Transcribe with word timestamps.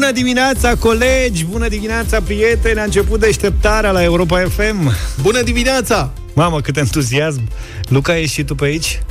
Bună 0.00 0.12
dimineața, 0.12 0.74
colegi! 0.74 1.44
Bună 1.44 1.68
dimineața, 1.68 2.20
prieteni! 2.20 2.78
A 2.78 2.82
început 2.82 3.20
deșteptarea 3.20 3.90
la 3.90 4.02
Europa 4.02 4.40
FM. 4.40 4.92
Bună 5.22 5.42
dimineața! 5.42 6.12
Mamă, 6.34 6.60
cât 6.60 6.76
entuziasm! 6.76 7.48
Luca, 7.88 8.18
ești 8.18 8.34
și 8.34 8.44
tu 8.44 8.54
pe 8.54 8.64
aici? 8.64 9.02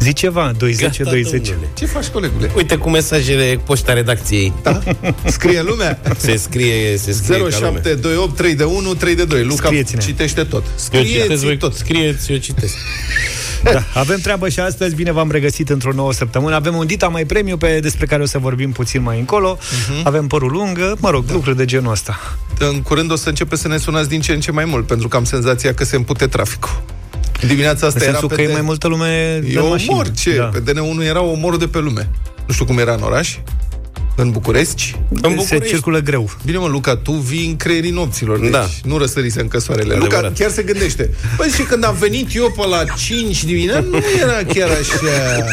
Zi 0.00 0.12
ceva, 0.12 0.52
20 0.58 0.98
20 0.98 1.54
Ce 1.74 1.86
faci, 1.86 2.06
colegule? 2.06 2.50
Uite 2.56 2.76
cu 2.76 2.90
mesajele 2.90 3.60
poșta 3.64 3.92
redacției. 3.92 4.52
Da? 4.62 4.80
Scrie 5.24 5.62
lumea? 5.62 6.00
Se 6.16 6.36
scrie, 6.36 6.96
se 6.96 7.12
scrie 7.12 7.48
0728 7.50 8.36
3 8.36 8.54
de 8.54 8.64
1 8.64 8.94
3 8.94 9.14
de 9.14 9.24
2. 9.24 9.42
Luca 9.44 9.66
Scrieți-ne. 9.66 10.00
citește 10.00 10.44
tot. 10.44 10.64
Scrieți 10.74 11.44
voi 11.44 11.56
tot. 11.56 11.74
Scrieți, 11.74 12.32
eu 12.32 12.38
citesc. 12.38 12.74
Da, 13.62 13.82
avem 13.94 14.18
treabă 14.18 14.48
și 14.48 14.60
astăzi, 14.60 14.94
bine 14.94 15.12
v-am 15.12 15.30
regăsit 15.30 15.68
într-o 15.68 15.92
nouă 15.92 16.12
săptămână. 16.12 16.54
Avem 16.54 16.76
un 16.76 16.86
Dita 16.86 17.08
mai 17.08 17.24
premiu 17.24 17.56
pe 17.56 17.80
despre 17.80 18.06
care 18.06 18.22
o 18.22 18.26
să 18.26 18.38
vorbim 18.38 18.72
puțin 18.72 19.02
mai 19.02 19.18
încolo. 19.18 19.58
Uh-huh. 19.58 20.02
Avem 20.02 20.26
părul 20.26 20.50
lungă, 20.50 20.96
mă 21.00 21.10
rog, 21.10 21.24
da. 21.24 21.32
lucruri 21.32 21.56
de 21.56 21.64
genul 21.64 21.92
ăsta. 21.92 22.18
În 22.58 22.82
curând 22.82 23.10
o 23.10 23.16
să 23.16 23.28
începe 23.28 23.56
să 23.56 23.68
ne 23.68 23.76
sunați 23.76 24.08
din 24.08 24.20
ce 24.20 24.32
în 24.32 24.40
ce 24.40 24.52
mai 24.52 24.64
mult, 24.64 24.86
pentru 24.86 25.08
că 25.08 25.16
am 25.16 25.24
senzația 25.24 25.74
că 25.74 25.84
se 25.84 25.96
împute 25.96 26.26
traficul. 26.26 26.82
Dimineața 27.46 27.86
asta 27.86 27.98
în 28.02 28.08
era 28.08 28.26
că 28.26 28.42
e 28.42 28.52
mai 28.52 28.60
multă 28.60 28.88
lume 28.88 29.40
E 29.48 29.58
omor, 29.58 30.10
ce? 30.10 30.36
Da. 30.36 30.44
Pe 30.44 30.62
DN1 30.62 31.06
era 31.08 31.22
omor 31.22 31.56
de 31.56 31.66
pe 31.66 31.78
lume. 31.78 32.08
Nu 32.46 32.52
știu 32.52 32.64
cum 32.64 32.78
era 32.78 32.92
în 32.92 33.02
oraș. 33.02 33.36
În 34.20 34.30
București? 34.30 34.96
În 35.08 35.20
București. 35.20 35.46
Se 35.46 35.58
circulă 35.58 35.98
greu. 35.98 36.30
Bine, 36.44 36.58
mă, 36.58 36.66
Luca, 36.66 36.96
tu 36.96 37.12
vii 37.12 37.46
în 37.46 37.56
creierii 37.56 37.90
nopților, 37.90 38.38
deci 38.38 38.50
da. 38.50 38.66
nu 38.84 38.98
răsărise 38.98 39.40
încă 39.40 39.58
soarele. 39.58 39.94
Adevărat. 39.94 40.22
Luca 40.22 40.34
chiar 40.38 40.50
se 40.50 40.62
gândește. 40.62 41.10
Păi 41.36 41.48
și 41.48 41.62
când 41.62 41.84
am 41.84 41.96
venit 41.98 42.34
eu 42.34 42.50
pe 42.56 42.66
la 42.66 42.84
5 42.84 43.44
dimineața, 43.44 43.86
nu 43.90 44.02
era 44.20 44.52
chiar 44.54 44.68
așa... 44.68 45.44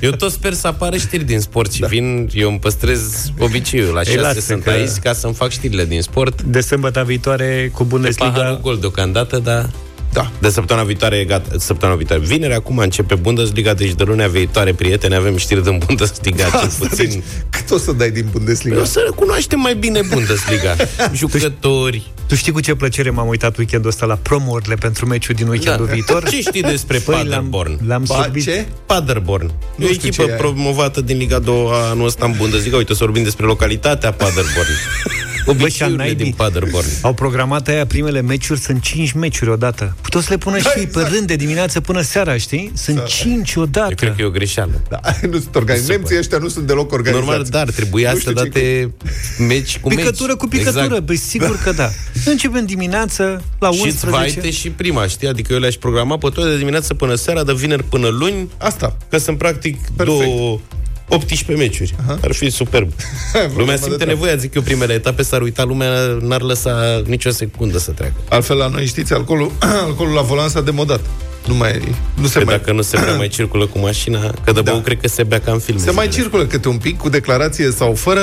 Eu 0.00 0.10
tot 0.10 0.32
sper 0.32 0.52
să 0.52 0.66
apară 0.66 0.96
știri 0.96 1.24
din 1.24 1.40
sport 1.40 1.72
și 1.72 1.80
da. 1.80 1.86
vin, 1.86 2.28
eu 2.32 2.48
îmi 2.48 2.58
păstrez 2.58 3.32
obiceiul. 3.38 3.94
La 3.94 4.02
6 4.02 4.40
sunt 4.40 4.62
că... 4.62 4.70
aici 4.70 4.90
ca 5.02 5.12
să-mi 5.12 5.34
fac 5.34 5.50
știrile 5.50 5.84
din 5.84 6.02
sport. 6.02 6.42
De 6.42 6.60
sâmbătă 6.60 7.02
viitoare 7.06 7.70
cu 7.72 7.84
Bundesliga. 7.84 8.58
gol 8.62 8.78
deocamdată, 8.78 9.38
dar... 9.38 9.70
Da. 10.16 10.30
De 10.38 10.48
săptămâna 10.48 10.86
viitoare, 10.86 11.24
gata, 11.24 11.50
săptămâna 11.58 11.96
viitoare. 11.96 12.22
Vineri 12.22 12.54
acum 12.54 12.78
începe 12.78 13.14
Bundesliga, 13.14 13.74
deci 13.74 13.92
de 13.94 14.02
lunea 14.04 14.28
viitoare, 14.28 14.72
prieteni, 14.72 15.14
avem 15.14 15.36
știri 15.36 15.62
din 15.62 15.80
Bundesliga, 15.86 16.48
da, 16.52 16.58
cel 16.58 16.68
puțin. 16.78 17.08
Deci, 17.08 17.22
cât 17.50 17.70
o 17.70 17.78
să 17.78 17.92
dai 17.92 18.10
din 18.10 18.28
Bundesliga? 18.32 18.80
O 18.80 18.84
să 18.84 19.02
recunoaștem 19.04 19.60
mai 19.60 19.74
bine 19.74 20.00
Bundesliga. 20.10 20.76
Jucători. 21.20 22.10
Tu 22.26 22.34
știi 22.34 22.52
cu 22.52 22.60
ce 22.60 22.74
plăcere 22.74 23.10
m-am 23.10 23.28
uitat 23.28 23.56
weekendul 23.56 23.90
ăsta 23.90 24.06
la 24.06 24.14
promurile 24.14 24.74
pentru 24.74 25.06
meciul 25.06 25.34
din 25.34 25.48
weekendul 25.48 25.86
da. 25.86 25.92
viitor? 25.92 26.28
Ce 26.28 26.40
știi 26.40 26.62
despre 26.62 26.98
păi 26.98 27.14
Paderborn? 27.14 27.70
L-am, 27.70 28.04
l-am 28.08 28.30
ba, 28.32 28.40
ce? 28.40 28.66
Paderborn. 28.86 29.52
Nu 29.76 29.84
e 29.84 29.88
o 29.88 29.90
echipă 29.90 30.24
promovată 30.24 31.00
din 31.00 31.16
Liga 31.16 31.38
2 31.38 31.68
anul 31.90 32.06
ăsta 32.06 32.24
în 32.24 32.34
Bundesliga. 32.36 32.76
Uite, 32.76 32.92
să 32.92 33.04
vorbim 33.04 33.22
despre 33.22 33.46
localitatea 33.46 34.12
Paderborn. 34.12 34.68
Obiceiurile 35.46 36.14
din 36.14 36.32
Paderborn. 36.36 36.86
Au 37.02 37.12
programat 37.12 37.68
aia 37.68 37.86
primele 37.86 38.20
meciuri, 38.20 38.60
sunt 38.60 38.82
5 38.82 39.12
meciuri 39.12 39.50
odată. 39.50 39.96
Puteau 40.06 40.22
să 40.22 40.30
le 40.30 40.38
pună 40.38 40.58
și 40.58 40.66
exact. 40.74 40.92
pe 40.92 41.14
rând 41.14 41.26
de 41.26 41.36
dimineață 41.36 41.80
până 41.80 42.00
seara, 42.00 42.36
știi? 42.36 42.72
Sunt 42.74 43.04
5 43.04 43.54
odată. 43.56 43.88
Eu 43.88 43.94
cred 43.94 44.14
că 44.16 44.22
e 44.22 44.24
o 44.24 44.30
greșeală. 44.30 44.82
Da, 44.88 45.00
nu 45.30 45.38
sunt 45.38 45.54
organizați. 45.54 45.90
Nemții 45.90 46.18
ăștia 46.18 46.38
nu 46.38 46.48
sunt 46.48 46.66
deloc 46.66 46.92
organizați. 46.92 47.26
Normal, 47.26 47.46
dar 47.50 47.70
trebuia 47.70 48.14
să 48.22 48.32
date 48.32 48.92
meci 49.38 49.78
cu 49.78 49.88
Picătură 49.88 50.28
meci. 50.28 50.36
cu 50.36 50.48
picătură, 50.48 50.84
exact. 50.84 51.02
băi, 51.02 51.16
sigur 51.16 51.60
că 51.64 51.72
da. 51.72 51.90
Începem 52.30 52.66
dimineața 52.66 53.40
la 53.58 53.68
11. 53.68 54.50
Și 54.50 54.58
și 54.58 54.70
prima, 54.70 55.06
știi? 55.06 55.28
Adică 55.28 55.52
eu 55.52 55.58
le-aș 55.58 55.74
programa 55.74 56.18
pe 56.18 56.28
toate 56.34 56.50
de 56.50 56.58
dimineață 56.58 56.94
până 56.94 57.14
seara, 57.14 57.44
de 57.44 57.52
vineri 57.52 57.82
până 57.84 58.08
luni. 58.08 58.48
Asta. 58.58 58.96
Că 59.08 59.18
sunt 59.18 59.38
practic 59.38 59.78
Perfect. 59.96 60.18
două 60.18 60.60
18 61.08 61.52
meciuri. 61.52 61.94
Aha. 62.04 62.18
Ar 62.22 62.32
fi 62.32 62.50
superb. 62.50 62.92
lumea 63.56 63.76
simte 63.76 64.04
nevoia, 64.04 64.36
zic 64.36 64.54
eu, 64.54 64.62
primele 64.62 64.92
etape 64.92 65.22
s-ar 65.22 65.42
uita, 65.42 65.64
lumea 65.64 65.90
n-ar 66.20 66.42
lăsa 66.42 67.02
nicio 67.06 67.30
secundă 67.30 67.78
să 67.78 67.90
treacă. 67.90 68.14
Altfel, 68.28 68.56
la 68.56 68.66
noi, 68.66 68.86
știți, 68.86 69.12
alcoolul, 69.12 69.52
alcoolul 69.86 70.14
la 70.14 70.22
volan 70.22 70.48
s-a 70.48 70.60
demodat. 70.60 71.00
Nu 71.46 71.54
mai, 71.54 71.94
nu 72.14 72.26
se 72.26 72.38
că 72.38 72.44
mai... 72.44 72.56
dacă 72.56 72.72
nu 72.72 72.82
se 72.82 72.98
mai 73.16 73.28
circulă 73.36 73.66
cu 73.66 73.78
mașina, 73.78 74.34
că 74.44 74.52
de 74.52 74.60
da. 74.62 74.70
bău 74.70 74.80
cred 74.80 75.00
că 75.00 75.08
se 75.08 75.22
bea 75.22 75.40
ca 75.40 75.52
în 75.52 75.58
filme. 75.58 75.80
Se 75.80 75.90
mai 75.90 76.08
circulă 76.08 76.46
câte 76.46 76.68
un 76.68 76.76
pic, 76.76 76.98
cu 76.98 77.08
declarație 77.08 77.70
sau 77.70 77.94
fără, 77.94 78.20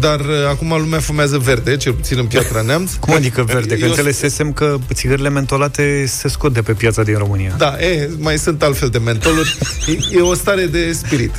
dar 0.00 0.20
uh, 0.20 0.26
acum 0.48 0.68
lumea 0.68 1.00
fumează 1.00 1.38
verde, 1.38 1.76
cel 1.76 1.92
puțin 1.92 2.18
în 2.18 2.26
Piatra 2.26 2.60
Neamț. 2.66 2.92
Cum 2.92 3.14
adică 3.14 3.42
verde? 3.52 3.74
Că 3.74 3.84
Eu... 3.84 3.88
înțelesesem 3.88 4.52
că 4.52 4.76
țigările 4.92 5.28
mentolate 5.28 6.04
se 6.06 6.28
scot 6.28 6.52
de 6.52 6.62
pe 6.62 6.72
piața 6.72 7.02
din 7.02 7.16
România. 7.18 7.54
Da, 7.58 7.76
e, 7.80 8.10
mai 8.18 8.38
sunt 8.38 8.62
altfel 8.62 8.88
de 8.88 8.98
mentoluri. 8.98 9.58
e, 9.86 10.18
e 10.18 10.20
o 10.20 10.34
stare 10.34 10.66
de 10.66 10.92
spirit. 10.92 11.32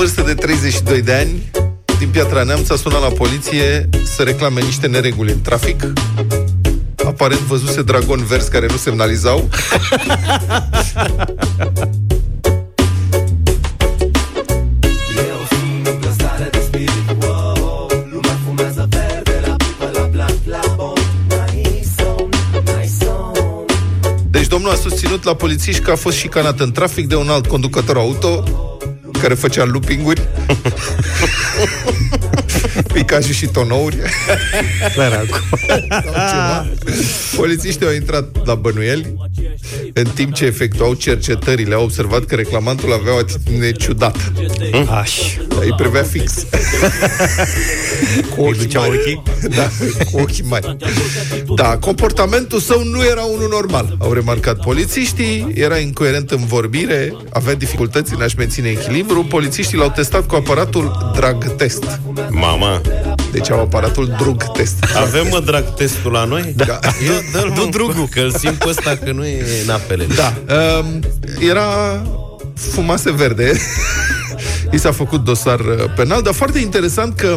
Vârstă 0.00 0.22
de 0.22 0.34
32 0.34 1.02
de 1.02 1.12
ani 1.12 1.50
din 1.98 2.08
Piatra 2.08 2.42
Neamț 2.42 2.70
a 2.70 2.76
sunat 2.76 3.00
la 3.00 3.08
poliție 3.08 3.88
să 4.04 4.22
reclame 4.22 4.60
niște 4.60 4.86
nereguli 4.86 5.32
în 5.32 5.40
trafic. 5.40 5.92
Aparent 7.04 7.40
văzuse 7.40 7.82
dragon 7.82 8.24
vers 8.24 8.48
care 8.48 8.66
nu 8.66 8.76
semnalizau. 8.76 9.48
domnul 24.62 24.78
a 24.78 24.82
susținut 24.82 25.24
la 25.24 25.34
polițiști 25.34 25.82
că 25.82 25.90
a 25.90 25.96
fost 25.96 26.16
șicanat 26.16 26.60
în 26.60 26.72
trafic 26.72 27.06
de 27.06 27.16
un 27.16 27.28
alt 27.28 27.46
conducător 27.46 27.96
auto 27.96 28.42
care 29.20 29.34
făcea 29.34 29.64
looping-uri. 29.64 30.22
Picaje 32.92 33.32
și 33.32 33.46
tonouri. 33.46 33.96
Polițiștii 37.36 37.86
au 37.86 37.92
intrat 37.92 38.46
la 38.46 38.54
bănuieli 38.54 39.14
în 39.92 40.04
timp 40.14 40.34
ce 40.34 40.44
efectuau 40.44 40.94
cercetările, 40.94 41.74
au 41.74 41.82
observat 41.82 42.24
că 42.24 42.34
reclamantul 42.34 42.92
avea 42.92 43.14
o 43.14 43.18
atitudine 43.18 43.72
ciudată. 43.72 44.32
Aș. 45.00 45.36
Da, 45.48 45.56
îi 45.60 45.74
privea 45.76 46.02
fix. 46.02 46.32
cu 48.36 48.42
ochii 48.42 48.68
mari. 48.74 48.98
Ochii? 48.98 49.22
Da, 49.48 49.68
cu 50.10 50.20
ochii 50.20 50.44
mari. 50.48 50.76
Da, 51.54 51.76
comportamentul 51.76 52.60
său 52.60 52.82
nu 52.84 53.04
era 53.04 53.22
unul 53.22 53.48
normal, 53.50 53.96
au 53.98 54.12
remarcat 54.12 54.60
polițiștii, 54.60 55.52
era 55.54 55.78
incoerent 55.78 56.30
în 56.30 56.46
vorbire, 56.46 57.14
avea 57.32 57.54
dificultăți 57.54 58.14
în 58.14 58.22
a-și 58.22 58.36
menține 58.36 58.68
echilibru. 58.68 59.24
Polițiștii 59.24 59.78
l-au 59.78 59.90
testat 59.90 60.26
cu 60.26 60.34
aparatul 60.34 61.12
drag 61.16 61.56
test. 61.56 62.00
Mama! 62.28 62.79
Deci 63.32 63.50
au 63.50 63.60
aparatul 63.60 64.14
drug 64.18 64.42
test. 64.42 64.84
Avem, 64.96 65.26
mă, 65.30 65.40
drag 65.40 65.74
testul 65.74 66.12
la 66.12 66.24
noi? 66.24 66.52
Da. 66.56 66.78
Eu, 67.06 67.14
dă-l, 67.32 67.68
drugul. 67.70 68.08
Că-l 68.10 68.34
simt 68.38 68.54
pe 68.54 68.68
ăsta 68.68 68.98
că 69.04 69.12
nu 69.12 69.26
e 69.26 69.44
în 69.64 69.70
apele. 69.70 70.06
Da. 70.16 70.34
Uh, 70.48 70.98
era 71.48 72.02
fumase 72.54 73.10
verde. 73.12 73.52
I 74.72 74.78
s-a 74.78 74.92
făcut 74.92 75.24
dosar 75.24 75.60
uh, 75.60 75.92
penal, 75.96 76.22
dar 76.22 76.34
foarte 76.34 76.58
interesant 76.58 77.16
că 77.16 77.36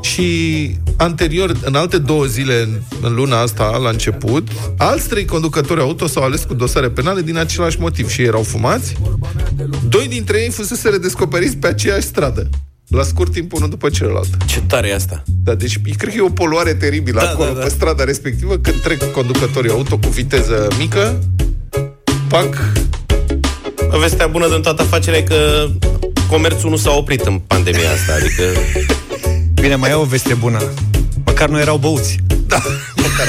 și 0.00 0.70
anterior, 0.96 1.52
în 1.64 1.74
alte 1.74 1.98
două 1.98 2.24
zile, 2.24 2.62
în, 2.62 2.80
în 3.02 3.14
luna 3.14 3.40
asta, 3.40 3.76
la 3.82 3.88
început, 3.88 4.48
alți 4.76 5.08
trei 5.08 5.24
conducători 5.24 5.80
auto 5.80 6.06
s-au 6.06 6.22
ales 6.22 6.44
cu 6.44 6.54
dosare 6.54 6.88
penale 6.88 7.22
din 7.22 7.36
același 7.36 7.80
motiv 7.80 8.08
și 8.08 8.22
erau 8.22 8.42
fumați. 8.42 8.96
Doi 9.88 10.08
dintre 10.08 10.40
ei 10.40 10.50
fusese 10.50 10.88
redescoperiți 10.88 11.56
pe 11.56 11.66
aceeași 11.66 12.06
stradă 12.06 12.48
la 12.90 13.02
scurt 13.02 13.32
timp 13.32 13.52
unul 13.52 13.68
după 13.68 13.88
celălalt. 13.88 14.28
Ce 14.46 14.60
tare 14.60 14.88
e 14.88 14.94
asta! 14.94 15.22
Da, 15.42 15.54
deci 15.54 15.78
cred 15.96 16.12
că 16.12 16.18
e 16.18 16.20
o 16.20 16.28
poluare 16.28 16.74
teribilă 16.74 17.20
da, 17.20 17.30
acolo, 17.30 17.48
da, 17.52 17.58
da. 17.58 17.64
pe 17.64 17.68
strada 17.68 18.04
respectivă, 18.04 18.56
când 18.56 18.80
trec 18.80 19.12
conducătorii 19.12 19.70
auto 19.70 19.98
cu 19.98 20.08
viteză 20.08 20.68
mică, 20.78 21.18
pac... 22.28 22.72
O 23.92 23.98
vestea 23.98 24.26
bună 24.26 24.48
din 24.48 24.62
toată 24.62 24.82
afacerea 24.82 25.18
e 25.18 25.22
că 25.22 25.68
comerțul 26.28 26.70
nu 26.70 26.76
s-a 26.76 26.90
oprit 26.90 27.20
în 27.20 27.38
pandemia 27.38 27.90
asta, 27.90 28.12
adică... 28.14 28.42
Bine, 29.54 29.74
mai 29.74 29.90
e 29.90 29.94
o 29.94 30.04
veste 30.04 30.34
bună. 30.34 30.62
Măcar 31.24 31.48
nu 31.48 31.58
erau 31.60 31.76
băuți. 31.76 32.18
Da, 32.46 32.62
măcar 32.96 33.26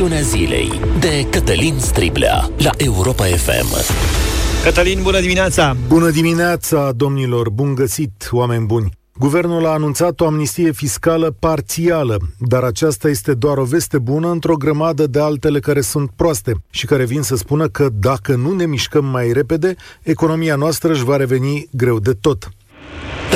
atât. 0.00 0.10
Rațiunea 0.10 0.20
zilei 0.20 0.80
de 1.00 1.26
Cătălin 1.30 1.78
Striblea 1.78 2.50
la 2.58 2.70
Europa 2.76 3.24
FM. 3.24 3.94
Cătălin, 4.64 5.02
bună 5.02 5.20
dimineața! 5.20 5.76
Bună 5.88 6.10
dimineața, 6.10 6.92
domnilor! 6.92 7.50
Bun 7.50 7.74
găsit, 7.74 8.28
oameni 8.30 8.66
buni! 8.66 8.90
Guvernul 9.18 9.66
a 9.66 9.70
anunțat 9.70 10.20
o 10.20 10.26
amnistie 10.26 10.72
fiscală 10.72 11.36
parțială, 11.38 12.18
dar 12.38 12.62
aceasta 12.62 13.08
este 13.08 13.34
doar 13.34 13.58
o 13.58 13.64
veste 13.64 13.98
bună 13.98 14.30
într-o 14.30 14.56
grămadă 14.56 15.06
de 15.06 15.20
altele 15.20 15.60
care 15.60 15.80
sunt 15.80 16.10
proaste 16.16 16.54
și 16.70 16.86
care 16.86 17.04
vin 17.04 17.22
să 17.22 17.36
spună 17.36 17.68
că 17.68 17.88
dacă 17.92 18.34
nu 18.34 18.52
ne 18.52 18.66
mișcăm 18.66 19.04
mai 19.04 19.32
repede, 19.32 19.74
economia 20.02 20.56
noastră 20.56 20.92
își 20.92 21.04
va 21.04 21.16
reveni 21.16 21.68
greu 21.70 21.98
de 21.98 22.12
tot. 22.12 22.48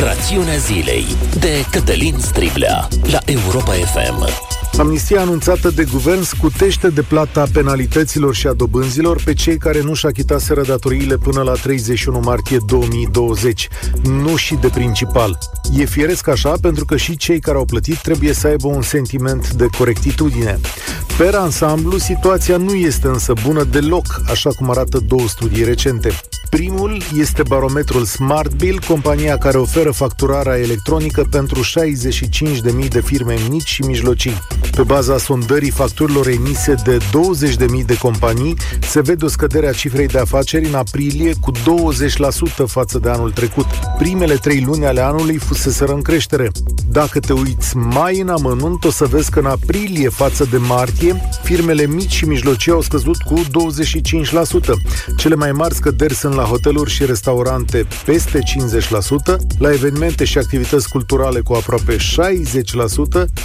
Rațiunea 0.04 0.56
zilei 0.56 1.04
de 1.38 1.64
Cătălin 1.70 2.16
Striblea 2.18 2.88
la 3.10 3.18
Europa 3.24 3.72
FM. 3.72 4.28
Amnistia 4.78 5.20
anunțată 5.20 5.70
de 5.70 5.84
guvern 5.92 6.22
scutește 6.22 6.88
de 6.88 7.02
plata 7.02 7.46
penalităților 7.52 8.34
și 8.34 8.46
a 8.46 8.52
dobânzilor 8.52 9.22
pe 9.24 9.32
cei 9.32 9.58
care 9.58 9.82
nu-și 9.82 10.06
achitaseră 10.06 10.62
datoriile 10.62 11.16
până 11.16 11.42
la 11.42 11.52
31 11.52 12.20
martie 12.20 12.58
2020, 12.66 13.68
nu 14.02 14.36
și 14.36 14.54
de 14.54 14.68
principal. 14.68 15.38
E 15.76 15.84
fieresc 15.84 16.28
așa 16.28 16.54
pentru 16.60 16.84
că 16.84 16.96
și 16.96 17.16
cei 17.16 17.40
care 17.40 17.56
au 17.56 17.64
plătit 17.64 17.98
trebuie 17.98 18.32
să 18.32 18.46
aibă 18.46 18.66
un 18.66 18.82
sentiment 18.82 19.52
de 19.52 19.66
corectitudine. 19.78 20.60
Per 21.18 21.34
ansamblu, 21.34 21.98
situația 21.98 22.56
nu 22.56 22.74
este 22.74 23.06
însă 23.06 23.32
bună 23.42 23.64
deloc, 23.64 24.20
așa 24.30 24.50
cum 24.50 24.70
arată 24.70 24.98
două 24.98 25.28
studii 25.28 25.64
recente. 25.64 26.12
Primul 26.50 27.02
este 27.16 27.42
barometrul 27.42 28.04
SmartBill, 28.04 28.80
compania 28.86 29.38
care 29.38 29.53
oferă 29.58 29.90
facturarea 29.90 30.58
electronică 30.58 31.26
pentru 31.30 31.60
65.000 31.62 32.88
de 32.88 33.00
firme 33.00 33.36
mici 33.48 33.68
și 33.68 33.82
mijlocii. 33.82 34.38
Pe 34.76 34.82
baza 34.82 35.18
sondării 35.18 35.70
facturilor 35.70 36.28
emise 36.28 36.74
de 36.84 36.96
20.000 36.96 37.84
de 37.86 37.96
companii, 37.96 38.56
se 38.80 39.00
vede 39.00 39.24
o 39.24 39.28
scădere 39.28 39.68
a 39.68 39.72
cifrei 39.72 40.06
de 40.06 40.18
afaceri 40.18 40.66
în 40.66 40.74
aprilie 40.74 41.32
cu 41.40 41.52
20% 41.52 41.56
față 42.66 42.98
de 42.98 43.10
anul 43.10 43.30
trecut. 43.30 43.66
Primele 43.98 44.34
trei 44.34 44.62
luni 44.66 44.86
ale 44.86 45.00
anului 45.00 45.36
fuseseră 45.36 45.92
în 45.92 46.02
creștere. 46.02 46.50
Dacă 46.90 47.20
te 47.20 47.32
uiți 47.32 47.76
mai 47.76 48.20
în 48.20 48.28
amănunt, 48.28 48.84
o 48.84 48.90
să 48.90 49.04
vezi 49.04 49.30
că 49.30 49.38
în 49.38 49.46
aprilie 49.46 50.08
față 50.08 50.46
de 50.50 50.56
martie, 50.56 51.30
firmele 51.42 51.86
mici 51.86 52.12
și 52.12 52.24
mijlocii 52.24 52.72
au 52.72 52.80
scăzut 52.80 53.16
cu 53.16 53.34
25%. 53.34 53.44
Cele 55.16 55.34
mai 55.34 55.52
mari 55.52 55.74
scăderi 55.74 56.14
sunt 56.14 56.34
la 56.34 56.42
hoteluri 56.42 56.90
și 56.90 57.04
restaurante 57.04 57.86
peste 58.04 58.38
50%, 58.38 59.36
la 59.58 59.72
evenimente 59.72 60.24
și 60.24 60.38
activități 60.38 60.88
culturale 60.88 61.40
cu 61.40 61.52
aproape 61.52 61.96
60%, 61.96 62.00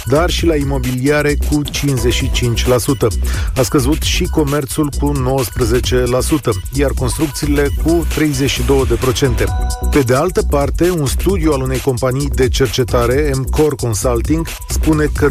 dar 0.06 0.30
și 0.30 0.46
la 0.46 0.56
imobiliare 0.56 1.36
cu 1.48 1.62
55%. 1.64 1.68
A 3.56 3.62
scăzut 3.62 4.02
și 4.02 4.24
comerțul 4.24 4.88
cu 5.00 5.12
19%, 5.12 5.18
iar 6.72 6.90
construcțiile 6.90 7.68
cu 7.84 8.06
32%. 8.14 9.44
Pe 9.90 10.00
de 10.00 10.14
altă 10.14 10.42
parte, 10.42 10.90
un 10.90 11.06
studiu 11.06 11.52
al 11.52 11.60
unei 11.60 11.80
companii 11.80 12.28
de 12.28 12.48
cercetare, 12.48 13.30
MCOR 13.36 13.74
Consulting, 13.74 14.46
spune 14.68 15.10
că 15.14 15.28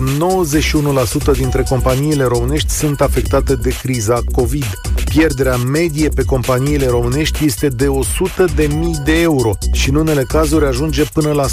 91% 1.34 1.38
dintre 1.38 1.64
companiile 1.70 2.24
românești 2.24 2.70
sunt 2.70 3.02
afectate 3.02 3.56
de 3.56 3.76
criza 3.82 4.22
COVID. 4.32 4.66
Pierderea 5.10 5.58
medie 5.58 6.10
pe 6.10 6.24
companiile 6.24 6.86
românești 6.86 7.46
este 7.46 7.68
de 7.68 7.88
100 7.88 8.46
de 8.56 8.68
mii 8.78 9.02
de 9.06 9.22
euro 9.22 9.52
și 9.72 9.90
în 9.90 9.96
unele 9.96 10.24
cazuri 10.24 10.59
ajunge 10.66 11.04
până 11.14 11.32
la 11.32 11.46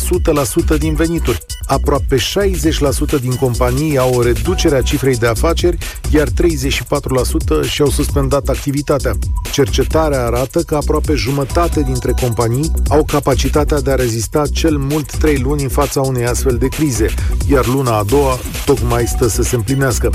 100% 0.75 0.79
din 0.79 0.95
venituri. 0.95 1.45
Aproape 1.67 2.17
60% 2.17 3.21
din 3.21 3.35
companii 3.35 3.99
au 3.99 4.15
o 4.15 4.23
reducere 4.23 4.77
a 4.77 4.83
cifrei 4.83 5.17
de 5.17 5.27
afaceri, 5.27 5.79
iar 6.11 6.29
34% 6.29 7.69
și-au 7.69 7.89
suspendat 7.89 8.49
activitatea. 8.49 9.13
Cercetarea 9.53 10.25
arată 10.25 10.61
că 10.61 10.75
aproape 10.75 11.15
jumătate 11.15 11.83
dintre 11.83 12.13
companii 12.21 12.71
au 12.89 13.05
capacitatea 13.05 13.81
de 13.81 13.91
a 13.91 13.95
rezista 13.95 14.43
cel 14.53 14.77
mult 14.77 15.17
3 15.17 15.39
luni 15.39 15.63
în 15.63 15.69
fața 15.69 16.01
unei 16.01 16.27
astfel 16.27 16.57
de 16.57 16.69
crize, 16.69 17.15
iar 17.51 17.67
luna 17.67 17.97
a 17.97 18.03
doua 18.03 18.39
tocmai 18.65 19.07
stă 19.07 19.29
să 19.29 19.43
se 19.43 19.57
împlinească. 19.57 20.11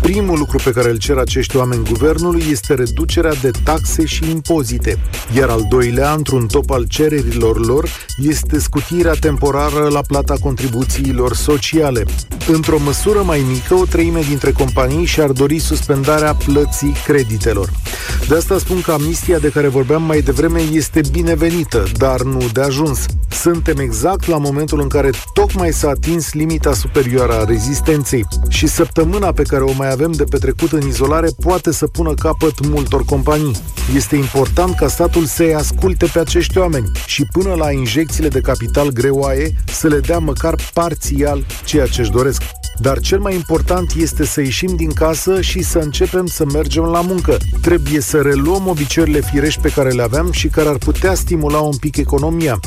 Primul 0.00 0.38
lucru 0.38 0.58
pe 0.64 0.70
care 0.70 0.90
îl 0.90 0.96
cer 0.96 1.16
acești 1.16 1.56
oameni 1.56 1.84
guvernului 1.84 2.44
este 2.50 2.74
reducerea 2.74 3.34
de 3.34 3.50
taxe 3.64 4.04
și 4.04 4.30
impozite, 4.30 4.98
iar 5.36 5.48
al 5.48 5.66
doilea, 5.70 6.12
într-un 6.12 6.46
top 6.46 6.70
al 6.70 6.84
cererilor 6.84 7.66
lor, 7.66 7.88
este 8.28 8.58
scutirea 8.58 9.12
temporară 9.20 9.88
la 9.88 10.00
plata 10.00 10.34
contribuțiilor 10.40 11.34
sociale. 11.34 12.04
Într-o 12.46 12.78
măsură 12.84 13.22
mai 13.22 13.44
mică, 13.50 13.74
o 13.74 13.84
treime 13.84 14.20
dintre 14.28 14.52
companii 14.52 15.04
și-ar 15.04 15.30
dori 15.30 15.58
suspendarea 15.58 16.34
plății 16.34 16.92
creditelor. 17.04 17.70
De 18.28 18.34
asta 18.34 18.58
spun 18.58 18.80
că 18.80 18.92
amnistia 18.92 19.38
de 19.38 19.48
care 19.48 19.68
vorbeam 19.68 20.02
mai 20.02 20.20
devreme 20.20 20.60
este 20.72 21.00
binevenită, 21.10 21.84
dar 21.96 22.22
nu 22.22 22.48
de 22.52 22.60
ajuns. 22.60 23.06
Suntem 23.30 23.78
exact 23.78 24.26
la 24.26 24.38
momentul 24.38 24.80
în 24.80 24.88
care 24.88 25.10
tocmai 25.32 25.72
s-a 25.72 25.88
atins 25.88 26.32
limita 26.32 26.72
superioară 26.72 27.32
a 27.32 27.44
rezistenței 27.44 28.26
și 28.48 28.66
săptămâna 28.66 29.32
pe 29.32 29.42
care 29.42 29.62
o 29.62 29.72
mai 29.76 29.90
avem 29.90 30.12
de 30.12 30.24
petrecut 30.24 30.72
în 30.72 30.86
izolare 30.86 31.28
poate 31.42 31.72
să 31.72 31.86
pună 31.86 32.14
capăt 32.14 32.66
multor 32.66 33.04
companii. 33.04 33.56
Este 33.94 34.16
important 34.16 34.76
ca 34.76 34.88
statul 34.88 35.24
să-i 35.24 35.54
asculte 35.54 36.06
pe 36.12 36.18
acești 36.18 36.58
oameni 36.58 36.90
și 37.06 37.24
până 37.32 37.54
la 37.54 37.70
injecțiile 38.18 38.40
de 38.40 38.40
capital 38.40 38.88
greoaie 38.92 39.54
să 39.66 39.88
le 39.88 39.98
dea 39.98 40.18
măcar 40.18 40.54
parțial 40.72 41.46
ceea 41.64 41.86
ce 41.86 42.00
își 42.00 42.10
doresc. 42.10 42.42
Dar 42.80 42.98
cel 42.98 43.18
mai 43.18 43.34
important 43.34 43.92
este 43.96 44.24
să 44.24 44.40
ieșim 44.40 44.76
din 44.76 44.92
casă 44.92 45.40
și 45.40 45.62
să 45.62 45.78
începem 45.78 46.26
să 46.26 46.44
mergem 46.44 46.82
la 46.82 47.00
muncă. 47.00 47.36
Trebuie 47.60 48.00
să 48.00 48.20
reluăm 48.20 48.66
obiceiurile 48.66 49.20
firești 49.20 49.60
pe 49.60 49.68
care 49.68 49.90
le 49.90 50.02
aveam 50.02 50.32
și 50.32 50.48
care 50.48 50.68
ar 50.68 50.76
putea 50.76 51.14
stimula 51.14 51.58
un 51.58 51.76
pic 51.76 51.96
economia. 51.96 52.60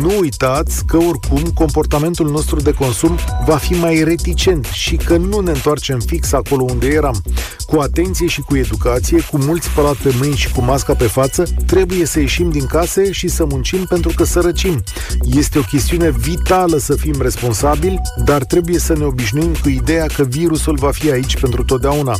Nu 0.00 0.18
uitați 0.20 0.84
că 0.84 0.96
oricum 0.96 1.42
comportamentul 1.54 2.30
nostru 2.30 2.60
de 2.60 2.72
consum 2.72 3.18
va 3.46 3.56
fi 3.56 3.72
mai 3.72 4.02
reticent 4.02 4.64
și 4.64 4.96
că 4.96 5.16
nu 5.16 5.40
ne 5.40 5.50
întoarcem 5.50 6.00
fix 6.00 6.32
acolo 6.32 6.64
unde 6.70 6.86
eram. 6.86 7.22
Cu 7.66 7.78
atenție 7.78 8.26
și 8.26 8.40
cu 8.40 8.56
educație, 8.56 9.20
cu 9.30 9.38
mulți 9.38 9.66
spălat 9.66 9.96
pe 9.96 10.14
mâini 10.18 10.36
și 10.36 10.52
cu 10.52 10.60
masca 10.60 10.94
pe 10.94 11.06
față, 11.06 11.44
trebuie 11.66 12.06
să 12.06 12.20
ieșim 12.20 12.50
din 12.50 12.66
case 12.66 13.12
și 13.12 13.28
să 13.28 13.44
muncim 13.44 13.84
pentru 13.88 14.12
că 14.16 14.24
sărăcim. 14.24 14.82
Este 15.22 15.58
o 15.58 15.62
chestiune 15.62 16.10
vitală 16.10 16.78
să 16.78 16.96
fim 16.96 17.14
responsabili, 17.20 18.00
dar 18.24 18.44
trebuie 18.44 18.78
să 18.78 18.96
ne 18.96 19.04
obișnuim 19.04 19.54
cu 19.62 19.68
ideea 19.68 20.06
că 20.16 20.24
virusul 20.24 20.76
va 20.76 20.90
fi 20.90 21.10
aici 21.10 21.36
pentru 21.40 21.64
totdeauna. 21.64 22.14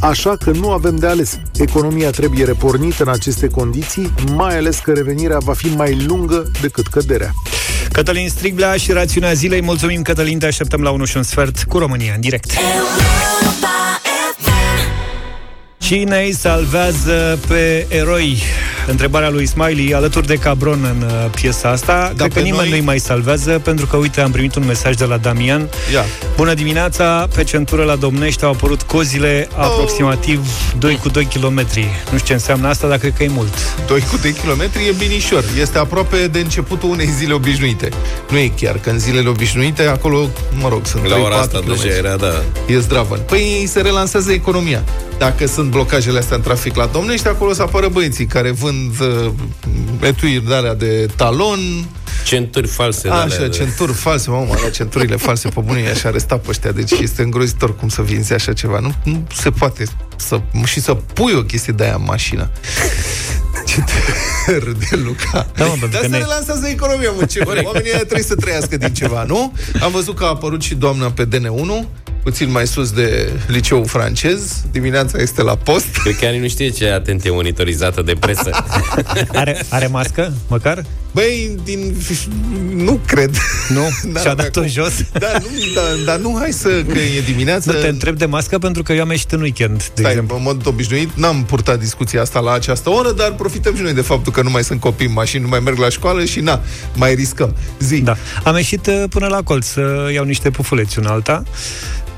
Așa 0.00 0.36
că 0.36 0.50
nu 0.50 0.70
avem 0.70 0.96
de 0.96 1.06
ales. 1.06 1.38
Economia 1.56 2.10
trebuie 2.10 2.44
repornită 2.44 3.02
în 3.02 3.08
aceste 3.08 3.46
condiții, 3.46 4.14
mai 4.34 4.56
ales 4.56 4.78
că 4.78 4.92
revenirea 4.92 5.38
va 5.38 5.52
fi 5.52 5.66
mai 5.66 6.04
lungă 6.06 6.50
decât 6.60 6.86
căderea. 6.86 7.32
Cătălin 7.92 8.28
Striglea 8.28 8.76
și 8.76 8.92
rațiunea 8.92 9.32
zilei. 9.32 9.62
Mulțumim, 9.62 10.02
Cătălin, 10.02 10.38
te 10.38 10.46
așteptăm 10.46 10.82
la 10.82 10.90
1 10.90 11.04
și 11.04 11.16
un 11.16 11.22
sfert 11.22 11.62
cu 11.62 11.78
România 11.78 12.12
în 12.14 12.20
direct. 12.20 12.50
Cine 15.92 16.22
îi 16.24 16.34
salvează 16.34 17.38
pe 17.48 17.86
eroi? 17.88 18.42
Întrebarea 18.86 19.30
lui 19.30 19.46
Smiley 19.46 19.94
alături 19.94 20.26
de 20.26 20.34
Cabron 20.34 20.84
în 20.84 21.08
uh, 21.08 21.30
piesa 21.30 21.68
asta. 21.68 22.12
Da, 22.16 22.24
Cred 22.24 22.32
că 22.32 22.40
nimeni 22.40 22.56
noi... 22.56 22.68
nu-i 22.68 22.80
mai 22.80 22.98
salvează, 22.98 23.50
pentru 23.50 23.86
că, 23.86 23.96
uite, 23.96 24.20
am 24.20 24.30
primit 24.30 24.54
un 24.54 24.64
mesaj 24.66 24.94
de 24.94 25.04
la 25.04 25.16
Damian. 25.16 25.68
Ia. 25.92 26.04
Bună 26.36 26.54
dimineața, 26.54 27.28
pe 27.34 27.44
centură 27.44 27.82
la 27.82 27.96
Domnești 27.96 28.44
au 28.44 28.50
apărut 28.50 28.82
cozile 28.82 29.48
oh. 29.50 29.64
aproximativ 29.64 30.46
2 30.78 30.96
cu 30.96 31.08
2 31.08 31.24
km. 31.24 31.66
Nu 32.10 32.18
știu 32.18 32.18
ce 32.24 32.32
înseamnă 32.32 32.68
asta, 32.68 32.88
dar 32.88 32.98
cred 32.98 33.14
că 33.16 33.22
e 33.22 33.28
mult. 33.28 33.54
2 33.86 34.00
cu 34.00 34.16
2 34.22 34.32
km 34.32 34.60
e 34.60 34.94
binișor. 34.98 35.44
Este 35.60 35.78
aproape 35.78 36.26
de 36.26 36.38
începutul 36.38 36.90
unei 36.90 37.08
zile 37.18 37.32
obișnuite. 37.32 37.88
Nu 38.30 38.38
e 38.38 38.52
chiar, 38.60 38.78
că 38.78 38.90
în 38.90 38.98
zilele 38.98 39.28
obișnuite, 39.28 39.82
acolo, 39.82 40.28
mă 40.60 40.68
rog, 40.68 40.86
sunt 40.86 41.06
La 41.06 41.16
ora 41.16 41.36
asta 41.36 41.60
deja 41.66 41.96
era, 41.96 42.16
da. 42.16 42.42
E 42.66 42.78
zdravă. 42.78 43.16
Păi 43.16 43.64
se 43.68 43.80
relansează 43.80 44.32
economia. 44.32 44.84
Dacă 45.18 45.46
sunt 45.46 45.70
blocajele 45.82 46.18
astea 46.18 46.36
în 46.36 46.42
trafic 46.42 46.76
la 46.76 46.86
Domnești, 46.86 47.28
acolo 47.28 47.52
să 47.52 47.62
apară 47.62 47.88
băieții 47.88 48.26
care 48.26 48.50
vând 48.50 49.00
uh, 49.00 49.32
etuiri 50.00 50.46
de 50.46 50.54
alea 50.54 50.74
de 50.74 51.06
talon, 51.16 51.60
Centuri 52.24 52.66
false. 52.66 53.08
Așa, 53.08 53.40
de 53.40 53.48
centuri 53.48 53.92
false, 53.92 54.30
mă, 54.30 54.44
mă, 54.48 54.68
centurile 54.72 55.16
false 55.16 55.48
pe 55.48 55.60
bune, 55.60 55.88
așa 55.90 56.08
arestat 56.08 56.40
pe 56.40 56.46
ăștia. 56.50 56.72
Deci 56.72 56.90
este 56.90 57.22
îngrozitor 57.22 57.76
cum 57.76 57.88
să 57.88 58.02
vinzi 58.02 58.32
așa 58.32 58.52
ceva. 58.52 58.78
Nu, 58.78 58.94
nu 59.04 59.26
se 59.34 59.50
poate 59.50 59.84
să, 60.16 60.40
și 60.64 60.80
să 60.80 60.94
pui 60.94 61.32
o 61.32 61.42
chestie 61.42 61.72
de 61.72 61.84
aia 61.84 61.94
în 61.94 62.04
mașină. 62.06 62.50
Ce 63.66 63.82
de 64.78 64.96
Luca. 65.04 65.46
Da, 65.56 65.64
mă, 65.64 65.86
Dar 65.90 66.02
să 66.10 66.16
relansează 66.16 66.66
economia, 66.68 67.10
mă, 67.10 67.24
ce 67.24 67.40
Oamenii 67.40 67.90
trebuie 67.90 68.22
să 68.22 68.34
trăiască 68.34 68.76
din 68.76 68.94
ceva, 68.94 69.24
nu? 69.24 69.52
Am 69.82 69.90
văzut 69.90 70.16
că 70.16 70.24
a 70.24 70.28
apărut 70.28 70.62
și 70.62 70.74
doamna 70.74 71.10
pe 71.10 71.26
DN1, 71.26 71.86
puțin 72.22 72.50
mai 72.50 72.66
sus 72.66 72.90
de 72.90 73.32
liceul 73.46 73.86
francez. 73.86 74.62
Dimineața 74.70 75.18
este 75.18 75.42
la 75.42 75.56
post. 75.56 75.96
Cred 76.02 76.16
că 76.16 76.38
nu 76.40 76.48
știe 76.48 76.68
ce 76.68 76.88
atent 76.88 77.24
e 77.24 77.30
monitorizată 77.30 78.02
de 78.02 78.14
presă. 78.20 78.50
Are, 79.32 79.64
are 79.68 79.86
mască, 79.86 80.32
măcar? 80.48 80.82
Băi, 81.12 81.58
din... 81.64 81.96
nu 82.74 83.00
cred. 83.06 83.36
Nu? 83.68 83.88
Și-a 84.20 84.34
dat-o 84.34 84.66
jos? 84.66 84.92
Da, 85.12 85.38
nu, 85.40 85.46
da, 85.74 85.80
dar 86.04 86.18
nu, 86.18 86.36
hai 86.38 86.52
să, 86.52 86.68
că 86.68 86.98
e 86.98 87.20
dimineața... 87.20 87.72
Nu 87.72 87.78
te 87.78 87.88
întreb 87.88 88.16
de 88.16 88.26
mască 88.26 88.58
pentru 88.58 88.82
că 88.82 88.92
eu 88.92 89.02
am 89.02 89.10
ieșit 89.10 89.32
în 89.32 89.40
weekend, 89.40 89.76
de 89.76 90.00
Stai, 90.00 90.10
exemplu. 90.10 90.36
în 90.36 90.42
mod 90.42 90.66
obișnuit, 90.66 91.10
n-am 91.14 91.44
purtat 91.44 91.78
discuția 91.78 92.20
asta 92.20 92.40
la 92.40 92.52
această 92.52 92.90
oră, 92.90 93.12
dar 93.12 93.32
profităm 93.32 93.76
și 93.76 93.82
noi 93.82 93.92
de 93.92 94.00
faptul 94.00 94.32
că 94.32 94.42
nu 94.42 94.50
mai 94.50 94.64
sunt 94.64 94.80
copii 94.80 95.06
în 95.06 95.12
mașini, 95.12 95.42
nu 95.42 95.48
mai 95.48 95.60
merg 95.60 95.78
la 95.78 95.88
școală 95.88 96.24
și 96.24 96.40
na, 96.40 96.60
mai 96.94 97.14
riscăm. 97.14 97.56
Zi. 97.78 98.00
Da. 98.00 98.16
Am 98.44 98.56
ieșit 98.56 98.86
uh, 98.86 99.04
până 99.10 99.26
la 99.26 99.42
colț 99.42 99.66
să 99.66 100.10
iau 100.12 100.24
niște 100.24 100.50
pufuleți 100.50 100.98
în 100.98 101.06
alta 101.06 101.42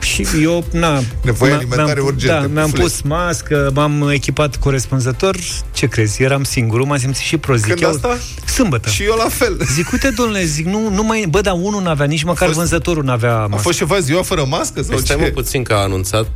Și 0.00 0.26
eu, 0.42 0.64
na... 0.70 1.02
Nevoie 1.22 1.52
alimentare 1.52 2.00
urgentă. 2.00 2.40
Da, 2.40 2.46
mi-am 2.46 2.70
pus 2.70 3.00
mască, 3.00 3.70
m-am 3.74 4.08
echipat 4.08 4.56
corespunzător. 4.56 5.36
Ce 5.72 5.86
crezi? 5.86 6.22
Eram 6.22 6.44
singur, 6.44 6.84
m-am 6.84 6.98
simțit 6.98 7.24
și 7.24 7.36
prost. 7.36 7.64
Când 7.64 7.82
eu, 7.82 7.88
asta? 7.90 8.18
Sâmbătă. 8.46 8.83
Și 8.90 9.02
eu 9.02 9.14
la 9.16 9.28
fel. 9.28 9.60
Zic, 9.74 9.92
uite, 9.92 10.10
domnule, 10.10 10.44
zic, 10.44 10.66
nu, 10.66 10.88
nu 10.90 11.02
mai... 11.02 11.26
Bă, 11.30 11.40
dar 11.40 11.54
unul 11.60 11.82
n-avea, 11.82 12.06
nici 12.06 12.22
măcar 12.22 12.46
fost, 12.46 12.58
vânzătorul 12.58 13.04
n-avea 13.04 13.38
mască. 13.38 13.56
A 13.56 13.62
fost 13.62 13.78
ceva 13.78 13.98
ziua 13.98 14.22
fără 14.22 14.44
mască? 14.48 14.82
Sau 14.82 14.94
păi 14.94 15.04
stai 15.04 15.16
mă 15.20 15.26
puțin 15.26 15.62
că 15.62 15.72
a 15.72 15.76
anunțat 15.76 16.26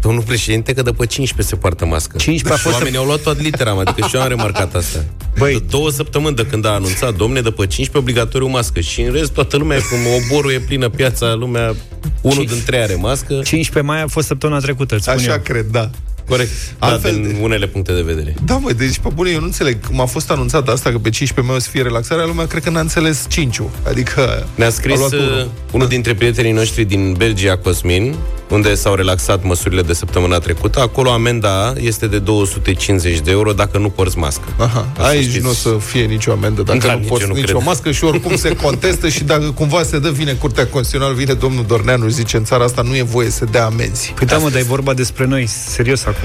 domnul 0.00 0.22
președinte 0.22 0.72
că 0.72 0.82
de 0.82 0.90
pe 0.90 1.06
15 1.06 1.54
se 1.54 1.60
poartă 1.60 1.86
mască. 1.86 2.16
15 2.16 2.52
a 2.52 2.62
fost 2.62 2.74
Oamenii 2.74 2.92
să... 2.92 2.98
au 3.00 3.06
luat 3.06 3.20
tot 3.20 3.40
litera, 3.40 3.70
adică 3.70 4.06
și 4.08 4.16
eu 4.16 4.22
am 4.22 4.28
remarcat 4.28 4.74
asta. 4.74 5.04
Băi. 5.38 5.52
De 5.52 5.64
două 5.70 5.90
săptămâni 5.90 6.36
de 6.36 6.46
când 6.46 6.66
a 6.66 6.70
anunțat, 6.70 7.14
domne, 7.14 7.40
de 7.40 7.50
pe 7.50 7.66
15 7.66 7.98
obligatoriu 7.98 8.46
mască. 8.48 8.80
Și 8.80 9.00
în 9.00 9.12
rest, 9.12 9.30
toată 9.32 9.56
lumea, 9.56 9.78
cum 9.78 9.98
oborul 10.24 10.52
e 10.52 10.58
plină 10.58 10.88
piața, 10.88 11.34
lumea, 11.34 11.74
unul 12.20 12.44
din 12.44 12.62
trei 12.66 12.80
are 12.80 12.94
mască. 12.94 13.32
15 13.32 13.80
mai 13.80 14.02
a 14.02 14.06
fost 14.06 14.26
săptămâna 14.26 14.60
trecută, 14.60 14.94
Așa 15.06 15.32
eu. 15.32 15.40
cred, 15.42 15.66
da. 15.66 15.90
Corect. 16.28 16.50
Da, 16.78 16.86
Altfel, 16.86 17.14
da, 17.14 17.28
din 17.28 17.36
unele 17.40 17.66
puncte 17.66 17.92
de 17.92 18.02
vedere. 18.02 18.34
Da, 18.44 18.56
mă, 18.56 18.72
deci, 18.72 18.98
pe 18.98 19.08
bune, 19.14 19.30
eu 19.30 19.38
nu 19.38 19.44
înțeleg. 19.44 19.86
Cum 19.86 20.00
a 20.00 20.04
fost 20.04 20.30
anunțat 20.30 20.68
asta, 20.68 20.90
că 20.90 20.98
pe 20.98 21.10
15 21.10 21.40
mai 21.40 21.56
o 21.56 21.58
să 21.60 21.70
fie 21.70 21.82
relaxarea, 21.82 22.24
lumea 22.24 22.46
cred 22.46 22.62
că 22.62 22.70
n-a 22.70 22.80
înțeles 22.80 23.26
5 23.28 23.60
Adică... 23.88 24.46
Ne-a 24.54 24.70
scris 24.70 25.00
uh, 25.00 25.46
unul 25.72 25.86
dintre 25.88 26.14
prietenii 26.14 26.52
noștri 26.52 26.84
din 26.84 27.12
Belgia, 27.12 27.56
Cosmin, 27.56 28.14
unde 28.50 28.74
s-au 28.74 28.94
relaxat 28.94 29.44
măsurile 29.44 29.82
de 29.82 29.92
săptămâna 29.92 30.38
trecută. 30.38 30.80
Acolo 30.80 31.10
amenda 31.10 31.72
este 31.76 32.06
de 32.06 32.18
250 32.18 33.20
de 33.20 33.30
euro 33.30 33.52
dacă 33.52 33.78
nu 33.78 33.88
porți 33.88 34.18
mască. 34.18 34.44
Aha, 34.58 34.86
aici 34.98 35.38
nu 35.38 35.48
o 35.48 35.52
să 35.52 35.68
fie 35.68 36.04
nicio 36.04 36.32
amendă 36.32 36.62
dacă 36.62 36.78
da, 36.78 36.94
nu 36.94 36.98
porți 36.98 37.28
nici 37.28 37.36
nicio 37.36 37.60
mască 37.60 37.90
și 37.90 38.04
oricum 38.04 38.36
se 38.36 38.56
contestă 38.64 39.08
și 39.08 39.24
dacă 39.24 39.44
cumva 39.44 39.82
se 39.82 39.98
dă, 39.98 40.10
vine 40.10 40.32
Curtea 40.32 40.66
Constituțională, 40.66 41.14
vine 41.14 41.32
domnul 41.32 41.64
Dorneanu 41.66 42.08
și 42.08 42.14
zice 42.14 42.36
în 42.36 42.44
țara 42.44 42.64
asta 42.64 42.82
nu 42.82 42.96
e 42.96 43.02
voie 43.02 43.30
să 43.30 43.44
dea 43.50 43.64
amenzi. 43.64 44.12
Păi 44.16 44.26
da, 44.26 44.38
mă, 44.38 44.50
dar 44.50 44.60
e 44.60 44.64
vorba 44.64 44.94
despre 44.94 45.26
noi, 45.26 45.46
serios 45.46 46.04
acum. 46.04 46.15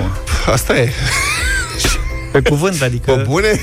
Asta 0.54 0.78
e. 0.78 0.90
Pe 2.32 2.42
cuvânt, 2.42 2.82
adică... 2.82 3.12
Pe 3.12 3.24
bune? 3.28 3.60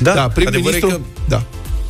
Da, 0.00 0.14
da 0.14 0.28
prim-ministru... 0.28 0.88
Că... 0.88 0.98
Da. 1.28 1.42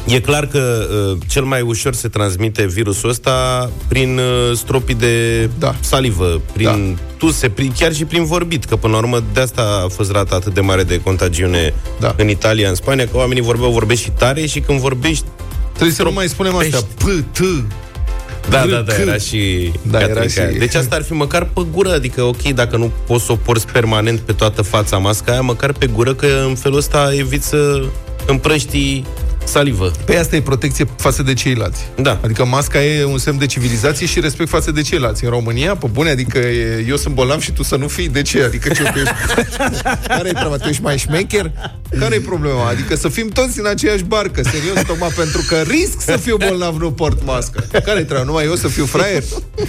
E 0.06 0.20
clar 0.20 0.46
că 0.46 0.88
uh, 1.12 1.18
cel 1.28 1.44
mai 1.44 1.60
ușor 1.60 1.94
se 1.94 2.08
transmite 2.08 2.66
virusul 2.66 3.08
ăsta 3.08 3.70
prin 3.88 4.18
uh, 4.18 4.56
stropii 4.56 4.94
de 4.94 5.44
da. 5.58 5.74
salivă, 5.80 6.40
prin 6.52 6.94
da. 6.94 7.02
tuse, 7.16 7.48
prin, 7.48 7.72
chiar 7.78 7.94
și 7.94 8.04
prin 8.04 8.24
vorbit, 8.24 8.64
că 8.64 8.76
până 8.76 8.92
la 8.92 8.98
urmă 8.98 9.22
de 9.32 9.40
asta 9.40 9.82
a 9.84 9.88
fost 9.88 10.10
rata 10.10 10.36
atât 10.36 10.54
de 10.54 10.60
mare 10.60 10.82
de 10.82 11.00
contagiune 11.00 11.74
da. 12.00 12.14
în 12.16 12.28
Italia, 12.28 12.68
în 12.68 12.74
Spania, 12.74 13.06
că 13.06 13.16
oamenii 13.16 13.42
vorbeau, 13.42 13.70
vorbești 13.70 14.04
și 14.04 14.10
tare 14.10 14.46
și 14.46 14.60
când 14.60 14.80
vorbești 14.80 15.24
Trebuie 15.72 15.94
să 15.96 16.02
nu 16.02 16.12
mai 16.12 16.28
spunem 16.28 16.54
astea 16.54 16.78
P, 16.78 17.02
T, 17.32 17.40
da, 18.48 18.66
da, 18.66 18.80
da, 18.80 18.94
era 18.94 19.16
și 19.16 19.72
da, 19.82 20.00
era 20.00 20.22
și... 20.22 20.40
Deci 20.58 20.74
asta 20.74 20.96
ar 20.96 21.02
fi 21.02 21.12
măcar 21.12 21.44
pe 21.44 21.60
gură, 21.72 21.92
adică 21.92 22.22
ok, 22.22 22.42
dacă 22.42 22.76
nu 22.76 22.90
poți 23.06 23.24
să 23.24 23.32
o 23.32 23.36
porți 23.36 23.66
permanent 23.66 24.20
pe 24.20 24.32
toată 24.32 24.62
fața 24.62 24.98
masca 24.98 25.32
aia, 25.32 25.40
măcar 25.40 25.72
pe 25.72 25.86
gură, 25.86 26.14
că 26.14 26.26
în 26.48 26.54
felul 26.54 26.78
ăsta 26.78 27.10
eviți 27.14 27.48
să 27.48 27.82
împrăștii 28.26 29.06
salivă. 29.44 29.90
Pe 29.90 30.02
păi 30.04 30.16
asta 30.16 30.36
e 30.36 30.40
protecție 30.40 30.86
față 30.96 31.22
de 31.22 31.34
ceilalți. 31.34 31.86
Da. 31.96 32.20
Adică 32.24 32.44
masca 32.44 32.84
e 32.84 33.04
un 33.04 33.18
semn 33.18 33.38
de 33.38 33.46
civilizație 33.46 34.06
și 34.06 34.20
respect 34.20 34.48
față 34.48 34.70
de 34.70 34.82
ceilalți. 34.82 35.24
În 35.24 35.30
România, 35.30 35.76
pe 35.76 35.86
bune, 35.92 36.10
adică 36.10 36.38
e, 36.38 36.84
eu 36.88 36.96
sunt 36.96 37.14
bolnav 37.14 37.40
și 37.40 37.52
tu 37.52 37.62
să 37.62 37.76
nu 37.76 37.88
fii. 37.88 38.08
De 38.08 38.22
ce? 38.22 38.42
Adică 38.42 38.68
ce, 38.68 38.82
ești... 38.82 39.12
Care 40.08 40.28
e 40.28 40.32
treaba? 40.32 40.56
Tu 40.56 40.68
ești 40.68 40.82
mai 40.82 40.98
șmecher? 40.98 41.52
Care 41.98 42.14
e 42.14 42.20
problema? 42.20 42.68
Adică 42.68 42.96
să 42.96 43.08
fim 43.08 43.28
toți 43.28 43.58
în 43.58 43.66
aceeași 43.66 44.02
barcă, 44.02 44.42
serios, 44.42 44.84
tocmai 44.86 45.08
pentru 45.16 45.44
că 45.48 45.56
risc 45.56 46.00
să 46.00 46.16
fiu 46.16 46.36
bolnav, 46.36 46.76
nu 46.76 46.92
port 46.92 47.24
mască. 47.24 47.64
Care 47.84 48.00
e 48.00 48.04
treaba? 48.04 48.24
Numai 48.24 48.44
eu 48.44 48.54
să 48.54 48.68
fiu 48.68 48.84
fraier? 48.84 49.22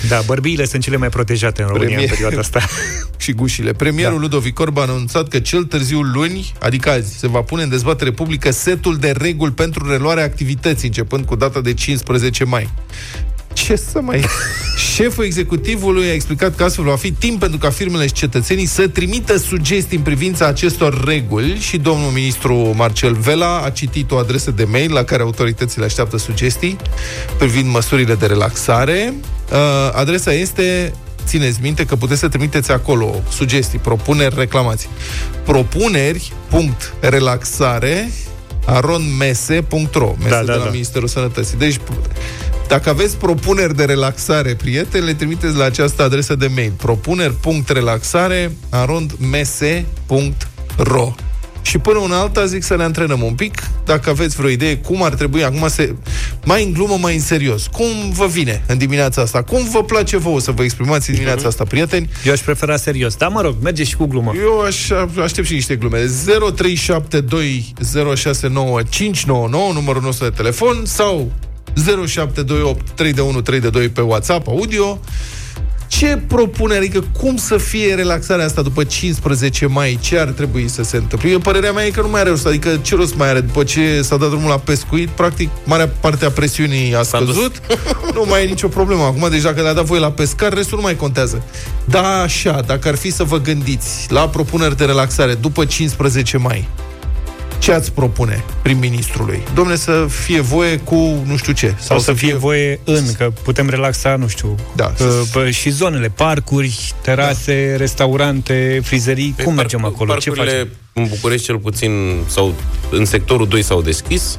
Da, 0.08 0.22
bărbiile 0.26 0.66
sunt 0.66 0.84
cele 0.84 0.98
mai 0.98 1.10
protejate 1.10 1.62
în 1.62 1.68
România 1.68 1.88
Premier... 1.88 2.10
în 2.10 2.16
perioada 2.16 2.40
asta. 2.40 2.60
și 3.24 3.32
gușile. 3.32 3.74
Premierul 3.74 4.16
da. 4.16 4.22
Ludovic 4.22 4.60
Orban 4.60 4.90
a 4.90 4.92
anunțat 4.92 5.28
că 5.28 5.40
cel 5.40 5.64
târziu 5.64 6.02
luni, 6.02 6.54
adică 6.60 6.90
azi, 6.90 7.18
se 7.18 7.28
va 7.28 7.42
pune 7.42 7.64
în 7.64 7.70
dezbatere 7.70 8.12
publică 8.12 8.52
setul 8.52 8.98
de 8.98 9.14
reguli 9.18 9.52
pentru 9.62 9.90
reluarea 9.90 10.24
activității, 10.24 10.88
începând 10.88 11.26
cu 11.26 11.36
data 11.36 11.62
de 11.62 11.74
15 11.74 12.44
mai. 12.44 12.70
Ce 13.54 13.76
să 13.76 14.02
mai... 14.02 14.24
Șeful 14.96 15.24
executivului 15.24 16.10
a 16.10 16.14
explicat 16.14 16.56
că 16.56 16.64
astfel 16.64 16.84
va 16.84 16.96
fi 16.96 17.12
timp 17.12 17.40
pentru 17.40 17.58
ca 17.58 17.70
firmele 17.70 18.08
și 18.08 18.14
cetățenii 18.14 18.66
să 18.66 18.88
trimită 18.88 19.38
sugestii 19.38 19.98
în 19.98 20.04
privința 20.04 20.46
acestor 20.46 21.04
reguli 21.04 21.58
și 21.60 21.78
domnul 21.78 22.12
ministru 22.12 22.74
Marcel 22.76 23.14
Vela 23.14 23.62
a 23.64 23.70
citit 23.70 24.12
o 24.12 24.18
adresă 24.18 24.52
de 24.52 24.64
mail 24.64 24.94
la 24.94 25.04
care 25.04 25.22
autoritățile 25.22 25.86
așteaptă 25.86 26.18
sugestii 26.18 26.76
privind 27.38 27.70
măsurile 27.70 28.16
de 28.16 28.26
relaxare. 28.26 29.14
Uh, 29.52 29.58
adresa 29.94 30.34
este 30.34 30.94
țineți 31.26 31.60
minte 31.62 31.86
că 31.86 31.96
puteți 31.96 32.20
să 32.20 32.28
trimiteți 32.28 32.72
acolo 32.72 33.22
sugestii, 33.30 33.80
propuneri, 33.80 34.36
reclamații. 34.38 34.90
Propuneri, 35.44 36.34
punct, 36.50 36.94
relaxare, 37.00 38.10
aronmese.ro 38.66 40.16
Mese 40.18 40.30
da, 40.30 40.36
da, 40.36 40.44
de 40.44 40.52
la 40.52 40.64
da. 40.64 40.70
Ministerul 40.70 41.08
Sănătății. 41.08 41.58
Deci, 41.58 41.80
dacă 42.68 42.90
aveți 42.90 43.18
propuneri 43.18 43.76
de 43.76 43.86
relaxare, 43.86 44.56
prieteni, 44.56 45.06
le 45.06 45.14
trimiteți 45.14 45.56
la 45.56 45.64
această 45.64 46.04
adresă 46.04 46.36
de 46.36 46.52
mail. 46.56 46.74
propuneri.relaxare 46.78 48.52
arondmese.ro 48.70 51.14
și 51.62 51.78
până 51.78 51.98
una 51.98 52.20
alta 52.20 52.46
zic 52.46 52.64
să 52.64 52.76
ne 52.76 52.84
antrenăm 52.84 53.22
un 53.22 53.34
pic, 53.34 53.64
dacă 53.86 54.10
aveți 54.10 54.36
vreo 54.36 54.50
idee 54.50 54.78
cum 54.78 55.04
ar 55.04 55.14
trebui 55.14 55.44
acum 55.44 55.68
să... 55.68 55.90
Mai 56.44 56.64
în 56.64 56.74
glumă, 56.74 56.98
mai 57.02 57.14
în 57.14 57.22
serios. 57.22 57.68
Cum 57.68 58.12
vă 58.12 58.28
vine 58.28 58.64
în 58.68 58.78
dimineața 58.78 59.22
asta? 59.22 59.44
Cum 59.44 59.70
vă 59.72 59.84
place 59.84 60.18
vouă 60.18 60.40
să 60.40 60.52
vă 60.52 60.64
exprimați 60.64 61.10
în 61.10 61.16
dimineața 61.16 61.48
asta, 61.48 61.64
prieteni? 61.64 62.10
Eu 62.26 62.34
aș 62.34 62.40
prefera 62.40 62.78
serios. 62.78 63.16
Da, 63.16 63.28
mă 63.28 63.42
rog, 63.42 63.56
merge 63.62 63.84
și 63.84 63.96
cu 63.96 64.06
glumă. 64.06 64.34
Eu 64.38 64.62
aș, 64.62 64.90
aștept 65.24 65.48
și 65.48 65.54
niște 65.54 65.76
glume. 65.76 66.06
0372069599 66.06 66.10
numărul 69.74 70.02
nostru 70.02 70.30
de 70.30 70.36
telefon 70.36 70.82
sau 70.84 71.32
0728 72.08 72.90
3 72.90 73.14
de 73.14 73.22
1 73.22 73.42
3 73.42 73.60
de 73.60 73.70
2 73.70 73.90
pe 73.90 74.02
WhatsApp 74.02 74.48
audio 74.48 75.00
ce 75.98 76.22
propune, 76.28 76.76
adică 76.76 77.04
cum 77.20 77.38
să 77.38 77.58
fie 77.58 77.96
relaxarea 77.96 78.46
asta 78.46 78.62
după 78.62 78.84
15 78.84 79.66
mai? 79.66 80.00
Ce 80.02 80.20
ar 80.20 80.28
trebui 80.28 80.68
să 80.68 80.84
se 80.84 80.98
întâmple? 80.98 81.30
Eu, 81.30 81.40
părerea 81.40 81.72
mea 81.72 81.86
e 81.86 81.90
că 81.90 82.02
nu 82.02 82.10
mai 82.10 82.20
are 82.20 82.30
rost, 82.30 82.46
adică 82.46 82.80
ce 82.82 82.96
rost 82.96 83.16
mai 83.16 83.30
are 83.30 83.40
după 83.40 83.64
ce 83.64 84.02
s-a 84.02 84.18
dat 84.18 84.30
drumul 84.30 84.50
la 84.50 84.58
pescuit, 84.58 85.10
practic 85.10 85.50
marea 85.66 85.88
parte 85.88 86.26
a 86.26 86.30
presiunii 86.30 86.96
a 86.96 87.02
scăzut, 87.02 87.62
nu 88.16 88.26
mai 88.28 88.44
e 88.44 88.46
nicio 88.46 88.68
problemă. 88.68 89.04
Acum, 89.04 89.30
deci 89.30 89.42
dacă 89.42 89.62
le-a 89.62 89.74
dat 89.74 89.86
voi 89.86 90.00
la 90.00 90.12
pescar, 90.12 90.54
restul 90.54 90.78
nu 90.78 90.84
mai 90.84 90.96
contează. 90.96 91.44
Da, 91.86 92.22
așa, 92.22 92.64
dacă 92.66 92.88
ar 92.88 92.96
fi 92.96 93.12
să 93.12 93.24
vă 93.24 93.40
gândiți 93.40 94.06
la 94.10 94.30
propuneri 94.30 94.78
de 94.78 94.86
relaxare 94.86 95.34
după 95.34 95.66
15 95.66 96.38
mai, 96.38 96.70
ce 97.62 97.72
ați 97.72 97.92
propune 97.92 98.44
prim-ministrului? 98.62 99.44
Domne, 99.54 99.76
să 99.76 100.06
fie 100.10 100.40
voie 100.40 100.78
cu 100.78 100.96
nu 101.26 101.38
știu 101.38 101.54
ce. 101.54 101.68
Sau, 101.68 101.78
sau 101.80 101.98
să, 101.98 102.04
să 102.04 102.14
fie, 102.14 102.28
fie 102.28 102.38
voie 102.38 102.80
în, 102.84 103.14
că 103.18 103.32
putem 103.44 103.70
relaxa, 103.70 104.16
nu 104.16 104.28
știu, 104.28 104.56
da, 104.76 104.94
uh, 105.36 105.50
și 105.50 105.70
zonele, 105.70 106.10
parcuri, 106.10 106.94
terase, 107.02 107.68
da. 107.72 107.78
restaurante, 107.78 108.82
frizerii. 108.84 109.28
Pe 109.28 109.34
păi 109.36 109.46
Cum 109.46 109.54
mergem 109.54 109.86
acolo? 109.86 110.16
Ce 110.16 110.30
facem? 110.30 110.68
în 110.94 111.06
București 111.08 111.46
cel 111.46 111.58
puțin 111.58 111.92
sau 112.28 112.54
în 112.92 113.06
sectorul 113.06 113.48
2 113.48 113.62
s-au 113.62 113.82
deschis. 113.82 114.38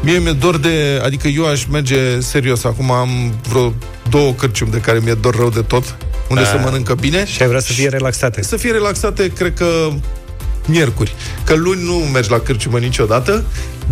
Mie 0.00 0.18
mi-e 0.18 0.32
dor 0.32 0.58
de, 0.58 1.00
adică 1.04 1.28
eu 1.28 1.46
aș 1.46 1.64
merge 1.64 2.20
serios, 2.20 2.64
acum 2.64 2.90
am 2.90 3.34
vreo 3.48 3.74
două 4.10 4.32
cărciumi 4.32 4.70
de 4.70 4.78
care 4.78 4.98
mi-e 5.02 5.14
dor 5.14 5.36
rău 5.36 5.50
de 5.50 5.60
tot, 5.60 5.96
unde 6.28 6.42
A, 6.42 6.46
se 6.46 6.56
mănâncă 6.56 6.94
bine. 6.94 7.26
Și 7.26 7.42
ai 7.42 7.48
vrea 7.48 7.60
să 7.60 7.72
fie 7.72 7.88
relaxate. 7.88 8.42
Să 8.42 8.56
fie 8.56 8.70
relaxate, 8.70 9.28
cred 9.28 9.54
că 9.54 9.90
miercuri. 10.66 11.14
Că 11.44 11.54
luni 11.54 11.82
nu 11.82 11.94
mergi 11.94 12.30
la 12.30 12.38
cârciumă 12.38 12.78
niciodată, 12.78 13.44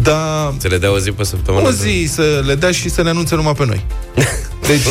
dar... 0.03 0.55
Să 0.59 0.69
le 0.69 0.79
dea 0.79 0.93
o 0.93 0.99
zi 0.99 1.11
pe 1.11 1.25
săptămână? 1.25 1.69
O 1.69 1.71
zi 1.71 2.09
să 2.13 2.43
le 2.47 2.55
dea 2.55 2.71
și 2.71 2.89
să 2.89 3.03
ne 3.03 3.09
anunțe 3.09 3.35
numai 3.35 3.55
pe 3.55 3.67
noi. 3.67 3.85
Deci... 4.67 4.81
0372069599 4.81 4.85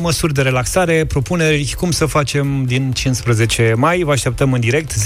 Măsuri 0.00 0.34
de 0.34 0.42
relaxare, 0.42 1.04
propuneri 1.04 1.74
Cum 1.78 1.90
să 1.90 2.06
facem 2.06 2.64
din 2.66 2.92
15 2.92 3.74
mai 3.76 4.02
Vă 4.02 4.12
așteptăm 4.12 4.52
în 4.52 4.60
direct 4.60 4.92
0372069599 4.92 4.98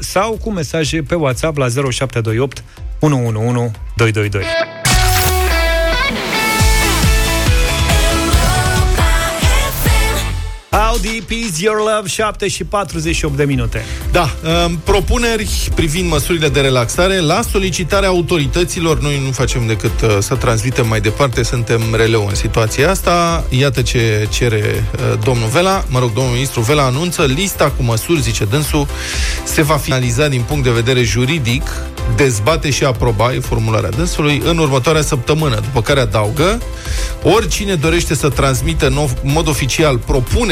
Sau 0.00 0.38
cu 0.40 0.50
mesaje 0.50 1.02
pe 1.02 1.14
WhatsApp 1.14 1.56
la 1.56 1.68
0728 1.68 2.64
111 3.00 3.70
222 3.96 4.79
A 10.70 10.90
How 10.90 10.98
Deep 10.98 11.30
Is 11.30 11.60
Your 11.60 11.76
Love 11.76 12.08
7 12.08 12.48
și 12.48 12.64
48 12.64 13.36
de 13.36 13.44
minute. 13.44 13.84
Da, 14.12 14.30
uh, 14.44 14.72
propuneri 14.84 15.70
privind 15.74 16.10
măsurile 16.10 16.48
de 16.48 16.60
relaxare. 16.60 17.18
La 17.20 17.40
solicitarea 17.50 18.08
autorităților 18.08 19.00
Noi 19.00 19.22
nu 19.24 19.30
facem 19.30 19.66
decât 19.66 20.00
uh, 20.00 20.16
să 20.18 20.34
transmitem 20.34 20.88
mai 20.88 21.00
departe. 21.00 21.42
Suntem 21.42 21.80
releu 21.94 22.26
în 22.28 22.34
situația 22.34 22.90
asta. 22.90 23.44
Iată 23.48 23.82
ce 23.82 24.28
cere 24.30 24.84
uh, 24.94 25.18
domnul 25.24 25.48
Vela. 25.48 25.84
Mă 25.88 25.98
rog, 25.98 26.12
domnul 26.12 26.32
ministru 26.32 26.60
Vela 26.60 26.82
anunță 26.82 27.24
Lista 27.24 27.72
cu 27.76 27.82
măsuri, 27.82 28.20
zice 28.20 28.44
dânsul 28.44 28.86
Se 29.44 29.62
va 29.62 29.76
finaliza 29.76 30.28
din 30.28 30.42
punct 30.42 30.64
de 30.64 30.70
vedere 30.70 31.02
juridic 31.02 31.70
Dezbate 32.16 32.70
și 32.70 32.84
aproba, 32.84 33.34
e 33.34 33.40
formularea 33.40 33.90
dânsului 33.90 34.42
În 34.44 34.58
următoarea 34.58 35.02
săptămână 35.02 35.54
După 35.54 35.82
care 35.82 36.00
adaugă. 36.00 36.60
Oricine 37.22 37.74
dorește 37.74 38.14
să 38.14 38.28
transmită 38.28 38.86
în 38.86 39.08
mod 39.22 39.48
oficial 39.48 39.98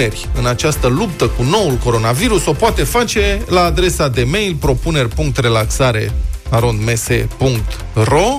propuneri 0.09 0.39
în 0.39 0.47
această 0.47 0.87
luptă 0.87 1.27
cu 1.27 1.43
noul 1.43 1.75
coronavirus, 1.85 2.47
o 2.47 2.53
poate 2.53 2.83
face 2.83 3.43
la 3.49 3.65
adresa 3.65 4.09
de 4.09 4.25
mail 4.25 4.55
propuneri.relaxare 4.61 6.13
arondmese.ro 6.51 8.39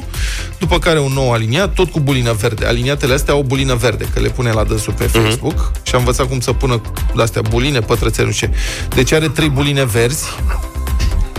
după 0.60 0.80
care 0.80 1.00
un 1.00 1.12
nou 1.14 1.32
aliniat, 1.32 1.74
tot 1.74 1.92
cu 1.92 2.00
bulină 2.00 2.34
verde. 2.34 2.66
Aliniatele 2.66 3.14
astea 3.14 3.34
au 3.34 3.42
bulină 3.42 3.76
verde, 3.76 4.10
că 4.14 4.20
le 4.20 4.30
pune 4.30 4.52
la 4.52 4.64
dânsul 4.64 4.94
pe 4.94 5.10
mhm. 5.14 5.22
Facebook 5.22 5.72
uh-huh. 5.72 5.84
și 5.84 5.96
am 5.96 6.00
învățat 6.00 6.28
cum 6.28 6.40
să 6.40 6.54
pună 6.54 6.82
astea 7.16 7.42
buline, 7.50 7.80
pătrățele, 7.80 8.28
nu 8.28 8.34
știu 8.34 8.50
Deci 8.96 9.12
are 9.12 9.28
trei 9.28 9.50
buline 9.50 9.86
verzi, 9.86 10.26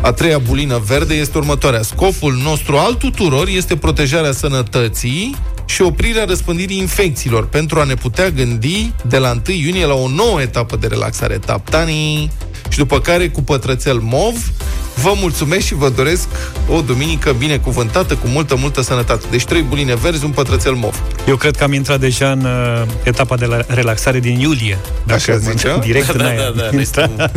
a 0.03 0.13
treia 0.13 0.39
bulină 0.39 0.83
verde 0.87 1.15
este 1.15 1.39
următoarea. 1.39 1.83
Scopul 1.83 2.35
nostru 2.43 2.77
al 2.77 2.95
tuturor 2.95 3.49
este 3.49 3.77
protejarea 3.77 4.33
sănătății 4.33 5.37
și 5.71 5.83
oprirea 5.83 6.25
răspândirii 6.25 6.79
infecțiilor 6.79 7.47
pentru 7.47 7.81
a 7.81 7.85
ne 7.85 7.95
putea 7.95 8.29
gândi 8.29 8.93
de 9.07 9.19
la 9.19 9.31
1 9.31 9.57
iunie 9.57 9.87
la 9.87 9.95
o 9.95 10.09
nouă 10.09 10.41
etapă 10.41 10.77
de 10.77 10.87
relaxare. 10.87 11.39
Taptanii 11.39 12.31
și 12.69 12.79
după 12.79 13.01
care 13.01 13.29
cu 13.29 13.43
pătrățel 13.43 13.99
mov 14.03 14.53
Vă 14.95 15.13
mulțumesc 15.21 15.67
și 15.67 15.75
vă 15.75 15.89
doresc 15.89 16.29
o 16.69 16.81
duminică 16.81 17.33
binecuvântată 17.33 18.15
cu 18.15 18.27
multă, 18.27 18.57
multă 18.57 18.83
sănătate. 18.83 19.27
Deci 19.31 19.45
trei 19.45 19.63
buline 19.63 19.95
verzi, 19.95 20.25
un 20.25 20.31
pătrățel 20.31 20.73
mov. 20.73 21.03
Eu 21.29 21.37
cred 21.37 21.57
că 21.57 21.65
am 21.65 21.73
intrat 21.73 22.01
deja 22.01 22.31
în 22.31 22.45
uh, 22.45 22.83
etapa 23.03 23.37
de 23.37 23.45
la 23.45 23.59
relaxare 23.67 24.21
din 24.21 24.41
iulie. 24.41 24.79
Dacă 25.05 25.31
Așa 25.31 25.37
zicea? 25.37 25.79
Direct 25.79 26.17
da, 26.17 26.23
da, 26.23 26.53
da, 26.57 26.71
da, 26.95 27.03
un, 27.03 27.29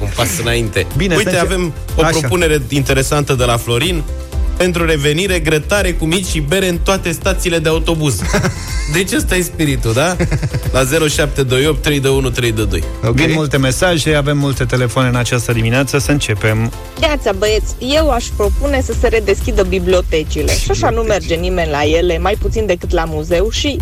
un 0.00 0.08
pas 0.16 0.38
înainte. 0.40 0.86
Bine, 0.96 1.16
Uite, 1.16 1.36
avem 1.36 1.72
o 1.94 2.02
Așa. 2.02 2.18
propunere 2.18 2.62
interesantă 2.68 3.34
de 3.34 3.44
la 3.44 3.56
Florin 3.56 4.02
pentru 4.56 4.84
revenire, 4.84 5.38
grătare 5.38 5.92
cu 5.92 6.04
mici 6.04 6.26
și 6.26 6.40
bere 6.40 6.68
în 6.68 6.78
toate 6.78 7.10
stațiile 7.10 7.58
de 7.58 7.68
autobuz. 7.68 8.20
Deci 8.92 9.12
ăsta 9.12 9.36
e 9.36 9.42
spiritul, 9.42 9.92
da? 9.92 10.16
La 10.72 10.84
0728 10.84 11.82
321 11.82 12.30
322. 12.30 12.82
Okay. 12.98 13.26
Vin 13.26 13.34
multe 13.34 13.56
mesaje, 13.56 14.14
avem 14.14 14.38
multe 14.38 14.64
telefoane 14.64 15.08
în 15.08 15.16
această 15.16 15.52
dimineață, 15.52 15.98
să 15.98 16.10
începem. 16.10 16.72
Iața, 17.02 17.32
băieți, 17.32 17.74
eu 17.78 18.10
aș 18.10 18.24
propune 18.36 18.80
să 18.84 18.94
se 19.00 19.08
redeschidă 19.08 19.62
bibliotecile. 19.62 20.52
Și 20.56 20.70
așa 20.70 20.90
nu 20.90 21.00
merge 21.00 21.34
nimeni 21.34 21.70
la 21.70 21.82
ele, 21.82 22.18
mai 22.18 22.36
puțin 22.40 22.66
decât 22.66 22.92
la 22.92 23.04
muzeu 23.04 23.50
și 23.50 23.78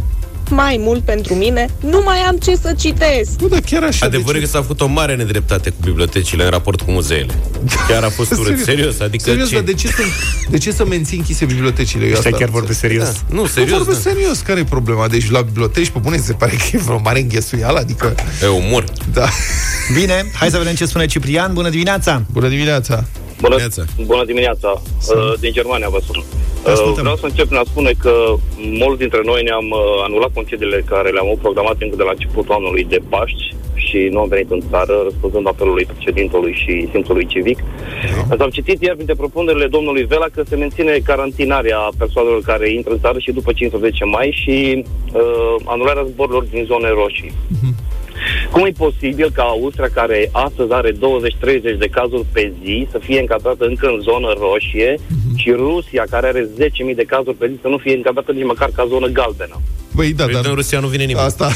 mai 0.51 0.77
mult 0.81 1.03
pentru 1.05 1.35
mine, 1.35 1.69
nu 1.81 2.01
mai 2.05 2.19
am 2.19 2.37
ce 2.37 2.57
să 2.57 2.75
citesc. 2.79 3.41
Nu, 3.41 3.49
dar 3.49 3.61
chiar 3.61 3.83
așa. 3.83 4.07
Adevărul 4.07 4.41
că 4.41 4.47
s-a 4.47 4.61
făcut 4.61 4.81
o 4.81 4.87
mare 4.87 5.15
nedreptate 5.15 5.71
cu 5.71 5.77
bibliotecile 5.85 6.45
în 6.45 6.51
raport 6.51 6.81
cu 6.81 6.91
muzeele. 6.91 7.35
Chiar 7.89 8.03
a 8.03 8.09
fost 8.09 8.33
urât. 8.41 8.59
serios, 8.59 9.01
adică 9.01 9.25
serios, 9.25 9.49
ce? 9.49 9.55
Dar 9.55 9.65
de 9.65 9.73
ce, 9.73 9.87
să, 9.87 10.03
de 10.51 10.59
ce 10.59 10.73
să 10.73 10.85
menții 10.87 11.17
închise 11.19 11.45
bibliotecile? 11.45 12.07
Eu 12.07 12.13
asta 12.13 12.31
chiar 12.31 12.49
vorbesc 12.49 12.79
serios. 12.79 13.05
Da. 13.05 13.35
Nu, 13.35 13.47
serios. 13.47 13.71
Nu 13.71 13.77
vorbesc 13.77 14.03
da. 14.03 14.11
serios. 14.11 14.39
Care 14.41 14.61
e 14.61 14.65
problema? 14.65 15.09
Deci 15.09 15.31
la 15.31 15.41
biblioteci, 15.41 15.89
pe 15.89 15.99
bune, 15.99 16.17
se 16.17 16.33
pare 16.33 16.53
că 16.57 16.65
e 16.73 16.79
vreo 16.79 17.01
mare 17.05 17.21
înghesuială, 17.21 17.79
adică... 17.79 18.15
E 18.43 18.47
umor. 18.47 18.85
Da. 19.13 19.29
Bine, 19.95 20.31
hai 20.35 20.51
să 20.51 20.59
vedem 20.59 20.75
ce 20.75 20.87
spune 20.87 21.07
Ciprian. 21.07 21.53
Bună 21.53 21.69
dimineața! 21.69 22.23
Bună 22.33 22.49
dimineața! 22.49 23.05
Bună 23.41 23.57
dimineața! 23.57 23.85
Bună 24.07 24.25
dimineața! 24.25 24.83
Uh, 25.09 25.39
din 25.41 25.53
Germania 25.53 25.89
vă 25.89 25.99
sun. 26.07 26.25
Uh, 26.67 27.01
vreau 27.01 27.17
să 27.17 27.27
încep 27.27 27.47
prin 27.47 27.59
a 27.59 27.63
spune 27.65 27.93
că 27.99 28.15
mulți 28.57 28.99
dintre 28.99 29.21
noi 29.25 29.43
ne-am 29.43 29.69
uh, 29.71 30.05
anulat 30.07 30.33
concediile 30.33 30.85
care 30.87 31.09
le-am 31.11 31.39
programat 31.41 31.77
încă 31.79 31.97
de 31.97 32.03
la 32.03 32.11
începutul 32.11 32.55
anului 32.55 32.85
de 32.85 33.01
Paști 33.09 33.55
și 33.75 34.09
nu 34.11 34.21
am 34.21 34.29
venit 34.29 34.51
în 34.51 34.63
țară, 34.71 34.95
răspunzând 35.05 35.47
apelului 35.47 35.89
președintelui 35.93 36.55
și 36.63 36.89
simțului 36.93 37.27
civic. 37.27 37.59
Da. 38.29 38.45
Am 38.45 38.51
citit 38.51 38.83
iar 38.83 38.95
printre 38.95 39.15
propunerile 39.15 39.67
domnului 39.67 40.05
Vela 40.05 40.27
că 40.35 40.43
se 40.49 40.57
menține 40.57 40.99
carantinarea 41.05 41.79
persoanelor 41.99 42.41
care 42.43 42.73
intră 42.73 42.93
în 42.93 43.01
țară 43.01 43.19
și 43.19 43.33
după 43.33 43.53
15 43.53 44.05
mai 44.05 44.39
și 44.43 44.85
uh, 45.13 45.55
anularea 45.65 46.07
zborurilor 46.11 46.45
din 46.45 46.65
zone 46.65 46.89
roșii. 46.89 47.33
Uh-huh. 47.33 47.84
Cum 48.51 48.65
e 48.65 48.71
posibil 48.77 49.31
ca 49.31 49.43
Austria, 49.43 49.89
care 49.89 50.29
astăzi 50.33 50.73
are 50.73 50.93
20-30 50.93 50.97
de 51.79 51.89
cazuri 51.91 52.27
pe 52.33 52.53
zi, 52.63 52.87
să 52.91 52.99
fie 52.99 53.21
încadrată 53.21 53.65
încă 53.65 53.87
în 53.87 54.01
zonă 54.01 54.35
roșie 54.39 54.95
uh-huh. 54.95 55.37
și 55.37 55.51
Rusia, 55.51 56.05
care 56.11 56.27
are 56.27 56.49
10.000 56.89 56.95
de 56.95 57.05
cazuri 57.05 57.37
pe 57.37 57.49
zi, 57.49 57.61
să 57.61 57.69
nu 57.69 57.79
fie 57.79 57.97
încadrată 57.97 58.33
nici 58.33 58.45
măcar 58.45 58.71
ca 58.75 58.87
zonă 58.87 59.07
galbenă? 59.07 59.61
Păi 59.97 60.13
da, 60.13 60.25
păi 60.25 60.35
dar... 60.35 60.45
în 60.47 60.55
Rusia 60.55 60.81
nu 60.81 60.87
vine 60.87 61.05
nimeni. 61.05 61.27
Asta. 61.27 61.51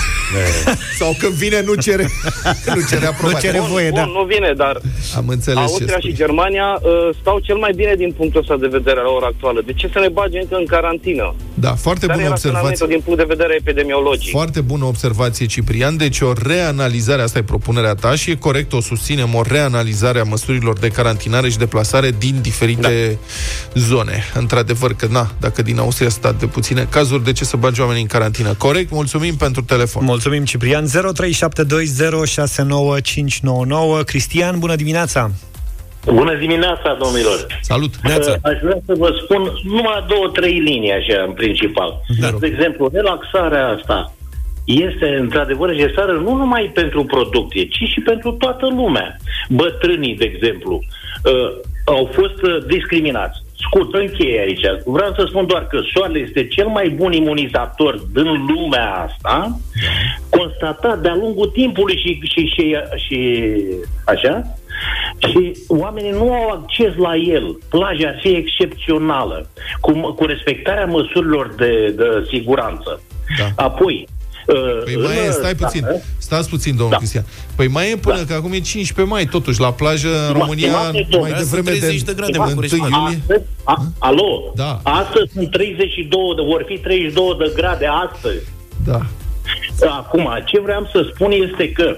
Sau 0.99 1.15
când 1.19 1.33
vine, 1.33 1.63
nu 1.63 1.75
cere, 1.75 2.03
nu 2.75 2.81
cere 2.91 3.07
aprobare. 3.07 3.33
Nu 3.33 3.41
cere 3.41 3.61
voie, 3.61 3.91
bun, 3.91 3.99
da. 3.99 4.05
nu 4.05 4.25
vine, 4.25 4.53
dar 4.57 4.81
Am 5.17 5.29
înțeles 5.29 5.59
Austria 5.59 5.99
și 5.99 6.13
Germania 6.15 6.79
uh, 6.83 7.17
stau 7.21 7.39
cel 7.39 7.57
mai 7.57 7.73
bine 7.77 7.95
din 7.97 8.13
punctul 8.13 8.41
ăsta 8.41 8.57
de 8.57 8.67
vedere 8.67 9.01
la 9.01 9.11
ora 9.11 9.27
actuală. 9.27 9.63
De 9.67 9.73
ce 9.73 9.91
să 9.93 9.99
ne 9.99 10.09
bage 10.09 10.39
încă 10.39 10.57
în 10.57 10.67
carantină? 10.67 11.35
Da, 11.55 11.75
foarte 11.75 12.07
bună 12.07 12.29
observație. 12.29 12.87
din 12.87 13.01
punct 13.01 13.19
de 13.19 13.25
vedere 13.29 13.55
epidemiologic. 13.55 14.31
Foarte 14.31 14.61
bună 14.61 14.85
observație, 14.85 15.47
Ciprian. 15.47 15.97
Deci 15.97 16.21
o 16.21 16.33
reanalizare, 16.47 17.23
asta 17.23 17.39
e 17.39 17.43
propunerea 17.43 17.95
ta 17.95 18.15
și 18.15 18.31
e 18.31 18.35
corect, 18.35 18.73
o 18.73 18.81
susținem, 18.81 19.35
o 19.35 19.43
reanalizare 19.43 20.21
a 20.21 20.25
măsurilor 20.25 20.79
de 20.79 20.89
carantinare 20.89 21.49
și 21.49 21.59
deplasare 21.59 22.11
din 22.19 22.39
diferite 22.43 23.19
da. 23.73 23.81
zone. 23.81 24.25
Într-adevăr 24.35 24.95
că, 24.95 25.07
na, 25.11 25.31
dacă 25.41 25.63
din 25.63 25.79
Austria 25.79 26.09
sunt 26.09 26.35
de 26.39 26.47
puține 26.47 26.87
cazuri, 26.91 27.25
de 27.25 27.33
ce 27.33 27.45
să 27.45 27.57
bagi 27.57 27.81
oamenii 27.81 28.03
în 28.03 28.09
carantină? 28.09 28.28
Corect, 28.59 28.91
mulțumim 28.91 29.37
pentru 29.37 29.63
telefon. 29.63 30.05
Mulțumim, 30.05 30.45
Ciprian. 30.45 30.85
0372069599. 30.87 30.91
Cristian, 34.05 34.59
bună 34.59 34.77
dimineața! 34.77 35.31
Bună 36.05 36.35
dimineața, 36.35 36.97
domnilor! 37.03 37.47
Salut! 37.61 37.95
Aș 38.43 38.59
vrea 38.63 38.81
să 38.87 38.95
vă 38.97 39.21
spun 39.23 39.53
numai 39.65 40.05
două, 40.09 40.29
trei 40.29 40.59
linii, 40.59 40.93
așa, 40.93 41.25
în 41.27 41.33
principal. 41.33 42.01
Da. 42.21 42.31
De 42.41 42.47
exemplu, 42.47 42.91
relaxarea 42.93 43.69
asta 43.69 44.13
este 44.65 45.17
într-adevăr 45.21 45.71
necesară 45.71 46.13
nu 46.13 46.35
numai 46.35 46.71
pentru 46.75 47.05
producție, 47.05 47.65
ci 47.65 47.83
și 47.93 48.01
pentru 48.01 48.33
toată 48.33 48.67
lumea. 48.67 49.17
Bătrânii, 49.49 50.17
de 50.17 50.25
exemplu, 50.25 50.83
uh, 51.25 51.51
au 51.85 52.11
fost 52.13 52.43
uh, 52.43 52.67
discriminați. 52.67 53.43
Scurt, 53.61 53.95
încheie 53.95 54.41
aici. 54.41 54.83
Vreau 54.85 55.13
să 55.15 55.25
spun 55.29 55.47
doar 55.47 55.67
că 55.67 55.79
soarele 55.93 56.19
este 56.19 56.47
cel 56.47 56.67
mai 56.67 56.89
bun 56.89 57.13
imunizator 57.13 57.99
din 58.13 58.47
lumea 58.47 59.09
asta, 59.09 59.59
constatat 60.31 61.01
de-a 61.01 61.15
lungul 61.15 61.47
timpului 61.47 61.97
și, 61.97 62.21
și, 62.23 62.47
și, 62.47 62.77
și 63.07 63.53
așa, 64.05 64.43
și 65.19 65.57
oamenii 65.69 66.11
nu 66.11 66.33
au 66.33 66.49
acces 66.49 66.95
la 66.97 67.17
el. 67.17 67.59
Plaja 67.71 68.09
ar 68.09 68.19
fi 68.21 68.29
excepțională, 68.29 69.51
cu, 69.81 69.93
cu 69.93 70.25
respectarea 70.25 70.87
măsurilor 70.87 71.55
de, 71.57 71.95
de 71.97 72.27
siguranță. 72.31 73.03
Da. 73.39 73.65
Apoi, 73.65 74.09
Păi 74.85 74.97
mai 74.97 75.27
e, 75.27 75.31
stai 75.31 75.55
puțin, 75.55 75.87
stați 76.19 76.49
puțin, 76.49 76.71
domnul 76.71 76.91
da. 76.91 76.97
Cristian. 76.97 77.25
Păi 77.57 77.69
mai 77.69 77.91
e 77.91 77.97
până, 77.97 78.17
da. 78.17 78.25
că 78.25 78.35
acum 78.35 78.53
e 78.53 78.61
15 78.61 79.15
mai, 79.15 79.27
totuși, 79.27 79.61
la 79.61 79.73
plajă, 79.73 80.09
în 80.27 80.33
România, 80.33 80.91
mai 81.21 81.33
devreme 81.37 81.71
de, 81.71 82.03
de 82.05 82.13
grade, 82.13 82.39
1 82.39 82.51
iulie. 82.53 83.23
A, 83.65 83.83
alo, 83.99 84.53
da. 84.55 84.81
astăzi 84.83 85.33
sunt 85.33 85.51
32, 85.51 86.21
de, 86.37 86.43
vor 86.43 86.65
fi 86.67 86.79
32 86.79 87.37
de 87.39 87.53
grade 87.55 87.87
astăzi. 87.87 88.45
Da. 88.85 89.01
Acum, 89.87 90.29
ce 90.45 90.61
vreau 90.61 90.89
să 90.93 91.11
spun 91.15 91.31
este 91.31 91.73
că 91.73 91.97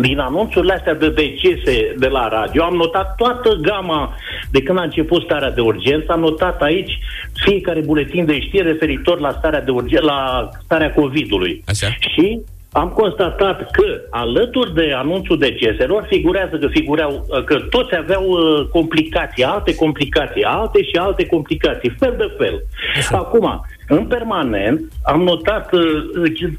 din 0.00 0.18
anunțurile 0.18 0.72
astea 0.72 0.94
de 0.94 1.08
decese 1.08 1.94
de 1.98 2.06
la 2.06 2.28
radio, 2.28 2.62
am 2.62 2.74
notat 2.74 3.14
toată 3.14 3.58
gama 3.60 4.14
de 4.50 4.62
când 4.62 4.78
a 4.78 4.82
început 4.82 5.22
starea 5.22 5.50
de 5.50 5.60
urgență, 5.60 6.12
am 6.12 6.20
notat 6.20 6.62
aici 6.62 6.98
fiecare 7.34 7.80
buletin 7.80 8.24
de 8.24 8.40
știri 8.40 8.66
referitor 8.66 9.20
la 9.20 9.34
starea 9.38 9.62
de 9.62 9.70
urgență, 9.70 10.04
la 10.04 10.48
starea 10.64 10.92
COVID-ului. 10.92 11.62
Așa. 11.66 11.86
Și 12.00 12.40
am 12.72 12.88
constatat 12.88 13.70
că, 13.70 13.84
alături 14.10 14.74
de 14.74 14.92
anunțul 14.96 15.38
deceselor, 15.38 16.06
figurează 16.08 16.56
că 16.56 16.66
figureau, 16.66 17.26
că 17.44 17.58
toți 17.70 17.96
aveau 17.96 18.24
uh, 18.28 18.66
complicații, 18.66 19.44
alte 19.44 19.74
complicații, 19.74 20.42
alte 20.42 20.82
și 20.82 20.96
alte 20.96 21.26
complicații, 21.26 21.94
fel 21.98 22.14
de 22.18 22.34
fel. 22.38 22.62
Așa. 22.96 23.16
Acum, 23.16 23.66
în 23.90 24.04
permanent 24.04 24.80
am 25.02 25.22
notat 25.22 25.72
uh, 25.72 25.82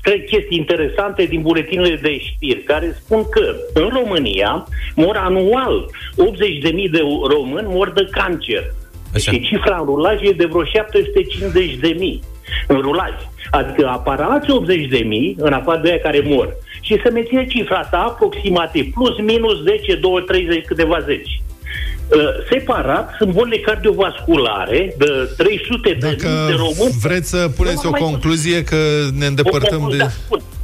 trei 0.02 0.24
chestii 0.24 0.58
interesante 0.58 1.24
din 1.24 1.42
buletinele 1.42 2.00
de 2.02 2.20
știri, 2.20 2.64
care 2.64 2.98
spun 3.04 3.30
că 3.30 3.56
în 3.74 3.90
România 3.94 4.68
mor 4.96 5.16
anual 5.16 5.86
80.000 6.12 6.92
de 6.92 7.02
români 7.30 7.68
mor 7.68 7.92
de 7.92 8.08
cancer. 8.12 8.64
Așa. 9.14 9.32
Și 9.32 9.42
cifra 9.42 9.78
în 9.78 9.86
rulaj 9.86 10.22
e 10.22 10.32
de 10.32 10.46
vreo 10.46 10.64
750 10.64 11.76
de 11.76 11.96
mii 12.00 12.22
în 12.68 12.80
rulaj. 12.82 13.14
Adică 13.52 13.88
aparați 13.88 14.52
80 14.52 14.88
de 14.88 14.98
mii, 14.98 15.36
în 15.40 15.54
afară 15.54 15.80
de 15.82 15.90
aia 15.90 16.00
care 16.00 16.22
mor. 16.26 16.56
Și 16.82 17.00
să 17.04 17.10
menține 17.14 17.46
cifra 17.46 17.78
asta 17.78 17.98
aproximativ, 17.98 18.94
plus 18.94 19.18
minus 19.20 19.62
10, 19.62 19.96
20, 19.96 20.28
30, 20.28 20.66
câteva 20.66 21.00
zeci. 21.00 21.42
Uh, 22.16 22.18
separat 22.50 23.16
sunt 23.18 23.32
bolile 23.34 23.58
cardiovasculare 23.58 24.96
de 24.98 25.06
300 25.38 25.98
Dacă 26.00 26.16
de 26.16 26.28
mii 26.28 26.48
de 26.48 26.54
români. 26.58 26.96
vreți 27.02 27.30
să 27.30 27.50
puneți 27.56 27.86
o 27.88 27.92
concluzie 27.92 28.64
că 28.64 28.76
ne 29.18 29.26
îndepărtăm 29.26 29.88
de... 29.92 29.98
Da, 29.98 30.08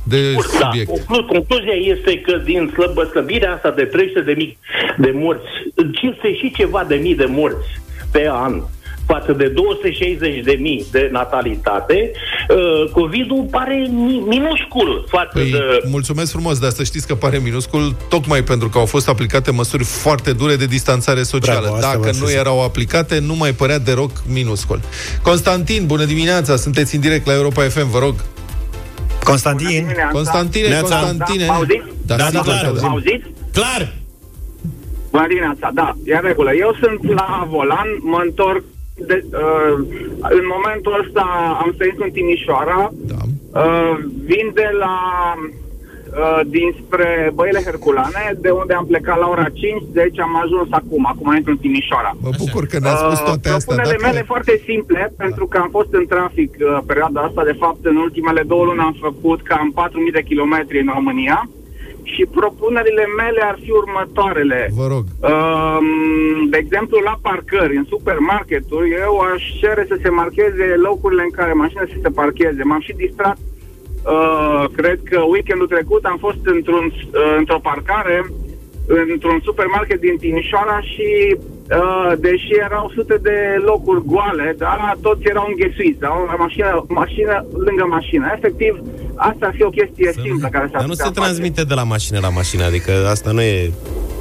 de 0.04 0.34
da, 0.34 0.40
subiect. 0.42 0.90
Conclu- 0.90 1.26
concluzia 1.26 1.74
este 1.74 2.20
că 2.20 2.42
din 2.44 2.72
slăbă, 2.74 3.04
slăbirea 3.04 3.54
asta 3.54 3.72
de 3.72 3.84
300 3.84 4.22
de 4.22 4.34
mii 4.34 4.58
de 4.98 5.12
morți, 5.14 5.50
500 5.92 6.34
și 6.36 6.52
ceva 6.56 6.84
de 6.88 6.96
mii 6.96 7.16
de 7.16 7.26
morți 7.26 7.68
pe 8.12 8.28
an, 8.32 8.62
față 9.08 9.32
de 9.32 9.48
260 9.48 10.43
de 10.43 10.58
mii 10.60 10.86
de 10.91 11.10
natalitate, 11.12 12.12
uh, 12.50 12.91
COVID-ul 12.91 13.48
pare 13.52 13.88
minuscul 14.28 15.06
față 15.08 15.30
păi, 15.34 15.52
de... 15.52 15.60
Mulțumesc 15.89 16.32
frumos, 16.32 16.60
dar 16.60 16.70
să 16.70 16.84
știți 16.84 17.08
că 17.08 17.15
pare 17.15 17.38
minuscul 17.38 17.96
tocmai 18.10 18.41
pentru 18.43 18.70
că 18.70 18.78
au 18.78 18.86
fost 18.86 19.10
aplicate 19.10 19.52
măsuri 19.52 19.84
foarte 19.84 20.34
dure 20.34 20.56
de 20.56 20.65
distanțare 20.65 21.24
socială. 21.24 21.78
Bravo, 21.80 21.80
Dacă 21.80 22.17
nu 22.20 22.32
erau 22.32 22.63
aplicate, 22.63 23.20
nu 23.20 23.36
mai 23.36 23.52
părea 23.52 23.80
deloc 23.80 24.12
minuscul. 24.34 24.80
Constantin, 25.22 25.86
bună 25.86 26.04
dimineața, 26.04 26.56
sunteți 26.56 26.96
în 26.96 27.02
direct 27.02 27.26
la 27.26 27.34
Europa 27.34 27.62
FM, 27.62 27.89
vă 27.89 28.00
rog. 28.00 28.15
Constantin. 29.24 29.88
Constantine, 30.12 30.67
Neața. 30.67 30.96
Constantine. 30.96 31.46
Da, 32.06 32.15
da, 32.15 32.24
da, 32.24 32.30
da, 32.30 32.39
clar. 32.39 32.72
Da, 32.72 33.00
Clar. 33.54 33.93
Bună 35.12 35.28
dimineața, 35.28 35.72
da, 35.74 35.96
e 36.06 36.13
în 36.13 36.22
regulă. 36.24 36.54
Eu 36.54 36.76
sunt 36.82 37.13
la 37.13 37.48
volan, 37.50 37.88
mă 38.02 38.22
întorc 38.26 38.63
de, 39.06 39.24
uh, 39.32 39.78
în 40.22 40.46
momentul 40.56 41.04
ăsta 41.06 41.24
am 41.64 41.74
trăit 41.78 42.00
în 42.00 42.12
Timișoara, 42.12 42.92
da. 43.12 43.22
uh, 43.62 43.98
vin 44.26 44.52
de 44.54 44.70
la 44.80 44.96
uh, 45.38 46.42
dinspre 46.46 47.32
Băile 47.34 47.62
Herculane, 47.66 48.26
de 48.40 48.50
unde 48.50 48.74
am 48.74 48.86
plecat 48.86 49.18
la 49.20 49.28
ora 49.28 49.50
5, 49.54 49.84
deci 49.92 50.20
am 50.20 50.34
ajuns 50.44 50.68
acum, 50.72 51.06
acum 51.06 51.36
intru 51.36 51.52
în 51.52 51.58
Timișoara. 51.58 52.12
Mă 52.22 52.30
bucur 52.38 52.66
că 52.66 52.78
ne-a 52.80 52.96
spus 52.96 53.20
toate 53.20 53.50
uh, 53.50 53.56
astea. 53.56 53.76
Propunerile 53.76 54.02
dacă... 54.02 54.08
mele 54.08 54.30
foarte 54.32 54.62
simple, 54.70 55.00
da. 55.00 55.24
pentru 55.24 55.46
că 55.48 55.58
am 55.58 55.70
fost 55.78 55.92
în 56.00 56.06
trafic 56.14 56.52
uh, 56.60 56.78
perioada 56.90 57.22
asta, 57.22 57.44
de 57.44 57.56
fapt 57.64 57.82
în 57.86 57.96
ultimele 57.96 58.42
două 58.52 58.64
luni 58.66 58.80
am 58.80 58.96
făcut 59.08 59.40
cam 59.42 59.68
4.000 59.76 60.14
de 60.18 60.24
kilometri 60.30 60.80
în 60.80 60.90
România 60.94 61.50
și 62.13 62.26
propunerile 62.26 63.06
mele 63.17 63.41
ar 63.43 63.58
fi 63.63 63.72
următoarele. 63.72 64.70
Vă 64.76 64.88
rog. 64.88 65.04
Um, 65.32 66.50
de 66.50 66.58
exemplu, 66.58 66.98
la 67.04 67.15
parcări, 67.22 67.78
în 67.78 67.86
supermarketuri, 67.89 68.91
eu 68.91 69.13
aș 69.20 69.43
cere 69.60 69.86
să 69.88 69.98
se 70.02 70.10
marcheze 70.10 70.65
locurile 70.88 71.24
în 71.24 71.30
care 71.30 71.54
mașinile 71.54 71.89
să 71.93 72.00
se 72.02 72.10
parcheze. 72.10 72.63
M-am 72.63 72.80
și 72.80 72.93
distrat, 72.93 73.38
uh, 73.38 74.65
cred 74.76 75.00
că 75.04 75.20
weekendul 75.22 75.67
trecut 75.67 76.04
am 76.06 76.17
fost 76.17 76.41
într-un, 76.43 76.86
uh, 76.86 77.36
într-o 77.38 77.60
parcare 77.60 78.26
într-un 79.12 79.39
supermarket 79.43 80.00
din 80.00 80.17
Timișoara 80.17 80.80
și 80.82 81.36
uh, 81.36 81.57
deși 82.17 82.53
erau 82.67 82.91
sute 82.95 83.17
de 83.21 83.38
locuri 83.65 84.01
goale, 84.06 84.56
dar 84.58 84.97
toți 85.01 85.23
erau 85.23 85.45
înghesuiți, 85.49 85.99
da? 85.99 86.10
o 86.10 86.38
mașină, 86.38 86.86
mașină 86.88 87.45
lângă 87.65 87.86
mașină. 87.89 88.25
Efectiv, 88.38 88.73
asta 89.15 89.45
ar 89.45 89.53
fi 89.56 89.63
o 89.63 89.69
chestie 89.69 90.12
să 90.13 90.19
simplă 90.23 90.47
care 90.51 90.67
s-ar 90.71 90.80
Dar 90.80 90.89
nu 90.89 90.93
se 90.93 91.10
transmite 91.10 91.63
de 91.63 91.73
la 91.73 91.84
mașină 91.84 92.19
la 92.21 92.30
mașină, 92.30 92.63
adică 92.63 92.91
asta 93.10 93.32
nu 93.32 93.41
e 93.41 93.71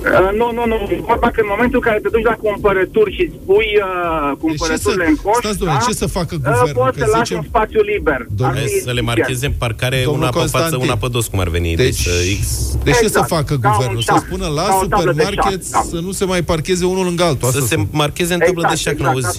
Uh, 0.07 0.31
nu, 0.41 0.47
nu, 0.57 0.65
nu. 0.73 0.77
Vorba 1.07 1.29
că 1.31 1.41
în 1.45 1.51
momentul 1.55 1.79
în 1.81 1.87
care 1.89 1.99
te 1.99 2.09
duci 2.09 2.29
la 2.33 2.37
cumpărături 2.47 3.15
și 3.17 3.25
spui 3.43 3.69
uh, 3.87 4.37
cumpărăturile 4.45 5.05
să, 5.05 5.11
în 5.11 5.17
coș, 5.23 5.37
stați, 5.39 5.59
da, 5.59 5.79
ce 5.87 5.93
să 6.03 6.07
facă 6.07 6.35
uh, 6.35 6.41
guvernul? 6.45 6.67
Uh, 6.67 6.85
poți 6.85 6.99
să 6.99 7.07
lași 7.17 7.33
un 7.33 7.43
spațiu 7.43 7.81
liber. 7.81 8.27
Domnule, 8.41 8.67
să 8.85 8.93
le 8.93 9.01
marcheze 9.01 9.47
în 9.47 9.57
parcare 9.59 9.99
domnul 10.05 10.23
una 10.23 10.31
Constantin. 10.31 10.71
pe 10.71 10.77
față, 10.77 10.87
una 10.87 10.97
pe 11.03 11.09
dos, 11.15 11.27
cum 11.27 11.41
ar 11.41 11.49
veni. 11.49 11.75
Deci, 11.75 12.05
deci, 12.05 12.41
X. 12.41 12.47
deci 12.85 12.95
exact. 12.95 13.03
ce 13.03 13.09
să 13.17 13.21
exact. 13.23 13.29
facă 13.37 13.53
guvernul? 13.69 14.03
Să 14.03 14.17
spună 14.27 14.47
la 14.59 14.67
supermarket 14.83 15.61
da. 15.71 15.83
să 15.91 15.99
nu 16.07 16.13
se 16.13 16.25
mai 16.25 16.43
parcheze 16.43 16.85
unul 16.85 17.05
lângă 17.05 17.23
altul. 17.23 17.36
Să 17.41 17.61
se 17.67 17.87
marcheze 17.91 18.35
în 18.35 18.41
tablă 18.41 18.67
de 18.69 18.75
șac, 18.77 18.99
n-auzi? 18.99 19.39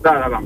Da, 0.00 0.10
da, 0.10 0.26
da. 0.30 0.42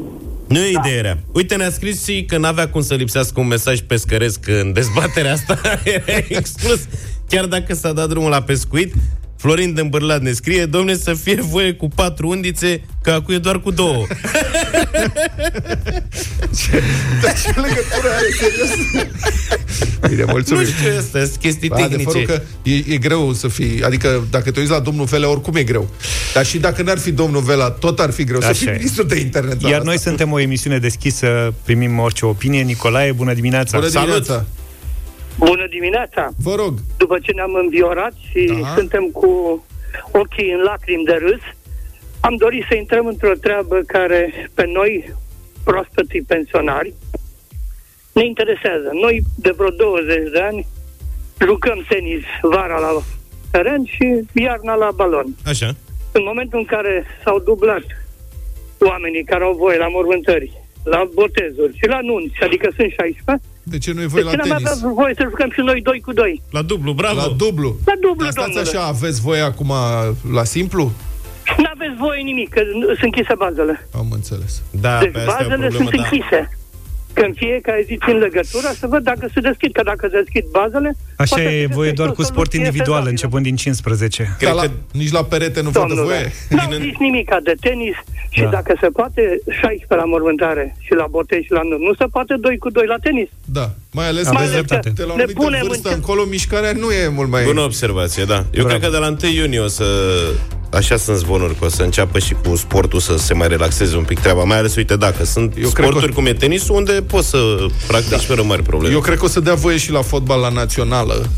Nu 0.49 0.59
e 0.59 0.73
da. 0.73 0.81
ideea 0.89 1.19
Uite, 1.33 1.57
ne-a 1.57 1.71
scris 1.71 2.05
și 2.05 2.25
că 2.25 2.39
n-avea 2.39 2.69
cum 2.69 2.81
să 2.83 2.95
lipsească 2.95 3.41
un 3.41 3.47
mesaj 3.47 3.81
pescăresc 3.81 4.49
în 4.49 4.73
dezbaterea 4.73 5.33
asta. 5.33 5.61
Era 5.85 6.19
exclus. 6.29 6.81
Chiar 7.29 7.47
dacă 7.47 7.75
s-a 7.75 7.93
dat 7.93 8.09
drumul 8.09 8.31
la 8.31 8.43
pescuit, 8.43 8.95
Florin 9.47 9.75
de 9.75 9.81
Îmbărlat 9.81 10.21
ne 10.23 10.33
scrie, 10.33 10.65
domne, 10.65 10.95
să 10.95 11.15
fie 11.15 11.41
voie 11.41 11.73
cu 11.73 11.89
patru 11.95 12.29
undițe, 12.29 12.83
că 13.03 13.11
acum 13.11 13.35
e 13.35 13.39
doar 13.39 13.61
cu 13.61 13.71
două. 13.71 14.07
ce, 16.59 16.83
dar 17.23 17.35
ce 17.43 17.49
legătură 17.49 18.09
are, 18.17 18.29
serios? 18.39 18.71
Bine, 20.09 20.25
mulțumim. 20.25 20.63
Nu 20.63 20.69
știu, 20.69 20.99
asta 20.99 21.19
sunt 21.19 21.37
chestii 21.37 21.69
ba, 21.69 21.77
tehnice. 21.77 22.23
că 22.23 22.43
e, 22.63 22.75
e 22.75 22.97
greu 22.97 23.33
să 23.33 23.49
fii, 23.49 23.83
adică 23.83 24.27
dacă 24.31 24.51
te 24.51 24.61
uiți 24.61 24.73
la 24.73 24.81
domnul 24.81 25.05
Vela, 25.05 25.29
oricum 25.29 25.57
e 25.57 25.63
greu. 25.63 25.89
Dar 26.35 26.47
și 26.47 26.59
dacă 26.59 26.83
n-ar 26.83 26.99
fi 26.99 27.11
domnul 27.11 27.43
Vela, 27.43 27.71
tot 27.71 28.01
ar 28.01 28.11
fi 28.11 28.25
greu 28.25 28.39
Așa 28.39 28.49
să 28.49 28.55
fii 28.55 28.73
ministru 28.73 29.03
de 29.03 29.19
internet. 29.19 29.63
Iar 29.63 29.73
asta. 29.73 29.85
noi 29.85 29.99
suntem 29.99 30.33
o 30.33 30.41
emisiune 30.41 30.79
deschisă, 30.79 31.55
primim 31.65 31.99
orice 31.99 32.27
opinie. 32.27 32.63
Nicolae, 32.63 33.13
bună 33.13 33.35
dimineața! 33.35 33.79
Bună 33.79 33.91
dimineața! 33.91 34.25
Salut! 34.25 34.47
Bună 35.39 35.67
dimineața! 35.71 36.29
Vă 36.43 36.55
rog! 36.55 36.79
După 36.97 37.19
ce 37.19 37.33
ne-am 37.33 37.55
înviorat 37.55 38.13
și 38.31 38.59
da. 38.61 38.75
suntem 38.77 39.05
cu 39.05 39.65
ochii 40.13 40.53
în 40.53 40.61
lacrimi 40.61 41.05
de 41.05 41.13
râs, 41.13 41.41
am 42.21 42.37
dorit 42.37 42.65
să 42.69 42.75
intrăm 42.75 43.07
într-o 43.07 43.33
treabă 43.41 43.81
care 43.87 44.51
pe 44.55 44.67
noi, 44.67 45.15
proaspății 45.65 46.23
pensionari, 46.23 46.95
ne 48.13 48.25
interesează. 48.25 48.89
Noi, 48.93 49.23
de 49.37 49.51
vreo 49.57 49.71
20 49.71 50.31
de 50.33 50.41
ani, 50.41 50.67
jucăm 51.45 51.85
tenis 51.89 52.23
vara 52.43 52.79
la 52.79 53.03
teren 53.51 53.85
și 53.85 54.21
iarna 54.33 54.75
la 54.75 54.91
balon. 54.95 55.27
Așa. 55.45 55.75
În 56.13 56.23
momentul 56.25 56.59
în 56.59 56.65
care 56.65 57.05
s-au 57.25 57.39
dublat 57.39 57.85
oamenii 58.79 59.25
care 59.25 59.45
au 59.45 59.55
voie 59.55 59.79
la 59.79 59.89
mormântări, 59.89 60.53
la 60.85 61.09
botezuri 61.15 61.77
și 61.77 61.87
la 61.87 62.01
nunți, 62.01 62.43
adică 62.43 62.69
sunt 62.77 62.93
16, 62.93 63.45
de 63.69 63.79
ce 63.79 63.93
nu 63.93 64.03
e 64.03 64.07
voi 64.07 64.23
de 64.23 64.27
la 64.27 64.43
tenis? 64.43 64.63
De 64.63 64.81
ce 64.81 64.87
voie 64.87 65.15
să 65.17 65.23
jucăm 65.23 65.51
și 65.51 65.61
noi 65.61 65.81
doi 65.83 66.01
cu 66.01 66.13
doi? 66.13 66.43
La 66.51 66.63
dublu, 66.63 66.93
bravo! 66.93 67.17
La 67.17 67.29
dublu! 67.37 67.77
La 67.85 67.93
dublu, 68.01 68.25
Dar 68.25 68.33
stați 68.33 68.59
așa, 68.59 68.87
aveți 68.87 69.21
voie 69.21 69.41
acum 69.41 69.73
la 70.33 70.45
simplu? 70.45 70.93
Nu 71.57 71.69
aveți 71.75 71.97
voie 71.99 72.23
nimic, 72.23 72.49
că 72.49 72.61
sunt 72.87 72.99
închise 73.03 73.35
bazele. 73.39 73.89
Am 73.95 74.09
înțeles. 74.11 74.63
Da, 74.71 74.99
deci 74.99 75.13
bazele 75.13 75.71
sunt 75.71 75.91
da. 75.91 76.03
închise. 76.03 76.59
Când 77.21 77.35
fiecare 77.37 77.83
zi 77.87 77.99
țin 78.05 78.17
legătura 78.27 78.71
să 78.81 78.87
văd 78.87 79.03
dacă 79.03 79.25
se 79.35 79.41
deschid, 79.41 79.73
că 79.73 79.83
dacă 79.85 80.09
se 80.11 80.17
deschid 80.23 80.45
bazele... 80.51 80.97
Așa 81.17 81.43
e 81.43 81.67
voie 81.79 81.93
doar 81.93 82.11
cu 82.13 82.23
sport 82.23 82.53
individual, 82.53 83.07
începând 83.07 83.43
din 83.43 83.57
15. 83.57 84.37
Cred 84.39 84.53
că 84.53 84.71
nici 84.93 85.13
la 85.13 85.25
perete 85.25 85.63
nu 85.63 85.71
văd 85.71 85.93
voie. 85.93 86.33
Nu 86.51 86.59
au 86.59 86.73
zis 86.73 86.97
nimic 86.99 87.31
de 87.43 87.55
tenis 87.61 87.97
și 88.29 88.43
da. 88.43 88.49
dacă 88.49 88.77
se 88.81 88.89
poate 88.89 89.23
16 89.61 89.95
la 89.95 90.05
mormântare 90.05 90.77
și 90.79 90.93
la 90.95 91.07
botei 91.11 91.43
și 91.43 91.53
la 91.53 91.61
nu, 91.63 91.77
nu 91.79 91.95
se 91.99 92.05
poate 92.11 92.35
2 92.41 92.59
cu 92.59 92.71
2 92.71 92.87
la 92.87 92.99
tenis. 93.03 93.29
Da, 93.45 93.71
mai 93.93 94.09
ales 94.09 94.31
mai 94.31 94.65
că 94.67 94.81
de 94.95 95.05
la 95.05 95.13
o 95.13 95.67
vârstă 95.67 95.95
încolo, 95.95 96.25
mișcarea 96.25 96.73
nu 96.73 96.91
e 96.91 97.09
mult 97.09 97.31
mai... 97.31 97.45
Bună 97.45 97.61
observație, 97.61 98.25
da. 98.25 98.35
Eu 98.35 98.45
Bravo. 98.51 98.69
cred 98.69 98.81
că 98.81 98.91
de 98.91 98.97
la 98.97 99.17
1 99.23 99.33
iunie 99.33 99.61
o 99.61 99.69
să 99.69 99.85
Așa 100.77 100.97
sunt 100.97 101.17
zvonuri 101.17 101.55
că 101.55 101.65
o 101.65 101.69
să 101.69 101.83
înceapă 101.83 102.19
și 102.19 102.35
cu 102.45 102.57
sportul 102.57 103.01
să 103.01 103.17
se 103.17 103.35
mai 103.35 103.49
relaxeze 103.49 103.97
un 103.97 104.05
pic 104.05 104.21
treaba, 104.21 104.45
mai 104.45 104.59
ales, 104.59 104.77
uite, 104.77 104.97
dacă 104.97 105.25
sunt 105.25 105.55
Eu 105.59 105.69
sporturi 105.69 106.07
că... 106.07 106.13
cum 106.13 106.27
e 106.27 106.33
tenisul, 106.33 106.75
unde 106.75 107.03
poți 107.07 107.29
să 107.29 107.67
practici 107.87 108.11
da. 108.11 108.17
fără 108.17 108.43
mari 108.43 108.63
probleme. 108.63 108.95
Eu 108.95 109.01
cred 109.01 109.19
că 109.19 109.25
o 109.25 109.29
să 109.29 109.41
dea 109.41 109.55
voie 109.55 109.77
și 109.77 109.91
la 109.91 110.03
fotbal 110.03 110.41
la 110.41 110.49
națională, 110.49 111.29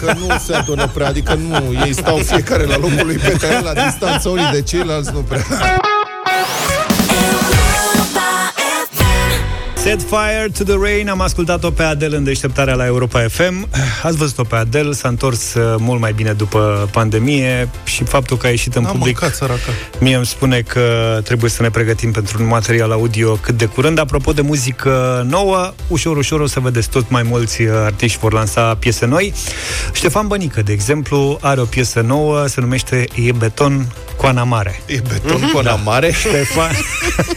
că 0.00 0.14
nu 0.18 0.26
se 0.46 0.54
adună 0.54 0.90
prea, 0.94 1.08
adică 1.08 1.34
nu, 1.34 1.74
ei 1.84 1.92
stau 1.92 2.16
fiecare 2.16 2.64
la 2.64 2.76
locul 2.76 3.02
lui 3.06 3.16
pe 3.16 3.36
teren, 3.38 3.62
la 3.62 3.84
distanță 3.84 4.28
unii 4.28 4.48
de 4.52 4.62
ceilalți, 4.62 5.10
nu 5.12 5.18
prea. 5.18 5.44
Set 9.80 10.02
Fire 10.02 10.48
to 10.58 10.64
the 10.64 10.76
Rain, 10.80 11.08
am 11.08 11.20
ascultat-o 11.20 11.70
pe 11.70 11.82
Adele 11.82 12.16
în 12.16 12.24
deșteptarea 12.24 12.74
la 12.74 12.86
Europa 12.86 13.28
FM. 13.28 13.68
Ați 14.02 14.16
văzut-o 14.16 14.42
pe 14.42 14.56
Adele, 14.56 14.92
s-a 14.92 15.08
întors 15.08 15.54
uh, 15.54 15.74
mult 15.78 16.00
mai 16.00 16.12
bine 16.12 16.32
după 16.32 16.88
pandemie 16.92 17.68
și 17.84 18.04
faptul 18.04 18.36
că 18.36 18.46
a 18.46 18.50
ieșit 18.50 18.74
în 18.74 18.82
N-am 18.82 18.92
public 18.92 19.20
mâncat, 19.20 19.58
mie 20.00 20.16
îmi 20.16 20.26
spune 20.26 20.60
că 20.60 21.18
trebuie 21.24 21.50
să 21.50 21.62
ne 21.62 21.70
pregătim 21.70 22.12
pentru 22.12 22.42
un 22.42 22.48
material 22.48 22.90
audio 22.90 23.32
cât 23.34 23.56
de 23.56 23.64
curând. 23.64 23.98
Apropo 23.98 24.32
de 24.32 24.40
muzică 24.40 25.24
nouă, 25.28 25.72
ușor, 25.88 26.16
ușor 26.16 26.40
o 26.40 26.46
să 26.46 26.60
vedeți 26.60 26.88
tot 26.88 27.10
mai 27.10 27.22
mulți 27.22 27.62
uh, 27.62 27.72
artiști 27.84 28.18
vor 28.18 28.32
lansa 28.32 28.74
piese 28.74 29.06
noi. 29.06 29.32
Ștefan 29.92 30.26
Bănică, 30.26 30.62
de 30.62 30.72
exemplu, 30.72 31.38
are 31.40 31.60
o 31.60 31.64
piesă 31.64 32.00
nouă, 32.00 32.46
se 32.46 32.60
numește 32.60 33.04
E 33.14 33.32
beton 33.32 33.86
Coana 34.20 34.44
Mare. 34.44 34.80
E 34.86 35.00
beton 35.00 35.40
mm-hmm. 35.40 35.52
Coana 35.52 35.70
da. 35.70 35.74
Mare? 35.74 36.12
Ștefan... 36.12 36.70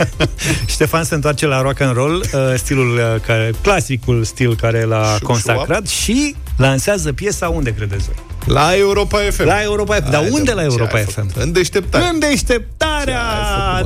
Ștefan 0.73 1.03
se 1.03 1.15
întoarce 1.15 1.45
la 1.45 1.61
rock 1.61 1.79
and 1.79 1.93
roll, 1.95 2.15
uh, 2.15 2.53
stilul 2.55 2.93
uh, 2.93 3.21
care, 3.25 3.51
clasicul 3.61 4.23
stil 4.23 4.55
care 4.55 4.83
l-a 4.83 5.17
consacrat 5.23 5.87
și 5.87 6.35
lansează 6.57 7.13
piesa 7.13 7.49
unde 7.49 7.73
credeți 7.73 8.05
voi? 8.05 8.32
La 8.45 8.75
Europa 8.77 9.19
FM. 9.31 9.43
La 9.43 9.61
Europa 9.61 9.95
FM. 9.95 10.09
Dar 10.09 10.27
unde 10.31 10.51
la 10.51 10.63
Europa 10.63 10.97
FM? 10.97 11.31
În 11.35 11.51
deșteptare. 11.51 12.05
În 12.11 12.19
deșteptarea! 12.19 13.21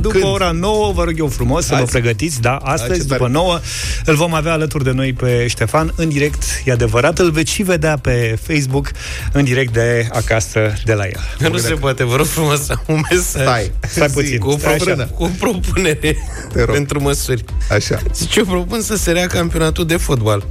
După 0.02 0.18
Când? 0.18 0.24
ora 0.24 0.52
9, 0.52 0.92
vă 0.92 1.04
rog 1.04 1.14
eu 1.18 1.28
frumos 1.28 1.66
să 1.66 1.74
Hai 1.74 1.84
vă 1.84 1.90
pregătiți. 1.90 2.42
Da, 2.42 2.56
astăzi, 2.56 3.08
după 3.08 3.28
9, 3.28 3.60
îl 4.06 4.16
vom 4.16 4.34
avea 4.34 4.52
alături 4.52 4.84
de 4.84 4.92
noi 4.92 5.14
pe 5.14 5.48
Ștefan 5.48 5.94
în 5.96 6.10
direct. 6.10 6.44
E 6.66 6.72
adevărat, 6.72 7.20
îl 7.20 7.32
veți 7.32 7.52
și 7.52 7.64
vedea 7.64 7.98
pe 7.98 8.38
Facebook 8.48 8.92
în 9.32 9.44
direct 9.44 9.74
de 9.74 10.08
acasă 10.12 10.74
de 10.86 10.94
la 10.94 11.06
el. 11.06 11.50
Nu 11.52 11.58
se 11.58 11.74
poate, 11.74 12.04
vă 12.04 12.16
rog 12.16 12.26
frumos 12.26 12.66
să 12.66 12.76
un 12.86 13.02
mesaj. 13.10 13.44
Stai, 13.44 13.72
stai 13.88 14.08
puțin. 14.08 14.38
Cu 14.38 14.50
o, 14.50 14.56
propunere, 14.56 15.10
cu 15.16 15.24
o 15.24 15.30
propunere 15.40 16.18
pentru 16.66 17.02
măsuri. 17.02 17.44
Așa. 17.72 18.00
Zice, 18.14 18.40
eu 18.40 18.46
propun 18.46 18.82
să 18.82 18.96
se 18.96 19.12
rea 19.12 19.28
campionatul 19.28 19.86
de 19.86 19.98
fotbal. 19.98 20.46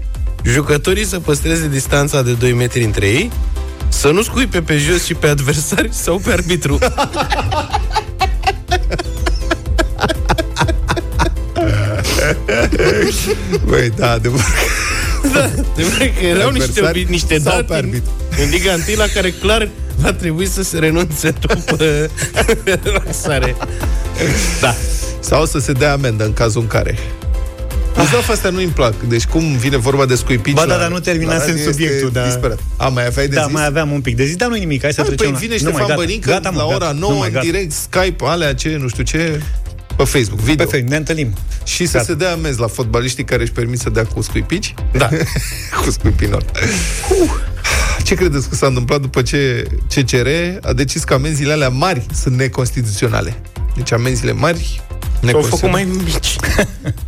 Jucătorii 0.45 1.05
să 1.05 1.21
păstreze 1.21 1.69
distanța 1.69 2.23
de 2.23 2.33
2 2.33 2.53
metri 2.53 2.85
între 2.85 3.07
ei, 3.07 3.31
să 3.89 4.09
nu 4.09 4.23
scuipe 4.23 4.63
pe 4.63 4.77
jos 4.77 5.05
și 5.05 5.15
pe 5.15 5.27
adversari 5.27 5.89
sau 5.93 6.19
pe 6.19 6.33
arbitru. 6.33 6.79
Băi, 13.65 13.93
da, 13.97 14.11
adevăr. 14.11 14.41
Da, 15.33 15.51
de 15.77 16.13
că 16.19 16.27
erau 16.27 16.51
niște, 16.51 17.05
niște 17.09 17.39
date 17.39 17.75
în, 17.75 18.03
în 18.43 18.51
Liga 18.51 18.73
1 18.73 18.97
la 18.97 19.07
care 19.15 19.31
clar 19.31 19.69
va 20.01 20.13
trebui 20.13 20.47
să 20.47 20.63
se 20.63 20.79
renunțe 20.79 21.31
după 21.41 21.77
relaxare. 22.83 23.57
Da. 24.61 24.75
Sau 25.21 25.45
să 25.45 25.59
se 25.59 25.73
dea 25.73 25.93
amendă 25.93 26.25
în 26.25 26.33
cazul 26.33 26.61
în 26.61 26.67
care. 26.67 26.99
Uzaf 28.01 28.29
astea 28.29 28.51
nu-mi 28.51 28.67
plac. 28.67 28.95
Deci 29.01 29.25
cum 29.25 29.57
vine 29.57 29.77
vorba 29.77 30.07
de 30.07 30.15
scuipici 30.15 30.55
Ba 30.55 30.67
da, 30.67 30.77
dar 30.77 30.91
nu 30.91 30.99
terminasem 30.99 31.57
subiectul. 31.59 32.11
Da. 32.13 32.25
Disperat. 32.25 32.59
A, 32.77 32.89
mai 32.89 33.07
aveai 33.07 33.29
de 33.29 33.35
da, 33.35 33.43
zis? 33.43 33.53
mai 33.53 33.67
aveam 33.67 33.91
un 33.91 34.01
pic 34.01 34.17
de 34.17 34.25
zis, 34.25 34.37
dar 34.37 34.49
nu 34.49 34.55
nimic. 34.55 34.83
Hai 34.83 34.93
să 34.93 35.03
trecem 35.03 35.31
păi 35.31 35.39
vine 35.41 35.57
Ștefan 35.57 35.93
Bănică 35.95 36.31
gata, 36.31 36.51
la 36.51 36.65
ora 36.65 36.93
9 36.93 37.25
în 37.25 37.41
direct, 37.41 37.73
Skype, 37.73 38.25
alea, 38.25 38.55
ce, 38.55 38.77
nu 38.81 38.89
știu 38.89 39.03
ce, 39.03 39.43
pe 39.97 40.05
Facebook, 40.05 40.41
video. 40.41 40.65
Pe 40.65 40.71
Facebook, 40.71 40.91
ne 40.91 40.97
întâlnim. 40.97 41.35
Și 41.65 41.87
să 41.87 42.03
se 42.05 42.15
dea 42.15 42.33
amenzi 42.33 42.61
la 42.61 42.67
fotbaliștii 42.67 43.25
care 43.25 43.43
își 43.43 43.53
permit 43.53 43.79
să 43.79 43.91
dea 43.91 44.05
cu 44.05 44.21
scuipici? 44.21 44.75
Da. 44.93 45.09
cu 45.85 45.91
scuipinor. 45.91 46.45
Uh. 47.23 47.31
Ce 48.03 48.15
credeți 48.15 48.49
că 48.49 48.55
s-a 48.55 48.67
întâmplat 48.67 49.01
după 49.01 49.23
ce 49.23 49.67
CCR 49.95 50.29
a 50.63 50.73
decis 50.73 51.05
că 51.05 51.15
amenziile 51.15 51.53
alea 51.53 51.69
mari 51.69 52.07
sunt 52.23 52.37
neconstituționale? 52.37 53.37
Deci 53.77 53.93
amenziile 53.93 54.33
mari 54.33 54.83
S-au 55.31 55.43
făcut 55.43 55.71
mai 55.71 55.89
mici. 56.05 56.37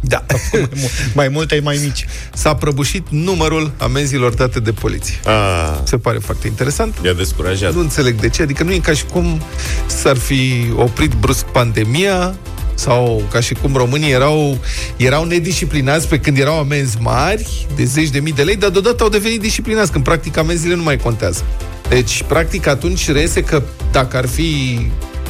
da. 0.01 0.25
mai, 0.53 0.69
mai 1.15 1.29
multe, 1.29 1.61
mai 1.63 1.81
mici. 1.83 2.07
S-a 2.35 2.55
prăbușit 2.55 3.07
numărul 3.09 3.73
amenzilor 3.77 4.35
date 4.35 4.61
de 4.61 4.73
poliție. 4.73 5.15
Ah. 5.25 5.79
Se 5.85 5.99
pare 5.99 6.19
foarte 6.19 6.47
interesant. 6.47 6.95
I-a 7.05 7.13
descurajat. 7.13 7.75
Nu 7.75 7.81
înțeleg 7.81 8.21
de 8.21 8.29
ce. 8.29 8.43
Adică 8.43 8.63
nu 8.63 8.73
e 8.73 8.79
ca 8.79 8.93
și 8.93 9.05
cum 9.05 9.43
s-ar 9.87 10.17
fi 10.17 10.73
oprit 10.77 11.13
brusc 11.13 11.45
pandemia 11.45 12.35
sau 12.75 13.23
ca 13.31 13.41
și 13.41 13.55
cum 13.55 13.77
românii 13.77 14.11
erau, 14.11 14.59
erau 14.97 15.25
nedisciplinați 15.25 16.09
pe 16.09 16.21
când 16.21 16.39
erau 16.39 16.59
amenzi 16.59 16.97
mari 17.01 17.67
de 17.77 17.85
zeci 17.85 18.09
de 18.09 18.19
mii 18.19 18.33
de 18.33 18.43
lei, 18.43 18.57
dar 18.57 18.71
deodată 18.71 19.03
au 19.03 19.09
devenit 19.09 19.41
disciplinați, 19.41 19.93
când 19.93 20.05
practic 20.05 20.37
amenziile 20.37 20.75
nu 20.75 20.83
mai 20.83 20.97
contează. 20.97 21.45
Deci, 21.89 22.23
practic, 22.23 22.67
atunci 22.67 23.11
reiese 23.11 23.43
că 23.43 23.63
dacă 23.93 24.17
ar 24.17 24.27
fi 24.27 24.81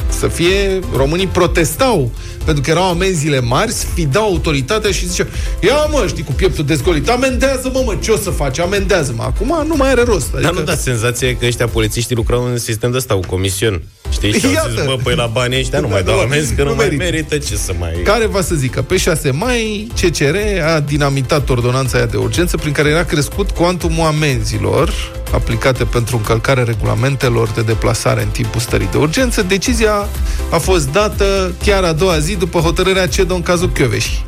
să 0.09 0.27
fie, 0.27 0.79
românii 0.95 1.27
protestau 1.27 2.11
pentru 2.45 2.63
că 2.63 2.69
erau 2.69 2.89
amenziile 2.89 3.39
mari, 3.39 3.71
sfidau 3.71 4.23
autoritatea 4.23 4.91
și 4.91 5.07
zicea, 5.07 5.27
ia 5.59 5.85
mă, 5.91 6.05
știi, 6.07 6.23
cu 6.23 6.31
pieptul 6.31 6.65
dezgolit, 6.65 7.09
amendează-mă, 7.09 7.81
mă, 7.85 7.97
ce 8.01 8.11
o 8.11 8.17
să 8.17 8.29
faci, 8.29 8.59
amendează-mă. 8.59 9.23
Acum 9.23 9.65
nu 9.67 9.75
mai 9.75 9.89
are 9.89 10.03
rost. 10.03 10.27
Adică... 10.33 10.41
Dar 10.41 10.53
nu 10.53 10.61
dați 10.61 10.83
senzația 10.83 11.35
că 11.35 11.45
ăștia 11.45 11.67
polițiștii 11.67 12.15
lucrau 12.15 12.45
în 12.45 12.57
sistem 12.57 12.91
de 12.91 12.97
ăsta, 12.97 13.13
cu 13.13 13.25
comision. 13.27 13.81
Știi? 14.11 14.31
Și 14.31 14.45
au 14.45 14.69
zis, 14.69 14.83
bă, 14.85 14.97
păi 15.03 15.15
la 15.15 15.25
banii 15.25 15.59
ăștia 15.59 15.79
nu 15.79 15.87
mai 15.87 16.03
dau 16.03 16.19
amenzi, 16.19 16.53
că 16.53 16.63
nu, 16.63 16.69
nu 16.69 16.75
mai 16.75 16.85
merită. 16.85 17.03
merită 17.03 17.37
ce 17.37 17.55
să 17.55 17.73
mai... 17.79 18.01
Care 18.03 18.25
va 18.25 18.41
să 18.41 18.55
zică, 18.55 18.81
pe 18.81 18.97
6 18.97 19.31
mai, 19.31 19.87
CCR 20.01 20.35
a 20.75 20.79
dinamitat 20.79 21.49
ordonanța 21.49 21.97
aia 21.97 22.05
de 22.05 22.17
urgență 22.17 22.57
prin 22.57 22.71
care 22.71 22.89
era 22.89 23.03
crescut 23.03 23.49
cuantumul 23.49 24.05
amenzilor 24.05 24.93
aplicate 25.31 25.83
pentru 25.83 26.15
încălcarea 26.15 26.63
regulamentelor 26.63 27.49
de 27.49 27.61
deplasare 27.61 28.21
în 28.21 28.29
timpul 28.29 28.61
stării 28.61 28.87
de 28.91 28.97
urgență. 28.97 29.41
Decizia 29.41 30.07
a 30.49 30.57
fost 30.57 30.91
dată 30.91 31.53
chiar 31.63 31.83
a 31.83 31.91
doua 31.91 32.19
zi 32.19 32.28
după 32.35 32.59
hotărârea 32.59 33.07
CEDO 33.07 33.35
în 33.35 33.41
cazul 33.41 33.69
Chioveși 33.69 34.23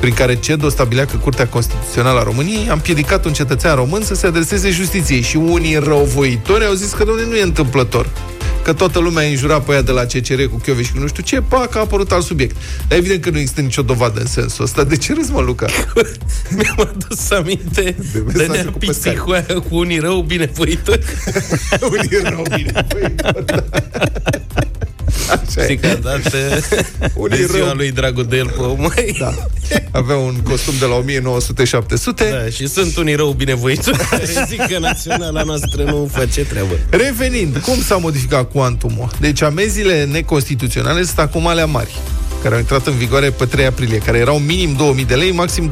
prin 0.00 0.14
care 0.14 0.34
CEDO 0.34 0.68
stabilea 0.68 1.04
că 1.04 1.16
Curtea 1.16 1.46
Constituțională 1.46 2.20
a 2.20 2.22
României 2.22 2.68
a 2.68 2.72
împiedicat 2.72 3.24
un 3.24 3.32
cetățean 3.32 3.74
român 3.74 4.02
să 4.02 4.14
se 4.14 4.26
adreseze 4.26 4.70
justiției 4.70 5.20
și 5.20 5.36
unii 5.36 5.76
răuvoitori 5.76 6.64
au 6.64 6.72
zis 6.72 6.92
că, 6.92 7.04
domnule, 7.04 7.26
nu 7.28 7.36
e 7.36 7.42
întâmplător 7.42 8.06
că 8.68 8.74
toată 8.74 8.98
lumea 8.98 9.24
a 9.24 9.28
înjurat 9.28 9.64
pe 9.64 9.72
ea 9.72 9.82
de 9.82 9.90
la 9.90 10.04
CCR 10.04 10.42
cu 10.42 10.56
Chioveș 10.56 10.86
și 10.86 10.92
nu 10.94 11.06
știu 11.06 11.22
ce, 11.22 11.40
pac, 11.40 11.76
a 11.76 11.78
apărut 11.78 12.12
alt 12.12 12.24
subiect. 12.24 12.56
Dar 12.88 12.98
evident 12.98 13.22
că 13.22 13.30
nu 13.30 13.38
există 13.38 13.60
nicio 13.60 13.82
dovadă 13.82 14.20
în 14.20 14.26
sensul 14.26 14.64
ăsta. 14.64 14.84
De 14.84 14.96
ce 14.96 15.12
râzi, 15.12 15.32
mă, 15.32 15.40
Luca? 15.40 15.66
Mi-am 16.56 16.90
adus 16.94 17.30
aminte 17.30 17.96
de, 18.12 18.24
de 18.32 18.46
nea 18.46 18.64
cu 18.64 19.58
cu 19.68 19.76
unii 19.76 19.98
rău 19.98 20.20
binevoitori. 20.20 21.04
unii 21.90 22.20
rău 22.22 22.42
binevoitori, 22.54 23.44
da. 23.46 23.64
Așa 25.30 25.62
Știi 25.62 25.76
că 25.78 25.86
a 25.86 25.94
dat 25.94 26.34
Unii 27.14 27.36
de 27.38 27.46
ziua 27.46 27.66
rău. 27.66 27.76
lui 27.76 27.90
Dragodel 27.92 28.46
pe 28.46 28.62
mai. 28.76 29.16
Da. 29.20 29.34
Avea 29.90 30.16
un 30.16 30.34
costum 30.42 30.74
de 30.78 30.84
la 30.84 31.04
1900-700. 31.04 32.30
Da, 32.30 32.50
și 32.50 32.68
sunt 32.68 32.96
unii 32.96 33.14
rău 33.14 33.32
binevoiți 33.32 33.90
zic 34.48 34.66
că 34.66 34.78
naționala 34.78 35.42
noastră 35.42 35.82
nu 35.82 36.10
face 36.12 36.44
treabă. 36.44 36.72
Revenind, 36.90 37.56
cum 37.58 37.80
s-a 37.82 37.96
modificat 37.96 38.50
cuantumul? 38.50 39.10
Deci 39.20 39.42
amenziile 39.42 40.04
neconstituționale 40.04 41.02
sunt 41.04 41.18
acum 41.18 41.46
alea 41.46 41.66
mari 41.66 41.94
care 42.42 42.54
au 42.54 42.60
intrat 42.60 42.86
în 42.86 42.96
vigoare 42.96 43.30
pe 43.30 43.44
3 43.44 43.66
aprilie, 43.66 43.98
care 43.98 44.18
erau 44.18 44.38
minim 44.38 44.72
2000 44.72 45.04
de 45.04 45.14
lei, 45.14 45.32
maxim 45.32 45.70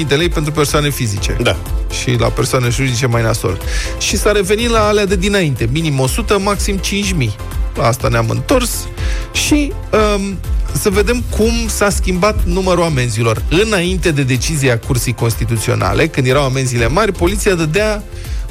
20.000 0.00 0.06
de 0.06 0.14
lei 0.14 0.28
pentru 0.28 0.52
persoane 0.52 0.90
fizice. 0.90 1.36
Da. 1.42 1.56
Și 2.02 2.16
la 2.18 2.28
persoane 2.28 2.68
juridice 2.68 3.06
mai 3.06 3.22
nasol. 3.22 3.58
Și 3.98 4.16
s-a 4.16 4.32
revenit 4.32 4.68
la 4.68 4.86
alea 4.86 5.06
de 5.06 5.16
dinainte, 5.16 5.68
minim 5.72 5.98
100, 5.98 6.38
maxim 6.38 6.76
5000 6.76 7.36
la 7.74 7.86
asta 7.86 8.08
ne-am 8.08 8.28
întors 8.28 8.86
și 9.32 9.72
um, 10.16 10.38
să 10.72 10.90
vedem 10.90 11.22
cum 11.36 11.52
s-a 11.66 11.90
schimbat 11.90 12.44
numărul 12.44 12.84
amenzilor. 12.84 13.42
Înainte 13.48 14.10
de 14.10 14.22
decizia 14.22 14.78
Cursii 14.78 15.14
Constituționale, 15.14 16.06
când 16.06 16.26
erau 16.26 16.44
amenziile 16.44 16.88
mari, 16.88 17.12
poliția 17.12 17.54
dădea 17.54 18.02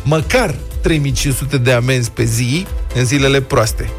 măcar 0.04 0.56
3500 0.82 1.58
de 1.58 1.72
amenzi 1.72 2.12
pe 2.12 2.24
zi 2.24 2.66
în 2.96 3.06
zilele 3.06 3.42
proaste. 3.42 3.90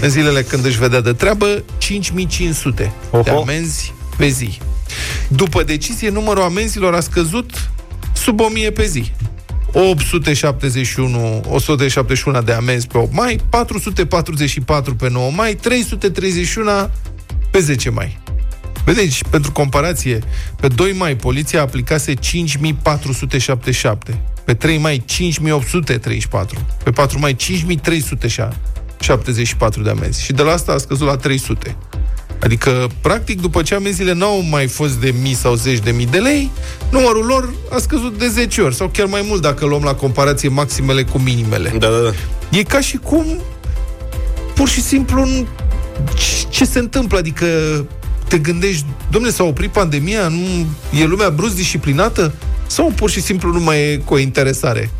În 0.00 0.08
zilele 0.08 0.42
când 0.42 0.64
își 0.64 0.78
vedea 0.78 1.00
de 1.00 1.12
treabă, 1.12 1.62
5500 1.78 2.92
Oho. 3.10 3.22
de 3.22 3.30
amenzi 3.30 3.92
pe 4.16 4.28
zi. 4.28 4.58
După 5.28 5.62
decizie, 5.62 6.08
numărul 6.08 6.42
amenzilor 6.42 6.94
a 6.94 7.00
scăzut 7.00 7.70
sub 8.12 8.40
1000 8.40 8.70
pe 8.70 8.86
zi. 8.86 9.12
871, 9.72 11.42
171 11.48 12.42
de 12.42 12.52
amenzi 12.52 12.86
pe 12.86 12.98
8 12.98 13.12
mai, 13.12 13.40
444 13.48 14.94
pe 14.94 15.10
9 15.10 15.30
mai, 15.30 15.54
331 15.54 16.90
pe 17.50 17.58
10 17.58 17.90
mai. 17.90 18.18
Vedeți, 18.84 19.24
pentru 19.30 19.52
comparație, 19.52 20.18
pe 20.60 20.68
2 20.68 20.92
mai 20.92 21.16
poliția 21.16 21.60
aplicase 21.60 22.14
5477, 22.14 24.20
pe 24.44 24.54
3 24.54 24.78
mai 24.78 25.02
5834, 25.06 26.66
pe 26.84 26.90
4 26.90 27.18
mai 27.18 27.36
5374 29.02 29.82
de 29.82 29.90
amenzi 29.90 30.22
și 30.22 30.32
de 30.32 30.42
la 30.42 30.52
asta 30.52 30.72
a 30.72 30.78
scăzut 30.78 31.06
la 31.06 31.16
300. 31.16 31.76
Adică, 32.42 32.88
practic, 33.00 33.40
după 33.40 33.62
ce 33.62 33.74
amenziile 33.74 34.12
n-au 34.12 34.42
mai 34.50 34.66
fost 34.66 34.94
de 34.94 35.14
mii 35.22 35.34
sau 35.34 35.54
zeci 35.54 35.78
de 35.78 35.90
mii 35.90 36.06
de 36.06 36.18
lei, 36.18 36.50
numărul 36.90 37.24
lor 37.24 37.52
a 37.70 37.78
scăzut 37.78 38.18
de 38.18 38.28
10 38.28 38.60
ori, 38.60 38.74
sau 38.74 38.88
chiar 38.88 39.06
mai 39.06 39.24
mult 39.28 39.42
dacă 39.42 39.66
luăm 39.66 39.82
la 39.82 39.94
comparație 39.94 40.48
maximele 40.48 41.02
cu 41.02 41.18
minimele. 41.18 41.74
Da, 41.78 41.88
da, 41.88 41.98
da. 41.98 42.10
E 42.58 42.62
ca 42.62 42.80
și 42.80 42.96
cum, 42.96 43.40
pur 44.54 44.68
și 44.68 44.80
simplu, 44.80 45.28
ce 46.48 46.64
se 46.64 46.78
întâmplă? 46.78 47.18
Adică 47.18 47.46
te 48.28 48.38
gândești, 48.38 48.84
domnule, 49.10 49.32
s-a 49.32 49.44
oprit 49.44 49.70
pandemia, 49.70 50.28
nu 50.28 50.66
e 51.00 51.04
lumea 51.04 51.30
brusc 51.30 51.54
disciplinată? 51.54 52.32
Sau 52.66 52.92
pur 52.96 53.10
și 53.10 53.20
simplu 53.20 53.52
nu 53.52 53.60
mai 53.60 53.80
e 53.80 53.96
cu 54.04 54.14
o 54.14 54.18
interesare? 54.18 54.90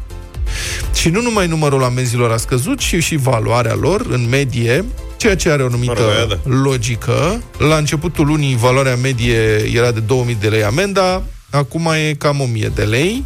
Și 0.95 1.09
nu 1.09 1.21
numai 1.21 1.47
numărul 1.47 1.85
amenzilor 1.85 2.31
a 2.31 2.37
scăzut, 2.37 2.79
ci 2.79 3.03
și 3.03 3.17
valoarea 3.17 3.75
lor, 3.75 4.07
în 4.11 4.29
medie, 4.29 4.85
ceea 5.17 5.37
ce 5.37 5.51
are 5.51 5.63
o 5.63 5.69
numită 5.69 6.03
da. 6.29 6.51
logică. 6.63 7.43
La 7.59 7.77
începutul 7.77 8.27
lunii, 8.27 8.57
valoarea 8.57 8.97
medie 8.97 9.71
era 9.75 9.91
de 9.91 10.01
2000 10.01 10.37
de 10.41 10.49
lei 10.49 10.65
amenda, 10.65 11.23
acum 11.51 11.87
e 12.09 12.15
cam 12.19 12.41
1000 12.41 12.71
de 12.75 12.83
lei. 12.83 13.25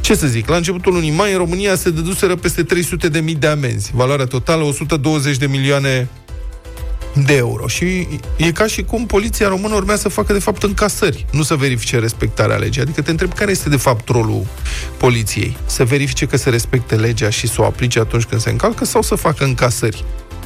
Ce 0.00 0.14
să 0.14 0.26
zic, 0.26 0.48
la 0.48 0.56
începutul 0.56 0.92
lunii 0.92 1.10
mai, 1.10 1.32
în 1.32 1.38
România 1.38 1.74
se 1.74 1.90
deduseră 1.90 2.36
peste 2.36 2.62
300 2.62 3.08
de 3.08 3.20
mii 3.20 3.34
de 3.34 3.46
amenzi. 3.46 3.90
Valoarea 3.94 4.26
totală 4.26 4.62
120 4.62 5.36
de 5.36 5.46
milioane 5.46 6.08
de 7.14 7.36
euro. 7.36 7.66
Și 7.66 8.08
e 8.36 8.52
ca 8.52 8.66
și 8.66 8.82
cum 8.82 9.06
poliția 9.06 9.48
română 9.48 9.74
urmează 9.74 10.00
să 10.00 10.08
facă, 10.08 10.32
de 10.32 10.38
fapt, 10.38 10.62
încasări, 10.62 11.26
nu 11.30 11.42
să 11.42 11.54
verifice 11.54 11.98
respectarea 11.98 12.56
legii. 12.56 12.82
Adică 12.82 13.02
te 13.02 13.10
întreb 13.10 13.32
care 13.32 13.50
este, 13.50 13.68
de 13.68 13.76
fapt, 13.76 14.08
rolul 14.08 14.46
poliției. 14.96 15.56
Să 15.66 15.84
verifice 15.84 16.26
că 16.26 16.36
se 16.36 16.50
respecte 16.50 16.94
legea 16.94 17.30
și 17.30 17.48
să 17.48 17.60
o 17.60 17.64
aplice 17.64 17.98
atunci 18.00 18.24
când 18.24 18.40
se 18.40 18.50
încalcă 18.50 18.84
sau 18.84 19.02
să 19.02 19.14
facă 19.14 19.44
încasări. 19.44 20.04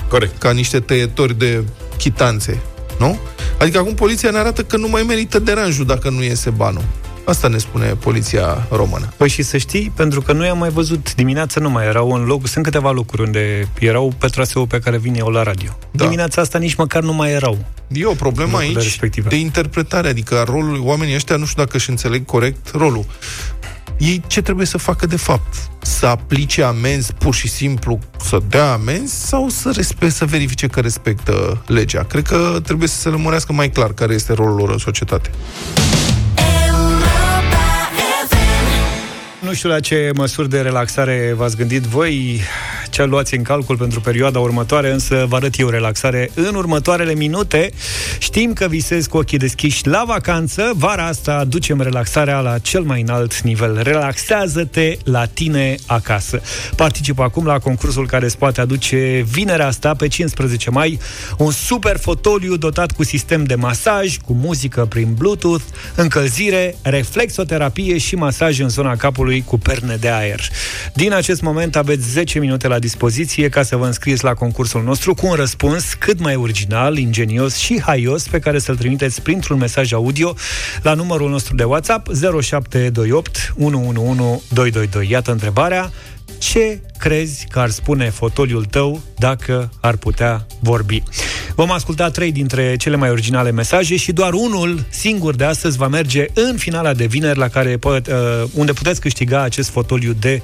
Corect. 0.08 0.38
Ca 0.38 0.50
niște 0.50 0.80
tăietori 0.80 1.38
de 1.38 1.64
chitanțe, 1.96 2.58
nu? 2.98 3.18
Adică 3.58 3.78
acum 3.78 3.94
poliția 3.94 4.30
ne 4.30 4.38
arată 4.38 4.62
că 4.62 4.76
nu 4.76 4.88
mai 4.88 5.02
merită 5.02 5.38
deranjul 5.38 5.86
dacă 5.86 6.10
nu 6.10 6.22
iese 6.22 6.50
banul. 6.50 6.84
Asta 7.28 7.48
ne 7.48 7.58
spune 7.58 7.86
poliția 7.86 8.66
română. 8.70 9.12
Păi 9.16 9.28
și 9.28 9.42
să 9.42 9.56
știi, 9.56 9.92
pentru 9.96 10.20
că 10.22 10.32
noi 10.32 10.48
am 10.48 10.58
mai 10.58 10.68
văzut 10.68 11.14
dimineața 11.14 11.60
nu 11.60 11.70
mai 11.70 11.86
erau 11.86 12.10
în 12.12 12.24
loc, 12.24 12.46
sunt 12.46 12.64
câteva 12.64 12.90
locuri 12.90 13.22
unde 13.22 13.68
erau 13.78 14.14
pe 14.18 14.26
traseul 14.26 14.66
pe 14.66 14.78
care 14.78 14.98
vin 14.98 15.14
eu 15.14 15.26
la 15.26 15.42
radio. 15.42 15.78
Da. 15.90 16.04
Dimineața 16.04 16.40
asta 16.40 16.58
nici 16.58 16.74
măcar 16.74 17.02
nu 17.02 17.12
mai 17.12 17.30
erau. 17.30 17.64
E 17.88 18.04
o 18.04 18.12
problemă 18.12 18.58
aici 18.58 18.74
respective. 18.74 19.28
de 19.28 19.36
interpretare, 19.36 20.08
adică 20.08 20.44
rolul 20.46 20.80
oamenii 20.82 21.14
ăștia 21.14 21.36
nu 21.36 21.44
știu 21.44 21.62
dacă 21.62 21.76
își 21.76 21.90
înțeleg 21.90 22.24
corect 22.24 22.70
rolul. 22.74 23.04
Ei 23.98 24.22
ce 24.26 24.42
trebuie 24.42 24.66
să 24.66 24.78
facă 24.78 25.06
de 25.06 25.16
fapt? 25.16 25.54
Să 25.82 26.06
aplice 26.06 26.62
amenzi 26.62 27.12
pur 27.12 27.34
și 27.34 27.48
simplu, 27.48 27.98
să 28.20 28.38
dea 28.48 28.72
amenzi 28.72 29.26
sau 29.26 29.48
să, 29.48 29.72
respect, 29.74 30.12
să 30.12 30.24
verifice 30.24 30.66
că 30.66 30.80
respectă 30.80 31.62
legea? 31.66 32.02
Cred 32.02 32.26
că 32.26 32.60
trebuie 32.64 32.88
să 32.88 33.00
se 33.00 33.08
lămurească 33.08 33.52
mai 33.52 33.70
clar 33.70 33.92
care 33.92 34.14
este 34.14 34.32
rolul 34.32 34.56
lor 34.56 34.70
în 34.70 34.78
societate. 34.78 35.30
Nu 39.48 39.54
știu 39.54 39.68
la 39.68 39.80
ce 39.80 40.10
măsuri 40.14 40.48
de 40.48 40.60
relaxare 40.60 41.32
v-ați 41.36 41.56
gândit 41.56 41.82
voi 41.82 42.40
ce 42.90 43.04
luați 43.04 43.34
în 43.34 43.42
calcul 43.42 43.76
pentru 43.76 44.00
perioada 44.00 44.38
următoare, 44.38 44.92
însă 44.92 45.26
vă 45.28 45.36
arăt 45.36 45.58
eu 45.58 45.68
relaxare 45.68 46.30
în 46.34 46.54
următoarele 46.54 47.14
minute. 47.14 47.70
Știm 48.18 48.52
că 48.52 48.66
visezi 48.68 49.08
cu 49.08 49.16
ochii 49.16 49.38
deschiși 49.38 49.86
la 49.86 50.04
vacanță. 50.06 50.72
Vara 50.76 51.06
asta 51.06 51.44
ducem 51.44 51.80
relaxarea 51.80 52.40
la 52.40 52.58
cel 52.58 52.82
mai 52.82 53.00
înalt 53.00 53.40
nivel. 53.40 53.80
Relaxează-te 53.82 54.96
la 55.04 55.26
tine 55.26 55.74
acasă. 55.86 56.40
Participă 56.76 57.22
acum 57.22 57.46
la 57.46 57.58
concursul 57.58 58.06
care 58.06 58.24
îți 58.24 58.38
poate 58.38 58.60
aduce 58.60 59.24
vinerea 59.30 59.66
asta, 59.66 59.94
pe 59.94 60.08
15 60.08 60.70
mai, 60.70 60.98
un 61.38 61.50
super 61.50 61.96
fotoliu 61.96 62.56
dotat 62.56 62.92
cu 62.92 63.04
sistem 63.04 63.44
de 63.44 63.54
masaj, 63.54 64.16
cu 64.16 64.32
muzică 64.32 64.84
prin 64.84 65.14
Bluetooth, 65.14 65.64
încălzire, 65.94 66.76
reflexoterapie 66.82 67.98
și 67.98 68.14
masaj 68.14 68.58
în 68.58 68.68
zona 68.68 68.96
capului 68.96 69.42
cu 69.46 69.58
perne 69.58 69.96
de 70.00 70.08
aer. 70.08 70.40
Din 70.94 71.12
acest 71.12 71.40
moment 71.40 71.76
aveți 71.76 72.10
10 72.10 72.38
minute 72.38 72.68
la 72.68 72.78
dispoziție 72.78 72.87
ca 73.48 73.62
să 73.62 73.76
vă 73.76 73.86
înscrieți 73.86 74.24
la 74.24 74.34
concursul 74.34 74.82
nostru 74.82 75.14
cu 75.14 75.26
un 75.26 75.34
răspuns 75.34 75.94
cât 75.94 76.20
mai 76.20 76.36
original, 76.36 76.96
ingenios 76.96 77.56
și 77.56 77.80
haios 77.80 78.28
pe 78.28 78.38
care 78.38 78.58
să-l 78.58 78.76
trimiteți 78.76 79.22
printr-un 79.22 79.58
mesaj 79.58 79.92
audio 79.92 80.34
la 80.82 80.94
numărul 80.94 81.30
nostru 81.30 81.54
de 81.54 81.64
WhatsApp 81.64 82.06
0728 82.06 83.54
111 83.58 84.42
222. 84.48 85.10
Iată 85.10 85.30
întrebarea 85.30 85.90
ce 86.38 86.80
crezi 86.98 87.46
că 87.48 87.58
ar 87.58 87.70
spune 87.70 88.10
fotoliul 88.10 88.64
tău 88.64 89.00
dacă 89.18 89.70
ar 89.80 89.96
putea 89.96 90.46
vorbi? 90.60 91.02
Vom 91.54 91.70
asculta 91.70 92.10
trei 92.10 92.32
dintre 92.32 92.76
cele 92.76 92.96
mai 92.96 93.10
originale 93.10 93.50
mesaje 93.50 93.96
și 93.96 94.12
doar 94.12 94.32
unul 94.32 94.84
singur 94.88 95.34
de 95.34 95.44
astăzi 95.44 95.76
va 95.76 95.88
merge 95.88 96.26
în 96.34 96.56
finala 96.56 96.94
de 96.94 97.06
vineri 97.06 97.38
la 97.38 97.48
care 97.48 97.78
uh, 97.84 97.92
unde 98.52 98.72
puteți 98.72 99.00
câștiga 99.00 99.42
acest 99.42 99.70
fotoliu 99.70 100.12
de 100.12 100.42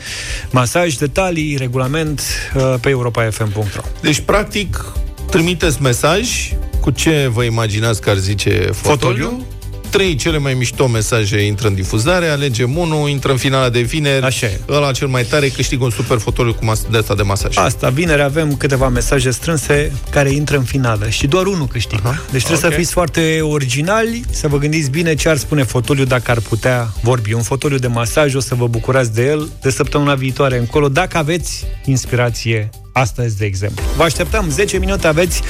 masaj, 0.50 0.94
detalii, 0.94 1.56
regulament 1.56 2.22
uh, 2.54 2.74
pe 2.80 2.88
europafm.ro. 2.88 3.82
Deci, 4.00 4.20
practic, 4.20 4.84
trimiteți 5.30 5.82
mesaj 5.82 6.52
cu 6.80 6.90
ce 6.90 7.30
vă 7.32 7.42
imaginați 7.42 8.00
că 8.00 8.10
ar 8.10 8.16
zice 8.16 8.50
fotoliu, 8.72 9.24
fotoliu 9.24 9.46
trei 9.94 10.14
cele 10.14 10.38
mai 10.38 10.54
mișto 10.54 10.86
mesaje 10.86 11.46
intră 11.46 11.68
în 11.68 11.74
difuzare, 11.74 12.28
alegem 12.28 12.76
unul, 12.76 13.08
intră 13.08 13.30
în 13.30 13.36
finala 13.36 13.68
de 13.68 13.80
vineri, 13.80 14.24
Așa 14.24 14.46
e. 14.46 14.60
ăla 14.68 14.92
cel 14.92 15.06
mai 15.06 15.24
tare 15.24 15.48
câștigă 15.48 15.84
un 15.84 15.90
super 15.90 16.18
fotoliu 16.18 16.54
cu 16.54 16.64
mas- 16.64 16.86
de 16.90 16.96
asta 16.98 17.14
de 17.14 17.22
masaj. 17.22 17.56
Asta, 17.56 17.88
vineri 17.88 18.22
avem 18.22 18.56
câteva 18.56 18.88
mesaje 18.88 19.30
strânse 19.30 19.92
care 20.10 20.30
intră 20.30 20.56
în 20.56 20.62
finală 20.62 21.08
și 21.08 21.26
doar 21.26 21.46
unul 21.46 21.66
câștigă. 21.66 22.02
Aha. 22.04 22.22
Deci 22.30 22.42
trebuie 22.44 22.64
okay. 22.64 22.70
să 22.70 22.76
fiți 22.76 22.92
foarte 22.92 23.40
originali, 23.42 24.24
să 24.30 24.48
vă 24.48 24.58
gândiți 24.58 24.90
bine 24.90 25.14
ce 25.14 25.28
ar 25.28 25.36
spune 25.36 25.62
fotoliu 25.62 26.04
dacă 26.04 26.30
ar 26.30 26.40
putea 26.40 26.92
vorbi. 27.02 27.32
Un 27.32 27.42
fotoliu 27.42 27.78
de 27.78 27.86
masaj, 27.86 28.34
o 28.34 28.40
să 28.40 28.54
vă 28.54 28.66
bucurați 28.66 29.14
de 29.14 29.24
el 29.24 29.48
de 29.60 29.70
săptămâna 29.70 30.14
viitoare 30.14 30.58
încolo, 30.58 30.88
dacă 30.88 31.18
aveți 31.18 31.64
inspirație 31.84 32.70
astăzi, 32.94 33.36
de 33.36 33.44
exemplu. 33.44 33.84
Vă 33.96 34.02
așteptăm 34.02 34.50
10 34.50 34.78
minute 34.78 35.06
aveți 35.06 35.42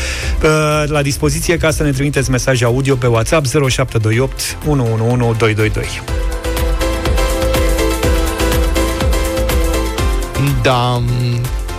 uh, 0.43 0.85
la 0.87 1.03
dispoziție 1.03 1.57
ca 1.57 1.71
să 1.71 1.83
ne 1.83 1.91
trimiteți 1.91 2.31
mesaje 2.31 2.65
audio 2.65 2.95
pe 2.95 3.07
WhatsApp 3.07 3.47
0728 3.47 4.57
111 4.67 5.39
222. 5.39 5.87
Da, 10.63 11.03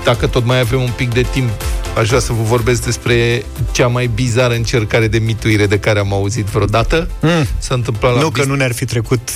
dacă 0.03 0.27
tot 0.27 0.45
mai 0.45 0.59
avem 0.59 0.81
un 0.81 0.91
pic 0.95 1.13
de 1.13 1.21
timp 1.21 1.49
aș 1.95 2.07
vrea 2.07 2.19
să 2.19 2.33
vă 2.33 2.43
vorbesc 2.43 2.83
despre 2.83 3.45
cea 3.71 3.87
mai 3.87 4.09
bizară 4.13 4.53
încercare 4.53 5.07
de 5.07 5.17
mituire 5.17 5.65
de 5.65 5.79
care 5.79 5.99
am 5.99 6.13
auzit 6.13 6.45
vreodată. 6.45 7.09
Mm. 7.21 7.47
S-a 7.57 7.73
întâmplat 7.73 8.13
la 8.13 8.19
Nu 8.19 8.29
bist... 8.29 8.41
că 8.41 8.51
nu 8.51 8.55
ne-ar 8.55 8.73
fi 8.73 8.85
trecut 8.85 9.29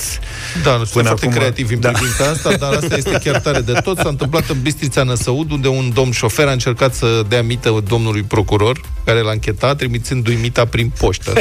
Da, 0.64 0.76
nu 0.76 0.84
știu, 0.84 1.00
foarte 1.00 1.24
acum, 1.26 1.36
creativ 1.36 1.70
în 1.70 1.80
da. 1.80 1.90
privința 1.90 2.24
asta, 2.24 2.56
dar 2.56 2.72
asta 2.72 2.96
este 2.96 3.18
chiar 3.24 3.40
tare 3.40 3.60
de 3.60 3.72
tot. 3.72 3.98
S-a 3.98 4.08
întâmplat 4.08 4.48
în 4.48 4.60
Bistrița 4.62 5.02
Năsăud, 5.02 5.50
unde 5.50 5.68
un 5.68 5.90
domn 5.94 6.10
șofer 6.10 6.46
a 6.46 6.52
încercat 6.52 6.94
să 6.94 7.24
dea 7.28 7.42
mită 7.42 7.82
domnului 7.86 8.22
procuror, 8.22 8.80
care 9.04 9.20
l-a 9.20 9.30
închetat, 9.30 9.76
trimițându-i 9.76 10.34
mita 10.34 10.64
prin 10.64 10.92
poștă. 10.98 11.32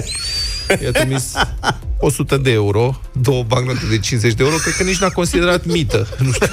I-a 0.84 0.92
trimis 0.92 1.34
100 2.02 2.38
de 2.38 2.52
euro, 2.52 3.02
două 3.12 3.44
bancnote 3.44 3.86
de 3.90 4.00
50 4.00 4.34
de 4.34 4.44
euro, 4.44 4.56
cred 4.56 4.76
că 4.76 4.84
nici 4.84 4.98
n-a 4.98 5.10
considerat 5.10 5.66
mită. 5.66 6.08
Nu 6.20 6.32
știu. 6.32 6.48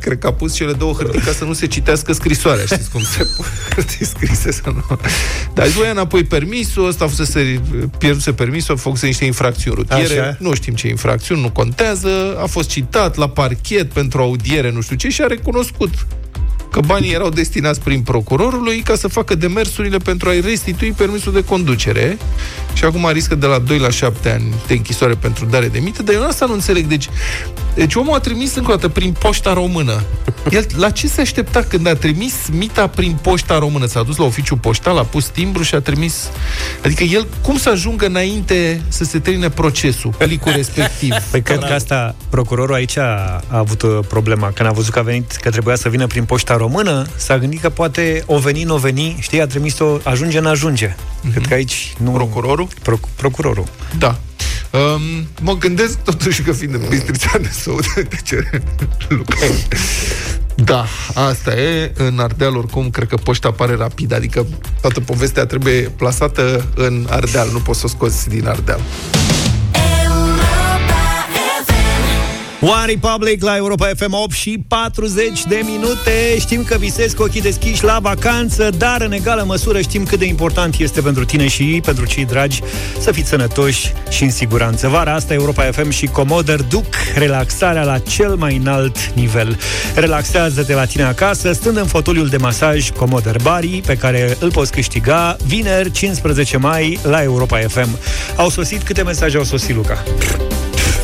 cred 0.00 0.18
că 0.18 0.26
a 0.26 0.32
pus 0.32 0.54
cele 0.54 0.72
două 0.72 0.92
hârtii 0.92 1.20
ca 1.20 1.32
să 1.32 1.44
nu 1.44 1.52
se 1.52 1.66
citească 1.66 2.12
scrisoarea. 2.12 2.64
Știți 2.64 2.90
cum 2.90 3.02
se 3.02 3.26
hârtii 3.74 4.06
scrise 4.06 4.52
să 4.52 4.62
nu... 4.64 4.84
Dar 5.54 5.66
îți 5.66 5.76
înapoi 5.90 6.24
permisul, 6.24 6.86
ăsta 6.86 7.04
a 7.04 7.08
fost 7.08 7.30
să 7.30 7.44
pierduse 7.98 8.32
permisul, 8.32 8.74
a 8.74 8.78
făcut 8.78 9.00
niște 9.00 9.24
infracțiuni 9.24 9.76
rutiere. 9.76 10.20
Așa. 10.20 10.36
Nu 10.38 10.54
știm 10.54 10.74
ce 10.74 10.88
infracțiuni, 10.88 11.40
nu 11.40 11.50
contează. 11.50 12.38
A 12.42 12.46
fost 12.46 12.68
citat 12.68 13.16
la 13.16 13.28
parchet 13.28 13.92
pentru 13.92 14.20
audiere, 14.20 14.70
nu 14.70 14.80
știu 14.80 14.96
ce, 14.96 15.08
și 15.08 15.22
a 15.22 15.26
recunoscut 15.26 15.90
că 16.78 16.86
banii 16.86 17.12
erau 17.12 17.28
destinați 17.28 17.80
prin 17.80 18.00
procurorului 18.02 18.78
ca 18.78 18.94
să 18.94 19.08
facă 19.08 19.34
demersurile 19.34 19.96
pentru 19.96 20.28
a-i 20.28 20.40
restitui 20.40 20.92
permisul 20.92 21.32
de 21.32 21.44
conducere 21.44 22.18
și 22.72 22.84
acum 22.84 23.10
riscă 23.12 23.34
de 23.34 23.46
la 23.46 23.58
2 23.58 23.78
la 23.78 23.90
7 23.90 24.30
ani 24.30 24.54
de 24.66 24.74
închisoare 24.74 25.14
pentru 25.14 25.44
dare 25.44 25.68
de 25.68 25.78
mită, 25.78 26.02
dar 26.02 26.14
eu 26.14 26.26
asta 26.26 26.46
nu 26.46 26.52
înțeleg. 26.52 26.86
Deci, 26.86 27.08
deci 27.74 27.94
omul 27.94 28.14
a 28.14 28.18
trimis 28.18 28.54
încă 28.54 28.70
o 28.70 28.74
dată 28.74 28.88
prin 28.88 29.12
poșta 29.12 29.52
română. 29.52 30.02
El 30.50 30.66
la 30.76 30.90
ce 30.90 31.06
se 31.06 31.20
aștepta 31.20 31.62
când 31.62 31.86
a 31.86 31.94
trimis 31.94 32.34
mita 32.52 32.86
prin 32.86 33.18
poșta 33.22 33.58
română? 33.58 33.86
S-a 33.86 34.02
dus 34.02 34.16
la 34.16 34.24
oficiu 34.24 34.56
poștal, 34.56 34.98
a 34.98 35.04
pus 35.04 35.26
timbru 35.26 35.62
și 35.62 35.74
a 35.74 35.80
trimis... 35.80 36.28
Adică 36.84 37.04
el, 37.04 37.26
cum 37.42 37.56
să 37.56 37.68
ajungă 37.68 38.06
înainte 38.06 38.82
să 38.88 39.04
se 39.04 39.18
termine 39.18 39.48
procesul, 39.48 40.14
pelicul 40.18 40.52
respectiv? 40.52 41.14
Păi 41.30 41.42
cred 41.42 41.58
că 41.58 41.72
asta, 41.72 42.14
procurorul 42.28 42.74
aici 42.74 42.96
a, 42.96 43.42
a 43.48 43.58
avut 43.58 43.82
uh, 43.82 43.98
problema. 44.08 44.50
Când 44.54 44.68
a 44.68 44.72
văzut 44.72 44.92
că 44.92 44.98
a 44.98 45.02
venit, 45.02 45.30
că 45.30 45.50
trebuia 45.50 45.76
să 45.76 45.88
vină 45.88 46.06
prin 46.06 46.24
poșta 46.24 46.56
română, 46.56 46.66
s-a 47.16 47.38
gândit 47.38 47.60
că 47.60 47.68
poate 47.68 48.22
o 48.26 48.38
veni, 48.38 48.62
nu 48.62 48.74
o 48.74 48.78
veni, 48.78 49.16
știi, 49.20 49.40
a 49.40 49.46
trimis-o, 49.46 49.98
ajunge, 50.02 50.40
n-ajunge. 50.40 50.88
Mm-hmm. 50.88 51.32
Cred 51.32 51.46
că 51.46 51.54
aici 51.54 51.94
nu... 51.98 52.10
Procurorul? 52.10 52.68
Pro, 52.82 52.98
procurorul. 53.16 53.64
Da. 53.98 54.18
Um, 54.70 55.26
mă 55.42 55.56
gândesc 55.56 55.98
totuși 55.98 56.42
că 56.42 56.52
fiind 56.52 56.74
în 56.74 56.82
Bistrița 56.88 57.38
de 57.38 57.48
Săud, 57.50 57.92
de 58.10 58.18
ce 58.24 58.50
Da, 60.54 60.86
asta 61.14 61.56
e. 61.56 61.92
În 61.96 62.18
Ardeal, 62.18 62.56
oricum, 62.56 62.90
cred 62.90 63.08
că 63.08 63.16
poșta 63.16 63.48
apare 63.48 63.74
rapid, 63.74 64.12
adică 64.12 64.46
toată 64.80 65.00
povestea 65.00 65.46
trebuie 65.46 65.80
plasată 65.96 66.64
în 66.74 67.06
Ardeal, 67.10 67.48
nu 67.52 67.58
poți 67.58 67.78
să 67.78 67.86
o 67.86 67.88
scoți 67.88 68.28
din 68.28 68.46
Ardeal. 68.46 68.80
One 72.60 72.86
Republic 72.86 73.42
la 73.42 73.56
Europa 73.56 73.90
FM 73.96 74.12
8 74.12 74.32
și 74.32 74.64
40 74.68 75.44
de 75.44 75.60
minute. 75.64 76.38
Știm 76.38 76.64
că 76.64 76.76
visezi 76.78 77.14
cu 77.14 77.22
ochii 77.22 77.40
deschiși 77.40 77.84
la 77.84 77.98
vacanță, 78.02 78.70
dar 78.78 79.00
în 79.00 79.12
egală 79.12 79.44
măsură 79.46 79.80
știm 79.80 80.04
cât 80.04 80.18
de 80.18 80.24
important 80.24 80.78
este 80.78 81.00
pentru 81.00 81.24
tine 81.24 81.48
și 81.48 81.80
pentru 81.84 82.06
cei 82.06 82.24
dragi 82.24 82.60
să 83.00 83.12
fiți 83.12 83.28
sănătoși 83.28 83.92
și 84.08 84.22
în 84.22 84.30
siguranță. 84.30 84.88
Vara 84.88 85.14
asta 85.14 85.34
Europa 85.34 85.62
FM 85.62 85.90
și 85.90 86.06
Comoder 86.06 86.62
duc 86.62 86.86
relaxarea 87.14 87.84
la 87.84 87.98
cel 87.98 88.34
mai 88.34 88.56
înalt 88.56 88.96
nivel. 89.14 89.58
Relaxează-te 89.94 90.74
la 90.74 90.84
tine 90.84 91.02
acasă, 91.02 91.52
stând 91.52 91.76
în 91.76 91.86
fotoliul 91.86 92.26
de 92.26 92.36
masaj 92.36 92.90
Comoder 92.90 93.36
Bari, 93.42 93.82
pe 93.86 93.96
care 93.96 94.36
îl 94.40 94.50
poți 94.50 94.72
câștiga 94.72 95.36
vineri 95.46 95.90
15 95.90 96.56
mai 96.56 96.98
la 97.02 97.22
Europa 97.22 97.58
FM. 97.58 97.98
Au 98.36 98.48
sosit 98.48 98.82
câte 98.82 99.02
mesaje 99.02 99.36
au 99.36 99.44
sosit, 99.44 99.74
Luca? 99.74 100.02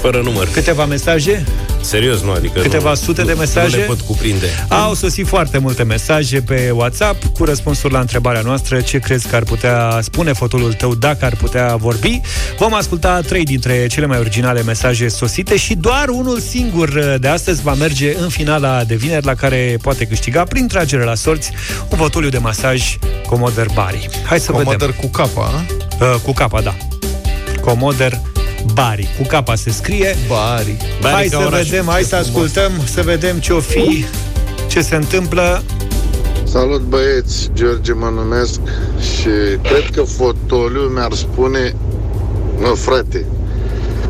Fără 0.04 0.20
număr. 0.20 0.48
Câteva 0.52 0.84
mesaje? 0.84 1.44
Serios, 1.80 2.20
nu, 2.20 2.30
adică 2.30 2.60
Câteva 2.60 2.88
nu, 2.88 2.94
sute 2.94 3.20
nu, 3.20 3.26
de 3.26 3.32
mesaje? 3.32 3.76
Nu 3.76 3.80
le 3.82 3.86
pot 3.86 4.00
cuprinde. 4.00 4.46
Au 4.68 4.94
sosit 4.94 5.26
foarte 5.26 5.58
multe 5.58 5.82
mesaje 5.82 6.40
pe 6.40 6.70
WhatsApp 6.74 7.24
cu 7.24 7.44
răspunsuri 7.44 7.92
la 7.92 8.00
întrebarea 8.00 8.40
noastră 8.40 8.80
ce 8.80 8.98
crezi 8.98 9.28
că 9.28 9.36
ar 9.36 9.42
putea 9.42 9.98
spune 10.02 10.32
fotolul 10.32 10.72
tău 10.72 10.94
dacă 10.94 11.24
ar 11.24 11.36
putea 11.36 11.76
vorbi. 11.76 12.20
Vom 12.58 12.74
asculta 12.74 13.20
trei 13.20 13.44
dintre 13.44 13.86
cele 13.86 14.06
mai 14.06 14.18
originale 14.18 14.62
mesaje 14.62 15.08
sosite 15.08 15.56
și 15.56 15.74
doar 15.74 16.08
unul 16.08 16.38
singur 16.38 17.16
de 17.20 17.28
astăzi 17.28 17.62
va 17.62 17.74
merge 17.74 18.14
în 18.18 18.28
finala 18.28 18.84
de 18.84 18.94
vineri 18.94 19.24
la 19.26 19.34
care 19.34 19.76
poate 19.82 20.04
câștiga 20.06 20.42
prin 20.44 20.66
tragere 20.68 21.04
la 21.04 21.14
sorți 21.14 21.50
un 21.88 21.98
fotoliu 21.98 22.28
de 22.28 22.38
masaj 22.38 22.96
Comoder 23.26 23.66
Bari. 23.74 24.08
Hai 24.26 24.40
să 24.40 24.50
Comoder 24.50 24.76
vedem. 24.78 24.94
cu 25.00 25.06
capa, 25.06 25.64
Uh, 26.00 26.14
cu 26.22 26.32
capa, 26.32 26.60
da. 26.60 26.74
Comoder 27.60 28.20
Bari. 28.72 29.08
Cu 29.18 29.26
capa 29.26 29.54
se 29.54 29.70
scrie. 29.70 30.16
Bari. 30.28 30.76
Bari 31.00 31.14
hai 31.14 31.26
ca 31.26 31.38
să 31.38 31.46
oraș. 31.46 31.68
vedem, 31.68 31.86
hai 31.86 32.02
să 32.02 32.16
ascultăm, 32.16 32.72
să 32.84 33.02
vedem 33.02 33.38
ce 33.38 33.52
o 33.52 33.60
fi, 33.60 34.04
ce 34.68 34.80
se 34.82 34.94
întâmplă. 34.94 35.62
Salut 36.44 36.80
băieți, 36.80 37.50
George 37.54 37.92
mă 37.92 38.10
numesc 38.14 38.60
și 39.00 39.58
cred 39.62 39.90
că 39.94 40.02
fotoliu 40.02 40.80
mi-ar 40.80 41.12
spune 41.12 41.74
Mă 42.58 42.74
frate, 42.76 43.26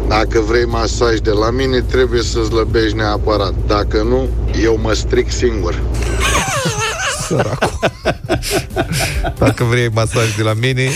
dacă 0.09 0.40
vrei 0.40 0.64
masaj 0.64 1.18
de 1.18 1.30
la 1.30 1.50
mine 1.50 1.80
trebuie 1.80 2.22
să 2.22 2.44
slăbești 2.44 2.96
neapărat 2.96 3.55
Dacă 3.66 4.02
nu, 4.02 4.28
eu 4.62 4.78
mă 4.82 4.92
stric 4.92 5.30
singur 5.32 5.74
Săracul. 7.27 7.79
Dacă 9.39 9.64
vrei 9.64 9.89
masaj 9.89 10.37
de 10.37 10.43
la 10.43 10.53
mine, 10.53 10.89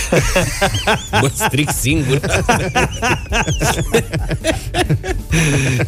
Mă 1.20 1.30
stric 1.34 1.70
singur. 1.80 2.20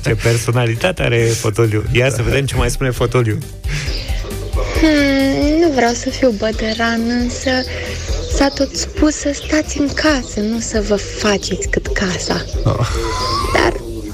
Ce 0.03 0.14
personalitate 0.22 1.03
are 1.03 1.18
fotoliu. 1.18 1.84
Ia 1.93 2.11
să 2.11 2.22
vedem 2.22 2.47
ce 2.47 2.57
mai 2.57 2.70
spune 2.70 2.91
fotoliu. 2.91 3.38
Hmm, 4.80 5.61
nu 5.61 5.70
vreau 5.74 5.93
să 5.93 6.11
fiu 6.11 6.30
bădăran, 6.30 7.01
însă 7.09 7.51
s-a 8.36 8.49
tot 8.49 8.76
spus 8.76 9.14
să 9.14 9.30
stați 9.32 9.78
în 9.78 9.88
casă, 9.88 10.41
nu 10.41 10.61
să 10.61 10.84
vă 10.88 10.97
faceți 10.97 11.68
cât 11.68 11.86
casa. 11.86 12.45
Oh. 12.64 12.88
Dar, 13.55 13.72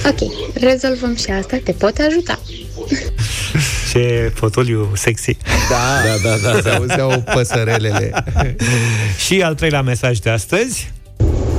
ok, 0.09 0.33
rezolvăm 0.55 1.17
și 1.17 1.31
asta, 1.31 1.57
te 1.65 1.73
pot 1.73 1.99
ajuta. 2.09 2.39
Ce 3.93 4.33
fotoliu 4.35 4.91
sexy. 4.95 5.37
da, 5.71 6.19
da, 6.23 6.37
da, 6.43 6.53
da. 6.53 6.61
se 6.61 6.69
auzeau 6.69 7.25
păsărelele. 7.35 8.25
Și 9.27 9.43
al 9.43 9.55
treilea 9.55 9.83
mesaj 9.83 10.19
de 10.19 10.31
astăzi. 10.31 10.93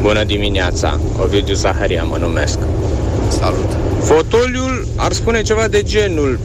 Bună 0.01 0.23
dimineața, 0.23 0.99
Ovidiu 1.21 1.53
Zaharia 1.53 2.03
mă 2.03 2.17
numesc. 2.17 2.57
Salut. 3.39 3.77
Fotoliul 4.03 4.87
ar 4.95 5.11
spune 5.11 5.41
ceva 5.41 5.67
de 5.67 5.83
genul 5.83 6.39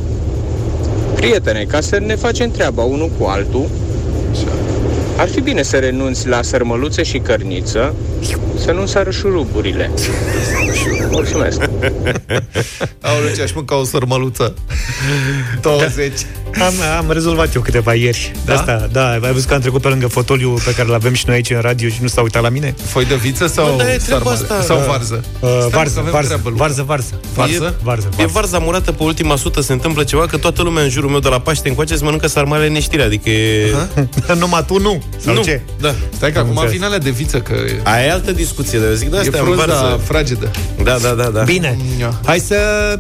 Prietene, 1.15 1.65
ca 1.69 1.81
să 1.81 1.99
ne 1.99 2.15
facem 2.15 2.51
treaba 2.51 2.83
unul 2.83 3.11
cu 3.19 3.25
altul, 3.25 3.69
ar 5.17 5.29
fi 5.29 5.41
bine 5.41 5.63
să 5.63 5.77
renunți 5.77 6.29
la 6.29 6.43
sărmăluțe 6.43 7.03
și 7.03 7.19
cărniță, 7.19 7.95
să 8.59 8.73
nu 8.73 8.87
sară 8.87 9.11
șuruburile. 9.11 9.91
Mulțumesc! 11.13 11.61
Aoleu, 13.01 13.35
ce 13.37 13.43
aș 13.43 13.53
mânca 13.53 13.77
o 13.77 13.85
sărmăluță. 13.85 14.55
20. 15.61 16.13
Am, 16.61 16.73
am 16.99 17.11
rezolvat 17.11 17.55
eu 17.55 17.61
câteva 17.61 17.95
ieri. 17.95 18.33
Da? 18.45 18.55
Asta, 18.55 18.89
da, 18.93 19.11
ai 19.11 19.19
văzut 19.33 19.49
că 19.49 19.55
am 19.55 19.61
trecut 19.61 19.81
pe 19.81 19.89
lângă 19.89 20.07
fotoliu 20.07 20.51
pe 20.65 20.75
care 20.75 20.89
îl 20.89 20.95
avem 20.95 21.13
și 21.15 21.25
noi 21.27 21.35
aici 21.35 21.51
în 21.51 21.61
radio 21.61 21.89
și 21.89 21.99
nu 22.01 22.07
s-a 22.09 22.21
uitat 22.23 22.43
la 22.43 22.49
mine? 22.49 22.75
Foi 22.85 23.05
de 23.05 23.15
viță 23.15 23.47
sau 23.47 23.75
Bă, 23.77 23.83
da, 23.83 23.93
e 23.93 23.97
treaba 23.97 24.35
sarmale? 24.35 24.53
asta. 24.53 24.63
Sau 24.75 24.77
Da. 24.79 24.85
varză? 24.87 25.25
Uh, 25.41 25.49
Stai, 25.59 25.71
varză, 25.71 25.95
că 25.95 26.01
avem 26.01 26.13
varză, 26.13 26.29
treabă, 26.29 26.49
Luca. 26.49 26.63
varză, 26.63 26.83
varză, 26.83 27.21
Varză? 27.35 27.59
varză, 27.59 27.77
varză, 27.83 28.09
E 28.11 28.15
varză. 28.17 28.33
varza 28.33 28.59
murată 28.59 28.93
pe 28.93 29.03
ultima 29.03 29.37
sută, 29.37 29.61
se 29.61 29.73
întâmplă 29.73 30.05
ceva 30.05 30.27
că 30.27 30.37
toată 30.37 30.63
lumea 30.63 30.83
în 30.83 30.89
jurul 30.91 31.11
meu 31.11 31.19
de 31.19 31.29
la 31.29 31.41
Paște 31.41 31.69
încoace 31.69 31.97
se 31.97 32.05
mănâncă 32.05 32.27
sarmale 32.27 32.69
neștire, 32.69 33.03
adică 33.03 33.31
e... 33.31 33.75
Numai 34.39 34.65
tu 34.67 34.79
nu. 34.81 35.03
Sau 35.25 35.35
nu, 35.35 35.43
ce? 35.43 35.61
da. 35.81 35.95
Stai 36.17 36.33
că 36.33 36.39
acum 36.39 36.51
înțeles. 36.51 36.73
vin 36.73 36.85
alea 36.85 36.99
de 36.99 37.11
viță, 37.11 37.41
că 37.41 37.55
Aia 37.83 38.05
e 38.07 38.11
altă 38.13 38.33
discuție, 38.33 38.79
dar 38.79 38.89
eu 38.89 38.95
zic, 38.95 39.09
da, 39.11 39.17
e 39.17 39.21
asta 39.21 39.37
e 39.37 39.39
în 39.41 39.45
frunza 39.47 39.65
varză. 39.65 40.01
fragedă. 40.05 40.51
Da, 40.83 40.99
da, 41.03 41.23
da, 41.23 41.29
da. 41.29 41.43
Bine. 41.43 41.77
Ia. 42.01 42.21
Hai 42.25 42.39
să... 42.39 42.57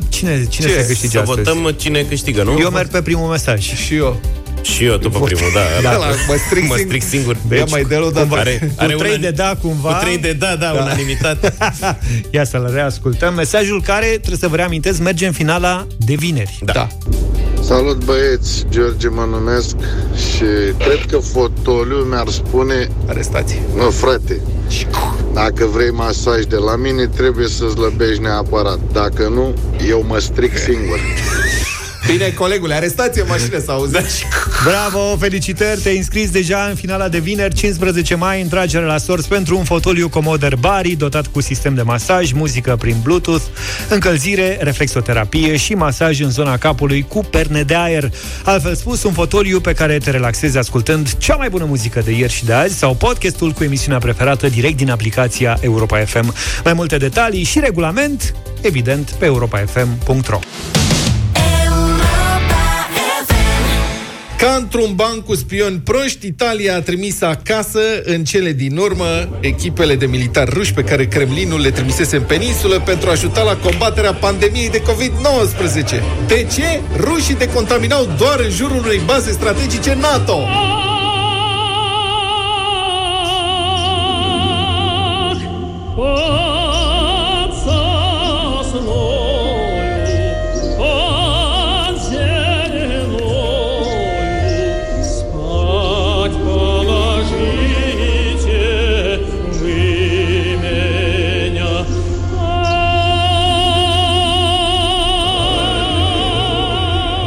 Cine, 0.08 0.46
cine 0.48 0.66
Ce? 0.66 0.72
să 0.80 0.86
câștige 0.86 1.08
Să 1.16 1.18
astăzi? 1.18 1.50
votăm 1.50 1.70
cine 1.76 2.02
câștigă, 2.02 2.42
nu? 2.42 2.56
Eu 2.60 2.70
merg 2.70 2.88
pe 2.88 3.02
primul 3.02 3.28
mesaj. 3.28 3.74
Și 3.74 3.94
eu. 3.94 4.20
Și 4.62 4.84
eu, 4.84 4.96
tu 4.96 5.10
pe 5.10 5.18
primul, 5.24 5.50
da. 5.54 5.60
Da, 5.90 5.96
la- 5.96 6.06
mă 6.28 6.36
stric 6.46 6.68
mă 6.68 6.74
singur. 6.76 6.78
stric 6.78 7.02
singur. 7.02 7.36
Ia 7.52 7.64
mai 7.70 7.82
dă-l 7.88 8.02
o 8.02 8.10
dată. 8.10 8.34
Are, 8.36 8.72
are 8.76 8.92
Cu 8.92 8.98
trei 8.98 9.16
una- 9.16 9.20
de 9.20 9.30
da, 9.30 9.56
cumva. 9.62 9.92
Cu 9.94 10.04
trei 10.04 10.18
de 10.18 10.32
da, 10.32 10.56
da, 10.58 10.72
da. 10.74 10.82
unanimitate. 10.82 11.54
Ia 12.30 12.44
să-l 12.44 12.70
reascultăm. 12.74 13.34
Mesajul 13.34 13.82
care, 13.82 14.06
trebuie 14.06 14.36
să 14.38 14.48
vă 14.48 14.56
reamintesc, 14.56 14.98
merge 15.00 15.26
în 15.26 15.32
finala 15.32 15.86
de 15.98 16.14
vineri. 16.14 16.58
Da. 16.64 16.72
Da. 16.72 16.88
Salut 17.62 18.04
băieți, 18.04 18.64
George 18.70 19.08
mă 19.08 19.26
numesc 19.30 19.76
și 20.16 20.44
cred 20.78 21.04
că 21.10 21.18
fotoliu 21.18 21.96
mi-ar 21.96 22.28
spune 22.28 22.88
Arestați. 23.08 23.58
Mă 23.76 23.82
frate, 23.90 24.40
dacă 25.34 25.64
vrei 25.72 25.90
masaj 25.90 26.42
de 26.44 26.56
la 26.56 26.76
mine 26.76 27.06
trebuie 27.06 27.48
să 27.48 27.68
slăbești 27.68 28.22
neapărat 28.22 28.78
Dacă 28.92 29.22
nu, 29.34 29.54
eu 29.88 30.04
mă 30.08 30.18
stric 30.18 30.58
singur 30.58 30.98
Bine, 32.06 32.28
colegule, 32.30 32.74
arestați 32.74 33.20
în 33.20 33.26
mașină, 33.28 33.58
s-a 33.58 33.72
auzit. 33.72 34.06
Bravo, 34.64 35.16
felicitări, 35.16 35.80
te-ai 35.80 35.96
înscris 35.96 36.30
deja 36.30 36.66
în 36.68 36.74
finala 36.74 37.08
de 37.08 37.18
vineri, 37.18 37.54
15 37.54 38.14
mai, 38.14 38.42
în 38.42 38.48
tragere 38.48 38.84
la 38.84 38.98
sorți 38.98 39.28
pentru 39.28 39.56
un 39.56 39.64
fotoliu 39.64 40.08
Comoder 40.08 40.56
Bari, 40.56 40.94
dotat 40.94 41.26
cu 41.26 41.40
sistem 41.40 41.74
de 41.74 41.82
masaj, 41.82 42.32
muzică 42.32 42.76
prin 42.76 42.96
Bluetooth, 43.02 43.42
încălzire, 43.88 44.58
reflexoterapie 44.60 45.56
și 45.56 45.74
masaj 45.74 46.20
în 46.20 46.30
zona 46.30 46.56
capului 46.56 47.04
cu 47.08 47.24
perne 47.24 47.62
de 47.62 47.74
aer. 47.74 48.10
Altfel 48.44 48.74
spus, 48.74 49.02
un 49.02 49.12
fotoliu 49.12 49.60
pe 49.60 49.72
care 49.72 49.98
te 49.98 50.10
relaxezi 50.10 50.58
ascultând 50.58 51.16
cea 51.18 51.34
mai 51.34 51.48
bună 51.48 51.64
muzică 51.64 52.00
de 52.04 52.10
ieri 52.10 52.32
și 52.32 52.44
de 52.44 52.52
azi 52.52 52.78
sau 52.78 52.94
podcastul 52.94 53.50
cu 53.50 53.64
emisiunea 53.64 53.98
preferată 53.98 54.48
direct 54.48 54.76
din 54.76 54.90
aplicația 54.90 55.58
Europa 55.60 55.98
FM. 55.98 56.34
Mai 56.64 56.72
multe 56.72 56.96
detalii 56.96 57.44
și 57.44 57.60
regulament, 57.60 58.34
evident, 58.60 59.10
pe 59.10 59.24
europafm.ro. 59.24 60.38
Ca 64.42 64.54
într-un 64.54 64.94
banc 64.94 65.24
cu 65.24 65.34
spioni 65.34 65.80
proști, 65.84 66.26
Italia 66.26 66.76
a 66.76 66.80
trimis 66.80 67.20
acasă, 67.20 67.80
în 68.04 68.24
cele 68.24 68.52
din 68.52 68.76
urmă, 68.76 69.38
echipele 69.40 69.94
de 69.94 70.06
militari 70.06 70.50
ruși 70.50 70.72
pe 70.74 70.84
care 70.84 71.06
Kremlinul 71.06 71.60
le 71.60 71.70
trimisese 71.70 72.16
în 72.16 72.22
peninsulă 72.22 72.80
pentru 72.80 73.08
a 73.08 73.12
ajuta 73.12 73.42
la 73.42 73.56
combaterea 73.56 74.12
pandemiei 74.12 74.70
de 74.70 74.82
COVID-19. 74.82 76.02
De 76.26 76.46
ce? 76.54 76.80
Rușii 76.96 77.34
decontaminau 77.34 78.08
doar 78.18 78.40
în 78.40 78.50
jurul 78.50 78.82
unei 78.84 79.00
baze 79.06 79.32
strategice 79.32 79.94
NATO. 79.94 80.46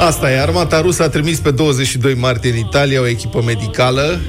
Asta 0.05 0.31
e, 0.31 0.39
armata 0.39 0.81
rusă 0.81 1.03
a 1.03 1.09
trimis 1.09 1.39
pe 1.39 1.51
22 1.51 2.13
martie 2.13 2.51
în 2.51 2.57
Italia 2.57 3.01
o 3.01 3.07
echipă 3.07 3.41
medicală 3.45 4.19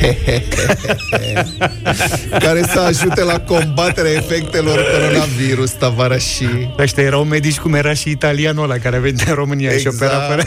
care 2.44 2.62
să 2.72 2.80
ajute 2.80 3.22
la 3.22 3.40
combaterea 3.40 4.10
efectelor 4.10 4.84
coronavirus, 4.92 5.70
Tavara 5.70 6.18
și... 6.18 6.46
Ăștia 6.78 7.02
erau 7.02 7.24
medici 7.24 7.58
cum 7.58 7.74
era 7.74 7.94
și 7.94 8.10
italianul 8.10 8.62
ăla 8.62 8.76
care 8.76 8.96
a 8.96 9.00
venit 9.00 9.20
în 9.20 9.34
România 9.34 9.70
exact. 9.70 9.96
și 9.96 10.02
opera 10.02 10.20
fără... 10.20 10.42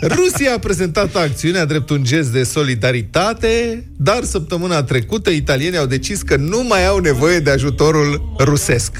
Rusia 0.16 0.52
a 0.54 0.58
prezentat 0.58 1.14
acțiunea 1.14 1.64
drept 1.64 1.90
un 1.90 2.04
gest 2.04 2.32
de 2.32 2.42
solidaritate, 2.42 3.84
dar 3.96 4.22
săptămâna 4.22 4.82
trecută 4.82 5.30
italienii 5.30 5.78
au 5.78 5.86
decis 5.86 6.22
că 6.22 6.36
nu 6.36 6.64
mai 6.68 6.86
au 6.86 6.98
nevoie 6.98 7.38
de 7.38 7.50
ajutorul 7.50 8.34
rusesc. 8.38 8.92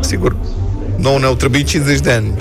Sigur, 0.00 0.36
nouă 1.02 1.18
ne-au 1.18 1.34
trebuit 1.34 1.66
50 1.66 2.00
de 2.00 2.10
ani. 2.10 2.32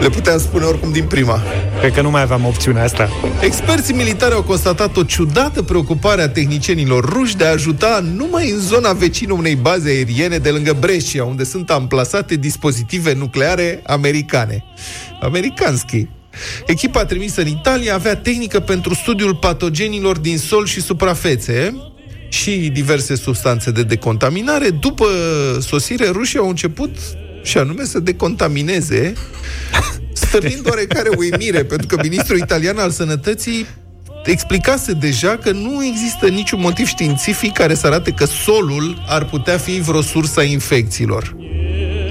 Le 0.00 0.08
puteam 0.08 0.38
spune 0.38 0.64
oricum 0.64 0.92
din 0.92 1.04
prima. 1.04 1.42
Cred 1.78 1.92
că 1.92 2.00
nu 2.00 2.10
mai 2.10 2.22
aveam 2.22 2.44
opțiunea 2.44 2.82
asta. 2.82 3.08
Experții 3.40 3.94
militari 3.94 4.34
au 4.34 4.42
constatat 4.42 4.96
o 4.96 5.02
ciudată 5.02 5.62
preocupare 5.62 6.22
a 6.22 6.28
tehnicienilor 6.28 7.04
ruși 7.04 7.36
de 7.36 7.44
a 7.44 7.50
ajuta 7.50 8.00
numai 8.16 8.50
în 8.50 8.58
zona 8.58 8.92
vecină 8.92 9.32
unei 9.32 9.54
baze 9.54 9.88
aeriene 9.88 10.38
de 10.38 10.50
lângă 10.50 10.76
Brescia, 10.80 11.24
unde 11.24 11.44
sunt 11.44 11.70
amplasate 11.70 12.34
dispozitive 12.34 13.14
nucleare 13.14 13.82
americane. 13.86 14.64
Americanski. 15.20 16.08
Echipa 16.66 17.04
trimisă 17.04 17.40
în 17.40 17.46
Italia 17.46 17.94
avea 17.94 18.16
tehnică 18.16 18.60
pentru 18.60 18.94
studiul 18.94 19.34
patogenilor 19.34 20.18
din 20.18 20.38
sol 20.38 20.66
și 20.66 20.80
suprafețe 20.80 21.74
și 22.36 22.70
diverse 22.72 23.14
substanțe 23.14 23.70
de 23.70 23.82
decontaminare. 23.82 24.70
După 24.70 25.06
sosire, 25.60 26.08
rușii 26.08 26.38
au 26.38 26.48
început 26.48 26.96
și 27.42 27.58
anume 27.58 27.84
să 27.84 27.98
decontamineze, 27.98 29.12
stârnind 30.22 30.68
oarecare 30.68 31.08
uimire, 31.16 31.64
pentru 31.64 31.86
că 31.86 31.96
ministrul 32.02 32.38
italian 32.38 32.78
al 32.78 32.90
sănătății 32.90 33.66
explicase 34.24 34.92
deja 34.92 35.38
că 35.42 35.50
nu 35.50 35.84
există 35.84 36.28
niciun 36.28 36.60
motiv 36.60 36.86
științific 36.86 37.52
care 37.52 37.74
să 37.74 37.86
arate 37.86 38.10
că 38.10 38.24
solul 38.24 39.04
ar 39.08 39.24
putea 39.24 39.58
fi 39.58 39.80
vreo 39.80 40.00
sursă 40.00 40.40
a 40.40 40.42
infecțiilor. 40.42 41.36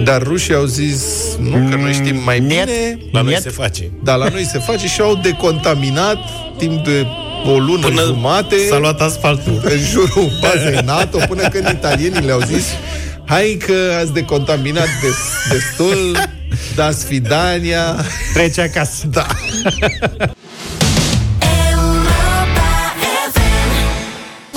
Dar 0.03 0.21
rușii 0.23 0.53
au 0.53 0.65
zis, 0.65 1.03
nu, 1.39 1.67
că 1.69 1.75
noi 1.75 1.93
știm 1.93 2.21
mai 2.23 2.39
bine. 2.39 2.97
La 3.11 3.21
noi 3.21 3.37
se 3.41 3.49
face. 3.49 3.91
Da, 4.03 4.15
la 4.15 4.29
noi 4.29 4.43
se 4.43 4.59
face 4.59 4.87
și 4.87 5.01
au 5.01 5.19
decontaminat 5.23 6.17
timp 6.57 6.83
de 6.83 7.05
o 7.51 7.57
lună 7.57 7.87
Până 7.87 8.03
jumate 8.05 8.55
s-a 8.69 8.77
luat 8.77 9.01
asfaltul. 9.01 9.61
în 9.63 9.77
jurul 9.91 10.31
bazei 10.41 10.79
NATO, 10.93 11.17
până 11.27 11.47
când 11.47 11.67
italienii 11.67 12.25
le-au 12.25 12.39
zis 12.39 12.65
hai 13.25 13.57
că 13.65 13.97
ați 13.99 14.13
decontaminat 14.13 14.87
des, 15.01 15.17
destul, 15.49 16.17
da 16.75 16.91
sfidania. 16.91 17.95
Trece 18.33 18.61
acasă. 18.61 19.07
Da. 19.07 19.25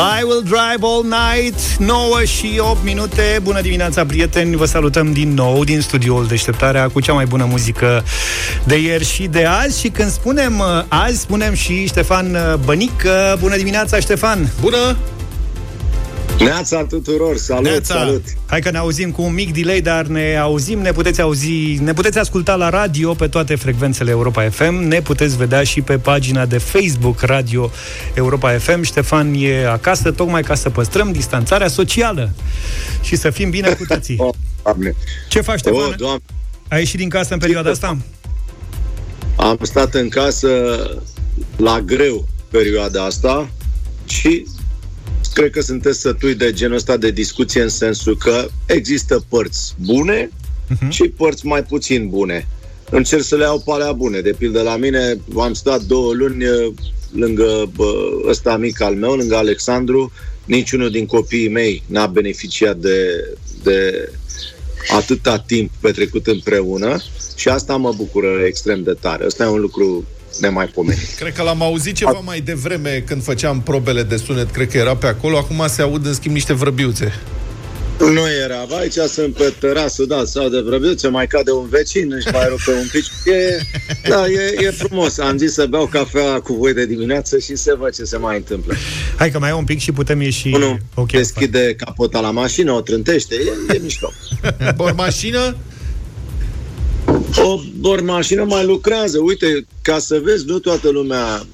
I 0.01 0.23
will 0.23 0.43
drive 0.43 0.85
all 0.85 1.03
night 1.03 1.77
9 1.79 2.25
și 2.25 2.59
8 2.59 2.85
minute. 2.85 3.41
Bună 3.43 3.61
dimineața, 3.61 4.07
prieteni. 4.07 4.57
Vă 4.57 4.65
salutăm 4.65 5.13
din 5.13 5.35
nou 5.35 5.65
din 5.65 5.81
studioul 5.81 6.27
Deșteptarea 6.27 6.89
Cu 6.89 7.01
cea 7.01 7.13
mai 7.13 7.27
bună 7.27 7.45
muzică 7.45 8.05
de 8.65 8.77
ieri 8.77 9.05
și 9.05 9.27
de 9.27 9.45
azi. 9.45 9.81
Și 9.81 9.89
când 9.89 10.11
spunem 10.11 10.59
uh, 10.59 10.85
azi 10.89 11.21
Spunem 11.21 11.55
și 11.55 11.87
Ștefan 11.87 12.35
uh, 12.35 12.55
Bănică. 12.65 13.37
Bună 13.41 13.57
dimineața, 13.57 13.99
Ștefan! 13.99 14.53
Bună! 14.61 14.97
Neața 16.39 16.85
tuturor, 16.85 17.37
salut, 17.37 17.65
Neața. 17.65 17.95
salut! 17.95 18.23
Hai 18.47 18.61
că 18.61 18.71
ne 18.71 18.79
auzim 18.79 19.11
cu 19.11 19.23
un 19.23 19.35
mic 19.35 19.53
delay, 19.53 19.81
dar 19.81 20.07
ne 20.07 20.37
auzim, 20.37 20.79
ne 20.79 20.93
puteți 20.93 21.21
auzi, 21.21 21.79
ne 21.83 21.93
puteți 21.93 22.19
asculta 22.19 22.55
la 22.55 22.69
radio 22.69 23.15
pe 23.15 23.29
toate 23.29 23.55
frecvențele 23.55 24.11
Europa 24.11 24.49
FM, 24.51 24.75
ne 24.75 25.01
puteți 25.01 25.37
vedea 25.37 25.63
și 25.63 25.81
pe 25.81 25.99
pagina 25.99 26.47
de 26.47 26.59
Facebook 26.59 27.21
Radio 27.21 27.71
Europa 28.15 28.59
FM. 28.59 28.83
Ștefan 28.83 29.35
e 29.37 29.67
acasă 29.67 30.11
tocmai 30.11 30.43
ca 30.43 30.55
să 30.55 30.71
păstrăm 30.71 31.13
distanțarea 31.13 31.69
socială 31.69 32.31
și 33.03 33.17
să 33.17 33.31
fim 33.31 33.51
bine 33.51 33.69
cu 33.69 33.85
toții. 33.89 34.17
Oh, 34.19 34.35
doamne. 34.65 34.95
Ce 35.29 35.41
faci, 35.41 35.59
Ștefan? 35.59 35.81
Oh, 35.81 35.95
doamne. 35.97 36.23
Ai 36.69 36.79
ieșit 36.79 36.99
din 36.99 37.09
casă 37.09 37.33
în 37.33 37.39
perioada 37.39 37.71
asta? 37.71 37.97
Am 39.37 39.59
stat 39.63 39.95
în 39.95 40.09
casă 40.09 40.49
la 41.57 41.81
greu 41.81 42.29
perioada 42.51 43.05
asta 43.05 43.49
și 44.07 44.47
cred 45.33 45.51
că 45.51 45.61
sunteți 45.61 46.01
sătui 46.01 46.35
de 46.35 46.53
genul 46.53 46.77
ăsta 46.77 46.97
de 46.97 47.11
discuție 47.11 47.63
în 47.63 47.69
sensul 47.69 48.17
că 48.17 48.49
există 48.67 49.25
părți 49.29 49.75
bune 49.81 50.29
uh-huh. 50.29 50.89
și 50.89 51.03
părți 51.03 51.47
mai 51.47 51.63
puțin 51.63 52.09
bune. 52.09 52.47
Încerc 52.91 53.23
să 53.23 53.37
le 53.37 53.43
iau 53.43 53.59
pe 53.59 53.71
alea 53.71 53.93
bune. 53.93 54.21
De 54.21 54.35
pildă 54.39 54.63
la 54.63 54.77
mine 54.77 55.21
am 55.39 55.53
stat 55.53 55.83
două 55.83 56.13
luni 56.13 56.45
eh, 56.45 56.73
lângă 57.13 57.71
bă, 57.77 57.93
ăsta 58.29 58.57
mic 58.57 58.81
al 58.81 58.95
meu, 58.95 59.15
lângă 59.15 59.37
Alexandru. 59.37 60.13
Niciunul 60.45 60.91
din 60.91 61.07
copiii 61.07 61.49
mei 61.49 61.83
n-a 61.87 62.07
beneficiat 62.07 62.77
de, 62.77 63.29
de 63.63 64.09
atâta 64.91 65.39
timp 65.39 65.71
petrecut 65.81 66.27
împreună 66.27 66.97
și 67.37 67.49
asta 67.49 67.77
mă 67.77 67.93
bucură 67.97 68.29
extrem 68.47 68.83
de 68.83 68.97
tare. 69.01 69.25
Asta 69.25 69.45
e 69.45 69.49
un 69.49 69.61
lucru 69.61 70.07
nemaipomenit. 70.41 71.15
Cred 71.19 71.33
că 71.33 71.43
l-am 71.43 71.63
auzit 71.63 71.95
ceva 71.95 72.21
mai 72.25 72.41
devreme 72.41 73.03
când 73.07 73.23
făceam 73.23 73.61
probele 73.61 74.03
de 74.03 74.17
sunet, 74.17 74.51
cred 74.51 74.71
că 74.71 74.77
era 74.77 74.97
pe 74.97 75.07
acolo, 75.07 75.37
acum 75.37 75.65
se 75.69 75.83
aud 75.83 76.07
în 76.07 76.15
schimb 76.15 76.35
niște 76.35 76.53
vrăbiuțe. 76.53 77.13
Nu 77.99 78.23
era, 78.45 78.65
bă, 78.69 78.75
aici 78.75 78.93
sunt 78.93 79.35
pe 79.35 79.53
terasă, 79.61 80.05
da, 80.05 80.23
sau 80.25 80.49
de 80.49 80.61
vrăbiuțe, 80.61 81.09
mai 81.09 81.27
cade 81.27 81.51
un 81.51 81.69
vecin, 81.69 82.13
își 82.13 82.27
mai 82.33 82.47
rupe 82.49 82.79
un 82.79 82.87
pic. 82.93 83.05
E, 83.25 83.61
da, 84.09 84.27
e, 84.27 84.67
e 84.67 84.71
frumos. 84.71 85.19
Am 85.19 85.37
zis 85.37 85.53
să 85.53 85.67
beau 85.67 85.87
cafea 85.87 86.41
cu 86.41 86.53
voi 86.53 86.73
de 86.73 86.87
dimineață 86.87 87.39
și 87.39 87.57
să 87.57 87.77
văd 87.79 87.95
ce 87.95 88.05
se 88.05 88.17
mai 88.17 88.37
întâmplă. 88.37 88.75
Hai 89.17 89.31
că 89.31 89.39
mai 89.39 89.51
e 89.51 89.53
un 89.53 89.65
pic 89.65 89.79
și 89.79 89.93
putem 89.93 90.21
ieși... 90.21 90.49
Unul 90.49 90.79
Ok, 90.95 91.11
deschide 91.11 91.75
capota 91.85 92.21
la 92.21 92.31
mașină, 92.31 92.73
o 92.73 92.81
trântește, 92.81 93.35
e, 93.35 93.75
e 93.75 93.79
mișto. 93.83 94.13
Bor 94.77 94.93
mașină? 94.93 95.57
O 97.37 97.61
bormașină 97.79 98.45
mai 98.45 98.65
lucrează. 98.65 99.19
Uite, 99.19 99.67
ca 99.83 99.99
să 99.99 100.21
vezi, 100.25 100.47
nu 100.47 100.59
toată 100.59 100.89
lumea 100.89 101.47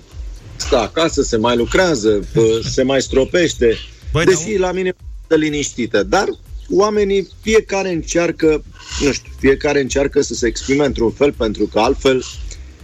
stă 0.57 0.77
acasă, 0.77 1.23
se 1.23 1.37
mai 1.37 1.57
lucrează, 1.57 2.21
pă, 2.33 2.61
se 2.71 2.83
mai 2.83 3.03
stropește. 3.03 3.77
Băi, 4.13 4.25
Deși 4.25 4.59
la 4.59 4.73
mine 4.73 4.95
e 5.31 5.35
liniștită. 5.35 6.03
Dar 6.03 6.29
oamenii, 6.71 7.29
fiecare 7.41 7.93
încearcă, 7.93 8.65
nu 9.01 9.13
știu, 9.13 9.33
fiecare 9.39 9.81
încearcă 9.81 10.21
să 10.21 10.35
se 10.35 10.47
exprime 10.47 10.85
într-un 10.85 11.11
fel, 11.11 11.33
pentru 11.33 11.67
că 11.67 11.79
altfel 11.79 12.25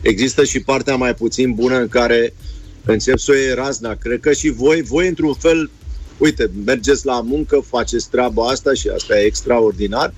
există 0.01 0.45
și 0.45 0.61
partea 0.61 0.97
mai 0.97 1.15
puțin 1.15 1.55
bună 1.55 1.77
în 1.77 1.89
care 1.89 2.35
încep 2.85 3.19
să 3.19 3.31
o 3.31 3.35
iei 3.35 3.55
razna. 3.55 3.95
Cred 3.95 4.21
că 4.21 4.33
și 4.33 4.49
voi, 4.49 4.83
voi 4.83 5.09
într-un 5.09 5.35
fel, 5.35 5.71
uite, 6.19 6.51
mergeți 6.65 7.07
la 7.07 7.21
muncă, 7.21 7.65
faceți 7.67 8.11
treaba 8.11 8.47
asta 8.47 8.75
și 8.75 8.89
asta 8.89 9.19
e 9.19 9.25
extraordinar, 9.25 10.15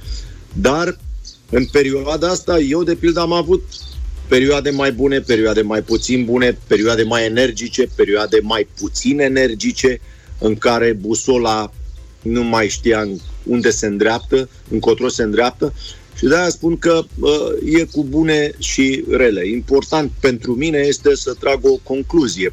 dar 0.53 0.99
în 1.53 1.65
perioada 1.65 2.29
asta, 2.29 2.59
eu, 2.59 2.83
de 2.83 2.95
pildă, 2.95 3.21
am 3.21 3.33
avut 3.33 3.63
perioade 4.29 4.71
mai 4.71 4.93
bune, 4.93 5.21
perioade 5.21 5.63
mai 5.63 5.83
puțin 5.83 6.25
bune, 6.25 6.59
perioade 6.67 7.03
mai 7.03 7.25
energice, 7.25 7.89
perioade 7.95 8.39
mai 8.43 8.69
puțin 8.79 9.21
energice, 9.21 10.01
în 10.39 10.57
care 10.57 10.93
busola 10.93 11.73
nu 12.23 12.43
mai 12.43 12.69
știa 12.69 13.09
unde 13.43 13.71
se 13.71 13.87
îndreaptă, 13.87 14.49
încotro 14.71 15.09
se 15.09 15.23
îndreaptă. 15.23 15.73
Și 16.17 16.25
de-aia 16.25 16.49
spun 16.49 16.79
că 16.79 17.03
uh, 17.21 17.79
e 17.79 17.85
cu 17.85 18.05
bune 18.05 18.53
și 18.59 19.05
rele. 19.11 19.49
Important 19.49 20.11
pentru 20.21 20.55
mine 20.55 20.79
este 20.79 21.15
să 21.15 21.35
trag 21.41 21.59
o 21.63 21.77
concluzie 21.83 22.53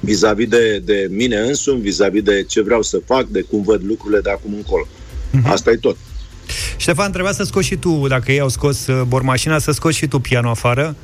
vis-a-vis 0.00 0.48
de, 0.48 0.78
de 0.84 1.08
mine 1.10 1.38
însumi, 1.38 1.80
vis-a-vis 1.80 2.22
de 2.22 2.44
ce 2.48 2.60
vreau 2.60 2.82
să 2.82 3.00
fac, 3.04 3.26
de 3.26 3.40
cum 3.40 3.62
văd 3.62 3.80
lucrurile 3.84 4.20
de 4.20 4.30
acum 4.30 4.54
încolo. 4.54 4.86
Asta 5.44 5.70
e 5.70 5.76
tot. 5.76 5.96
Ștefan, 6.76 7.12
trebuia 7.12 7.32
să 7.32 7.44
scoți 7.44 7.66
și 7.66 7.76
tu, 7.76 8.06
dacă 8.08 8.32
ei 8.32 8.40
au 8.40 8.48
scos 8.48 8.86
uh, 8.86 9.02
bormașina, 9.06 9.58
să 9.58 9.70
scoți 9.72 9.96
și 9.96 10.06
tu 10.06 10.18
pianul 10.18 10.50
afară. 10.50 10.94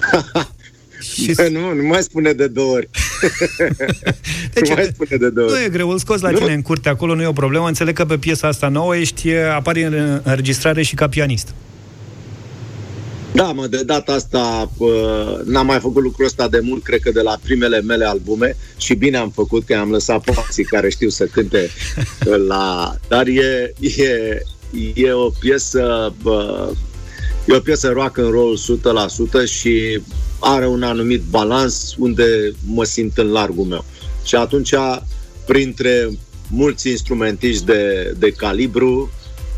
și... 1.14 1.34
nu, 1.52 1.74
nu 1.74 1.86
mai 1.86 2.02
spune 2.02 2.32
de 2.32 2.46
două 2.46 2.72
ori. 2.74 2.88
Deci, 4.54 4.68
nu 4.68 4.74
mai 4.74 4.90
spune 4.94 5.16
de 5.16 5.30
două 5.30 5.48
Nu 5.48 5.54
ori. 5.54 5.64
e 5.64 5.68
greu, 5.68 5.88
îl 5.90 5.98
scoți 5.98 6.22
la 6.22 6.30
Nu. 6.30 6.38
tine 6.38 6.52
în 6.52 6.62
curte, 6.62 6.88
acolo 6.88 7.14
nu 7.14 7.22
e 7.22 7.26
o 7.26 7.32
problemă. 7.32 7.66
Înțeleg 7.66 7.94
că 7.94 8.04
pe 8.04 8.18
piesa 8.18 8.48
asta 8.48 8.68
nouă 8.68 8.96
ești, 8.96 9.28
e, 9.28 9.52
apari 9.52 9.82
în 9.84 10.20
înregistrare 10.22 10.82
și 10.82 10.94
ca 10.94 11.08
pianist. 11.08 11.54
Da, 13.34 13.52
mă, 13.52 13.66
de 13.66 13.82
data 13.82 14.12
asta 14.12 14.70
uh, 14.76 15.40
n-am 15.44 15.66
mai 15.66 15.78
făcut 15.78 16.02
lucrul 16.02 16.26
ăsta 16.26 16.48
de 16.48 16.60
mult, 16.62 16.82
cred 16.82 17.00
că 17.00 17.10
de 17.10 17.20
la 17.20 17.38
primele 17.42 17.80
mele 17.80 18.04
albume 18.04 18.56
și 18.76 18.94
bine 18.94 19.16
am 19.16 19.30
făcut 19.30 19.64
că 19.64 19.74
am 19.74 19.90
lăsat 19.90 20.24
pe 20.24 20.32
alții 20.36 20.64
care 20.64 20.90
știu 20.90 21.08
să 21.08 21.24
cânte 21.24 21.70
la... 22.48 22.94
Dar 23.08 23.26
e, 23.26 23.72
e, 23.80 24.42
e 24.94 25.12
o 25.12 25.30
piesă 25.40 26.14
uh, 26.24 26.68
e 27.46 27.56
o 27.56 27.60
piesă 27.60 27.88
rock 27.88 28.18
and 28.18 28.30
roll 28.30 28.58
100% 29.44 29.50
și 29.50 30.00
are 30.38 30.66
un 30.66 30.82
anumit 30.82 31.22
balans 31.30 31.94
unde 31.98 32.52
mă 32.66 32.84
simt 32.84 33.18
în 33.18 33.30
largul 33.30 33.64
meu. 33.64 33.84
Și 34.24 34.34
atunci, 34.34 34.74
printre 35.46 36.08
mulți 36.50 36.90
instrumentiști 36.90 37.64
de, 37.64 38.14
de 38.18 38.30
calibru, 38.30 39.10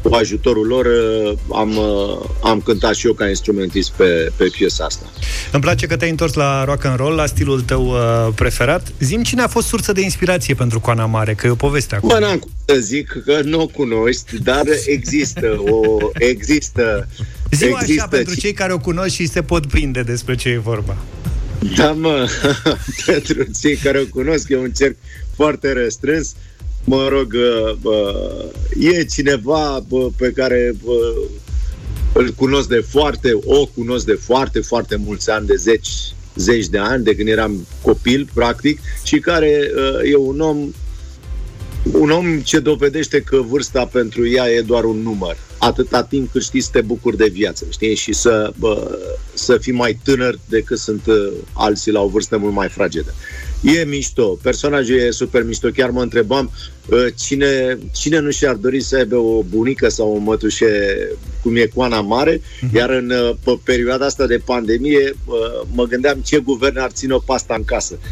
cu 0.03 0.15
ajutorul 0.15 0.67
lor 0.67 0.87
uh, 0.87 1.39
am, 1.53 1.77
uh, 1.77 2.29
am 2.43 2.61
cântat 2.61 2.95
și 2.95 3.07
eu 3.07 3.13
ca 3.13 3.29
instrumentist 3.29 3.91
pe, 3.91 4.33
pe 4.37 4.45
piesa 4.45 4.85
asta. 4.85 5.07
Îmi 5.53 5.63
place 5.63 5.87
că 5.87 5.97
te-ai 5.97 6.11
întors 6.11 6.35
la 6.35 6.65
rock 6.65 6.85
and 6.85 6.97
roll, 6.97 7.15
la 7.15 7.27
stilul 7.27 7.61
tău 7.61 7.87
uh, 7.87 8.29
preferat. 8.35 8.93
Zim 8.99 9.23
cine 9.23 9.43
a 9.43 9.47
fost 9.47 9.67
sursă 9.67 9.93
de 9.93 10.01
inspirație 10.01 10.55
pentru 10.55 10.81
Coana 10.81 11.07
Mare, 11.07 11.35
că 11.35 11.47
e 11.47 11.51
o 11.51 11.55
poveste 11.55 11.95
acum. 11.95 12.09
Bă, 12.09 12.19
n-am 12.19 12.39
cum 12.39 12.51
să 12.65 12.75
zic 12.75 13.23
că 13.25 13.41
nu 13.45 13.61
o 13.61 13.67
cunoști, 13.67 14.43
dar 14.43 14.65
există 14.87 15.57
o... 15.59 15.97
Există... 16.15 17.09
Zi 17.51 17.65
așa 17.65 17.79
există 17.81 18.07
pentru 18.11 18.35
cei 18.35 18.53
care 18.53 18.73
o 18.73 18.79
cunosc 18.79 19.15
și 19.15 19.27
se 19.27 19.43
pot 19.43 19.67
prinde 19.67 20.03
despre 20.03 20.35
ce 20.35 20.49
e 20.49 20.59
vorba. 20.59 20.97
Da, 21.77 21.93
mă, 21.93 22.29
pentru 23.07 23.45
cei 23.61 23.77
care 23.77 23.99
o 23.99 24.07
cunosc, 24.07 24.49
e 24.49 24.57
un 24.57 24.71
cerc 24.71 24.97
foarte 25.37 25.73
restrâns. 25.73 26.35
Mă 26.85 27.09
rog, 27.09 27.35
uh, 27.35 27.77
uh, 27.83 28.91
e 28.93 29.05
cineva 29.05 29.85
bă, 29.89 30.09
pe 30.17 30.33
care 30.33 30.75
bă, 30.85 31.15
îl 32.13 32.31
cunosc 32.31 32.69
de 32.69 32.85
foarte, 32.89 33.39
o 33.45 33.67
cunosc 33.67 34.07
de 34.07 34.13
foarte, 34.13 34.61
foarte 34.61 34.97
mulți 34.97 35.31
ani, 35.31 35.47
de 35.47 35.55
zeci, 35.55 35.91
zeci 36.35 36.67
de 36.67 36.79
ani, 36.79 37.05
de 37.05 37.17
când 37.17 37.29
eram 37.29 37.67
copil, 37.83 38.29
practic, 38.35 38.81
și 39.05 39.19
care 39.19 39.71
uh, 39.77 40.11
e 40.11 40.17
un 40.17 40.41
om 40.41 40.73
un 41.93 42.11
om 42.11 42.41
ce 42.41 42.59
dovedește 42.59 43.21
că 43.21 43.41
vârsta 43.41 43.87
pentru 43.87 44.29
ea 44.29 44.51
e 44.51 44.61
doar 44.61 44.85
un 44.85 44.97
număr. 45.03 45.37
Atâta 45.59 46.03
timp 46.03 46.33
cât 46.33 46.43
știți 46.43 46.65
să 46.65 46.71
te 46.73 46.81
bucuri 46.81 47.17
de 47.17 47.29
viață, 47.33 47.67
știi? 47.71 47.95
Și 47.95 48.13
să, 48.13 48.53
bă, 48.59 48.99
să 49.35 49.57
fii 49.57 49.73
mai 49.73 49.99
tânăr 50.05 50.39
decât 50.49 50.79
sunt 50.79 51.07
uh, 51.07 51.33
alții 51.53 51.93
la 51.93 52.01
o 52.01 52.09
vârstă 52.09 52.39
mult 52.39 52.55
mai 52.55 52.69
fragedă. 52.69 53.15
E 53.63 53.85
mișto, 53.85 54.39
personajul 54.43 54.97
e 54.97 55.11
super 55.11 55.45
mișto. 55.45 55.69
Chiar 55.69 55.91
mă 55.91 56.03
întrebam 56.03 56.51
uh, 56.87 57.07
cine, 57.19 57.79
cine 57.93 58.19
nu 58.19 58.31
și-ar 58.31 58.55
dori 58.55 58.81
să 58.81 58.97
aibă 58.97 59.17
o 59.17 59.43
bunică 59.43 59.89
sau 59.89 60.15
o 60.15 60.19
mătușe 60.19 60.69
cum 61.43 61.57
e 61.57 61.67
Coana 61.67 62.01
Mare, 62.01 62.37
uh-huh. 62.37 62.73
iar 62.75 62.91
în 62.91 63.11
uh, 63.11 63.35
pe 63.45 63.59
perioada 63.65 64.05
asta 64.05 64.27
de 64.27 64.43
pandemie 64.45 65.15
uh, 65.25 65.67
mă 65.73 65.85
gândeam 65.85 66.21
ce 66.21 66.39
guvern 66.39 66.79
ar 66.79 66.91
ține 66.91 67.13
o 67.13 67.19
pasta 67.19 67.55
în 67.55 67.65
casă. 67.65 67.99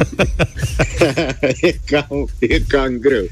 e, 1.60 1.78
cam, 1.86 2.28
e 2.38 2.58
cam 2.68 2.98
greu. 2.98 3.28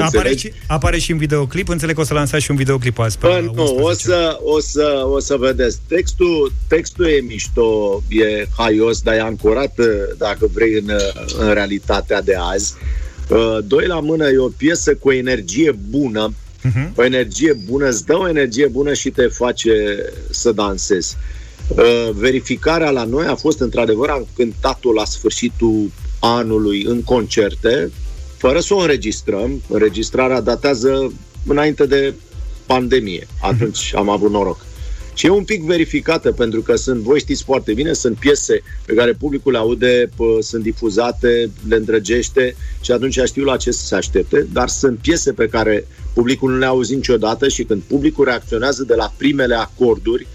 Apare 0.00 0.36
și, 0.36 0.52
apare 0.66 0.98
și 0.98 1.10
în 1.10 1.18
videoclip, 1.18 1.68
înțeleg 1.68 1.94
că 1.94 2.00
o 2.00 2.04
să 2.04 2.14
lansați 2.14 2.44
și 2.44 2.50
un 2.50 2.56
videoclip 2.56 2.98
azi. 2.98 3.18
Pe 3.18 3.50
nu, 3.54 3.78
o 3.80 3.92
să, 3.92 4.38
o, 4.42 4.60
să, 4.60 5.04
o 5.06 5.20
să 5.20 5.36
vedeți. 5.36 5.78
Textul, 5.88 6.52
textul 6.68 7.06
e 7.06 7.20
mișto, 7.20 8.02
e 8.08 8.46
haios, 8.56 9.00
dar 9.00 9.14
e 9.14 9.20
ancorat, 9.20 9.74
dacă 10.18 10.50
vrei, 10.52 10.72
în, 10.72 10.90
în 11.38 11.52
realitatea 11.52 12.22
de 12.22 12.34
azi. 12.38 12.74
Uh, 13.28 13.58
doi 13.66 13.86
la 13.86 14.00
mână 14.00 14.28
e 14.28 14.38
o 14.38 14.48
piesă 14.48 14.94
cu 14.94 15.08
o 15.08 15.12
energie 15.12 15.78
bună, 15.88 16.32
uh-huh. 16.32 16.94
o 16.94 17.04
energie 17.04 17.52
bună, 17.66 17.88
îți 17.88 18.06
dă 18.06 18.16
o 18.16 18.28
energie 18.28 18.66
bună 18.66 18.94
și 18.94 19.10
te 19.10 19.26
face 19.26 19.72
să 20.30 20.52
dansezi. 20.52 21.16
Uh, 21.68 22.10
verificarea 22.12 22.90
la 22.90 23.04
noi 23.04 23.26
a 23.26 23.34
fost 23.34 23.60
într-adevăr, 23.60 24.08
am 24.08 24.26
cântat-o 24.36 24.92
la 24.92 25.04
sfârșitul 25.04 25.90
anului 26.20 26.84
în 26.84 27.02
concerte, 27.02 27.90
fără 28.46 28.60
să 28.60 28.74
o 28.74 28.78
înregistrăm. 28.78 29.62
Înregistrarea 29.68 30.40
datează 30.40 31.12
înainte 31.46 31.86
de 31.86 32.14
pandemie. 32.66 33.26
Atunci 33.40 33.92
am 33.94 34.08
avut 34.08 34.30
noroc. 34.30 34.66
Și 35.14 35.26
e 35.26 35.30
un 35.30 35.44
pic 35.44 35.62
verificată, 35.62 36.32
pentru 36.32 36.60
că 36.60 36.76
sunt, 36.76 37.00
voi 37.00 37.18
știți 37.18 37.44
foarte 37.44 37.72
bine, 37.72 37.92
sunt 37.92 38.16
piese 38.16 38.62
pe 38.86 38.94
care 38.94 39.12
publicul 39.12 39.52
le 39.52 39.58
aude, 39.58 40.10
pă, 40.16 40.24
sunt 40.40 40.62
difuzate, 40.62 41.50
le 41.68 41.76
îndrăgește 41.76 42.56
și 42.80 42.92
atunci 42.92 43.18
știu 43.24 43.44
la 43.44 43.56
ce 43.56 43.70
să 43.70 43.86
se 43.86 43.94
aștepte, 43.94 44.46
dar 44.52 44.68
sunt 44.68 44.98
piese 44.98 45.32
pe 45.32 45.48
care 45.48 45.86
publicul 46.14 46.50
nu 46.50 46.58
le-a 46.58 46.68
auzit 46.68 46.96
niciodată 46.96 47.48
și 47.48 47.64
când 47.64 47.82
publicul 47.82 48.24
reacționează 48.24 48.82
de 48.82 48.94
la 48.94 49.12
primele 49.16 49.54
acorduri, 49.54 50.26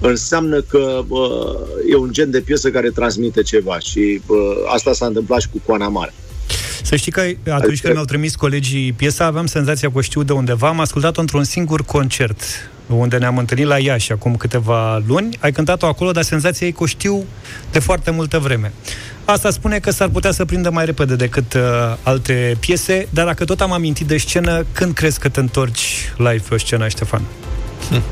înseamnă 0.00 0.60
că 0.60 1.02
bă, 1.06 1.56
e 1.90 1.96
un 1.96 2.12
gen 2.12 2.30
de 2.30 2.40
piesă 2.40 2.70
care 2.70 2.90
transmite 2.90 3.42
ceva 3.42 3.78
și 3.78 4.20
bă, 4.26 4.64
asta 4.66 4.92
s-a 4.92 5.06
întâmplat 5.06 5.40
și 5.40 5.48
cu 5.48 5.60
Coana 5.66 5.88
Mare. 5.88 6.14
Să 6.82 6.96
știi 6.96 7.12
că 7.12 7.22
atunci 7.50 7.80
când 7.80 7.92
mi-au 7.92 8.04
trimis 8.04 8.34
colegii 8.34 8.92
piesa, 8.92 9.24
aveam 9.24 9.46
senzația 9.46 9.90
că 9.90 9.98
o 9.98 10.00
știu 10.00 10.22
de 10.22 10.32
undeva. 10.32 10.68
Am 10.68 10.80
ascultat-o 10.80 11.20
într-un 11.20 11.44
singur 11.44 11.84
concert 11.84 12.42
unde 12.86 13.16
ne-am 13.16 13.38
întâlnit 13.38 13.66
la 13.66 13.78
Iași 13.78 14.12
acum 14.12 14.36
câteva 14.36 15.02
luni. 15.06 15.36
Ai 15.40 15.52
cântat-o 15.52 15.86
acolo, 15.86 16.10
dar 16.10 16.22
senzația 16.22 16.66
e 16.66 16.70
că 16.70 16.82
o 16.82 16.86
știu 16.86 17.24
de 17.72 17.78
foarte 17.78 18.10
multă 18.10 18.38
vreme. 18.38 18.72
Asta 19.24 19.50
spune 19.50 19.78
că 19.78 19.90
s-ar 19.90 20.08
putea 20.08 20.30
să 20.30 20.44
prindă 20.44 20.70
mai 20.70 20.84
repede 20.84 21.16
decât 21.16 21.54
uh, 21.54 21.60
alte 22.02 22.56
piese, 22.60 23.08
dar 23.10 23.26
dacă 23.26 23.44
tot 23.44 23.60
am 23.60 23.72
amintit 23.72 24.06
de 24.06 24.16
scenă, 24.16 24.66
când 24.72 24.94
crezi 24.94 25.18
că 25.18 25.28
te 25.28 25.40
întorci 25.40 26.12
live 26.16 26.42
pe 26.48 26.54
o 26.54 26.58
scenă, 26.58 26.88
Ștefan? 26.88 27.22
Hm. 27.90 28.02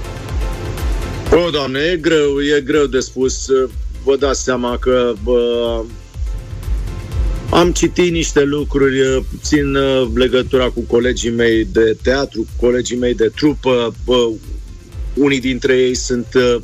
O, 1.46 1.50
doamne, 1.50 1.80
e 1.80 1.96
greu, 1.96 2.40
e 2.56 2.60
greu 2.60 2.86
de 2.86 3.00
spus. 3.00 3.46
Vă 4.04 4.16
dați 4.16 4.42
seama 4.42 4.76
că 4.76 5.12
bă, 5.22 5.80
am 7.52 7.72
citit 7.72 8.12
niște 8.12 8.42
lucruri, 8.42 9.24
țin 9.42 9.74
uh, 9.74 10.08
legătura 10.14 10.68
cu 10.70 10.80
colegii 10.80 11.30
mei 11.30 11.64
de 11.64 11.96
teatru, 12.02 12.40
cu 12.40 12.66
colegii 12.66 12.96
mei 12.96 13.14
de 13.14 13.32
trupă. 13.36 13.94
Bă, 14.04 14.30
unii 15.14 15.40
dintre 15.40 15.76
ei 15.76 15.94
sunt 15.94 16.26
uh, 16.34 16.56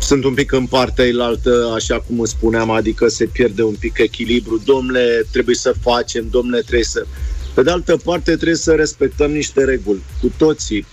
sunt 0.00 0.24
un 0.24 0.34
pic 0.34 0.52
în 0.52 0.66
partea 0.66 1.04
ilaltă, 1.04 1.72
așa 1.74 2.00
cum 2.00 2.20
îți 2.20 2.30
spuneam, 2.30 2.70
adică 2.70 3.08
se 3.08 3.24
pierde 3.24 3.62
un 3.62 3.74
pic 3.74 3.98
echilibru. 3.98 4.62
Domnule, 4.64 5.26
trebuie 5.30 5.54
să 5.54 5.74
facem, 5.80 6.26
domnule, 6.30 6.60
trebuie 6.60 6.84
să... 6.84 7.06
Pe 7.54 7.62
de 7.62 7.70
altă 7.70 7.96
parte, 8.04 8.34
trebuie 8.34 8.56
să 8.56 8.72
respectăm 8.72 9.30
niște 9.30 9.64
reguli. 9.64 10.02
Cu 10.20 10.32
toții, 10.36 10.86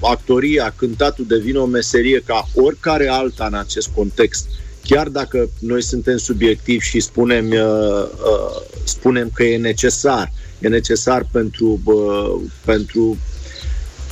actoria, 0.00 0.74
cântatul 0.76 1.24
devine 1.28 1.58
o 1.58 1.66
meserie 1.66 2.22
ca 2.26 2.48
oricare 2.54 3.08
alta 3.08 3.46
în 3.46 3.54
acest 3.54 3.88
context. 3.94 4.46
Chiar 4.84 5.08
dacă 5.08 5.50
noi 5.58 5.82
suntem 5.82 6.16
subiectivi 6.16 6.84
și 6.84 7.00
spunem, 7.00 7.46
uh, 7.46 8.02
uh, 8.02 8.62
spunem 8.84 9.30
că 9.34 9.44
e 9.44 9.56
necesar, 9.56 10.32
e 10.58 10.68
necesar 10.68 11.26
pentru, 11.32 11.80
uh, 11.84 12.40
pentru 12.64 13.16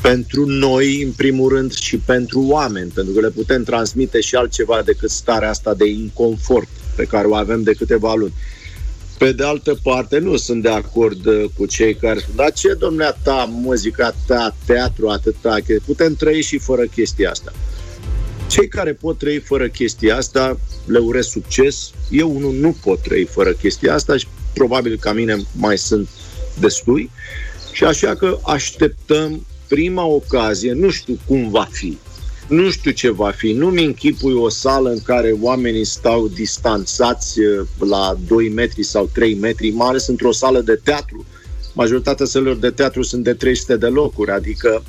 pentru 0.03 0.45
noi, 0.47 1.03
în 1.03 1.11
primul 1.11 1.49
rând, 1.49 1.73
și 1.73 1.97
pentru 1.99 2.41
oameni, 2.41 2.91
pentru 2.91 3.12
că 3.12 3.21
le 3.21 3.31
putem 3.31 3.62
transmite 3.62 4.21
și 4.21 4.35
altceva 4.35 4.83
decât 4.85 5.11
starea 5.11 5.49
asta 5.49 5.75
de 5.75 5.87
inconfort 5.89 6.68
pe 6.97 7.05
care 7.05 7.27
o 7.27 7.35
avem 7.35 7.62
de 7.62 7.73
câteva 7.73 8.14
luni. 8.14 8.33
Pe 9.18 9.33
de 9.33 9.45
altă 9.45 9.79
parte, 9.83 10.18
nu 10.18 10.37
sunt 10.37 10.62
de 10.62 10.68
acord 10.68 11.27
uh, 11.27 11.45
cu 11.57 11.66
cei 11.66 11.95
care 11.95 12.18
spun, 12.18 12.35
dar 12.37 12.53
ce, 12.53 12.75
domnule, 12.75 13.16
ta, 13.23 13.49
muzica 13.51 14.14
ta, 14.27 14.57
teatru, 14.66 15.09
atâta, 15.09 15.57
putem 15.85 16.14
trăi 16.14 16.43
și 16.43 16.59
fără 16.59 16.83
chestia 16.83 17.31
asta. 17.31 17.53
Cei 18.51 18.68
care 18.68 18.92
pot 18.92 19.18
trăi 19.18 19.38
fără 19.38 19.68
chestia 19.68 20.16
asta, 20.16 20.59
le 20.86 20.98
urez 20.98 21.26
succes. 21.26 21.90
Eu 22.11 22.36
unul 22.36 22.53
nu 22.53 22.76
pot 22.84 23.03
trăi 23.03 23.24
fără 23.24 23.53
chestia 23.53 23.94
asta 23.94 24.16
și 24.16 24.26
probabil 24.55 24.98
ca 24.98 25.12
mine 25.12 25.36
mai 25.57 25.78
sunt 25.78 26.09
destui. 26.61 27.11
Și 27.72 27.84
așa 27.84 28.14
că 28.14 28.38
așteptăm 28.42 29.46
prima 29.68 30.05
ocazie, 30.05 30.72
nu 30.72 30.90
știu 30.90 31.18
cum 31.26 31.51
va 31.51 31.68
fi, 31.70 31.98
nu 32.48 32.70
știu 32.70 32.90
ce 32.90 33.11
va 33.11 33.30
fi. 33.30 33.53
Nu-mi 33.53 33.84
închipui 33.84 34.32
o 34.32 34.48
sală 34.48 34.90
în 34.90 35.03
care 35.03 35.36
oamenii 35.40 35.84
stau 35.84 36.28
distanțați 36.28 37.40
uh, 37.40 37.66
la 37.78 38.16
2 38.26 38.48
metri 38.48 38.82
sau 38.82 39.11
3 39.12 39.34
metri, 39.34 39.70
mai 39.70 39.88
ales 39.88 40.07
într-o 40.07 40.32
sală 40.32 40.61
de 40.61 40.80
teatru. 40.84 41.26
Majoritatea 41.72 42.26
sălilor 42.26 42.57
de 42.57 42.70
teatru 42.70 43.03
sunt 43.03 43.24
de 43.24 43.34
300 43.34 43.76
de 43.76 43.86
locuri, 43.86 44.30
adică 44.30 44.82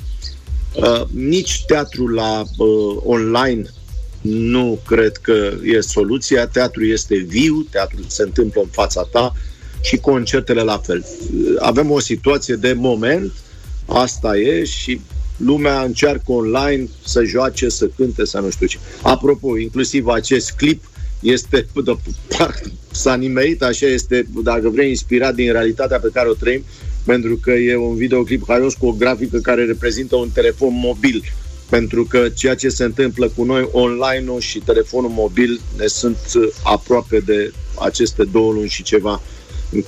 uh, 0.74 1.02
nici 1.10 1.64
teatru 1.66 2.06
la 2.06 2.42
uh, 2.56 2.96
online 3.04 3.62
nu 4.20 4.78
cred 4.86 5.16
că 5.16 5.52
e 5.62 5.80
soluția. 5.80 6.46
Teatru 6.46 6.84
este 6.84 7.16
viu, 7.16 7.66
teatru 7.70 7.98
se 8.06 8.22
întâmplă 8.22 8.60
în 8.60 8.68
fața 8.70 9.08
ta 9.12 9.32
și 9.80 9.96
concertele 9.96 10.62
la 10.62 10.78
fel. 10.78 11.04
Avem 11.58 11.90
o 11.90 11.98
situație 11.98 12.54
de 12.54 12.72
moment, 12.72 13.32
asta 13.86 14.36
e 14.36 14.64
și 14.64 15.00
lumea 15.36 15.82
încearcă 15.82 16.32
online 16.32 16.88
să 17.04 17.24
joace, 17.24 17.68
să 17.68 17.86
cânte, 17.96 18.24
să 18.24 18.38
nu 18.38 18.50
știu 18.50 18.66
ce. 18.66 18.78
Apropo, 19.02 19.58
inclusiv 19.58 20.06
acest 20.06 20.50
clip 20.50 20.84
este, 21.20 21.66
s-a 22.90 23.14
nimerit, 23.14 23.62
așa 23.62 23.86
este, 23.86 24.26
dacă 24.42 24.68
vrei, 24.68 24.88
inspirat 24.88 25.34
din 25.34 25.52
realitatea 25.52 25.98
pe 25.98 26.10
care 26.12 26.28
o 26.28 26.34
trăim, 26.34 26.64
pentru 27.04 27.36
că 27.36 27.50
e 27.50 27.76
un 27.76 27.96
videoclip 27.96 28.44
haios 28.46 28.74
cu 28.74 28.86
o 28.86 28.92
grafică 28.92 29.38
care 29.38 29.64
reprezintă 29.64 30.16
un 30.16 30.30
telefon 30.30 30.74
mobil 30.74 31.22
pentru 31.68 32.04
că 32.04 32.28
ceea 32.28 32.54
ce 32.54 32.68
se 32.68 32.84
întâmplă 32.84 33.28
cu 33.28 33.44
noi 33.44 33.68
online-ul 33.72 34.40
și 34.40 34.58
telefonul 34.58 35.10
mobil 35.10 35.60
ne 35.76 35.86
sunt 35.86 36.18
aproape 36.64 37.18
de 37.18 37.52
aceste 37.80 38.24
două 38.24 38.52
luni 38.52 38.68
și 38.68 38.82
ceva 38.82 39.22
în 39.70 39.84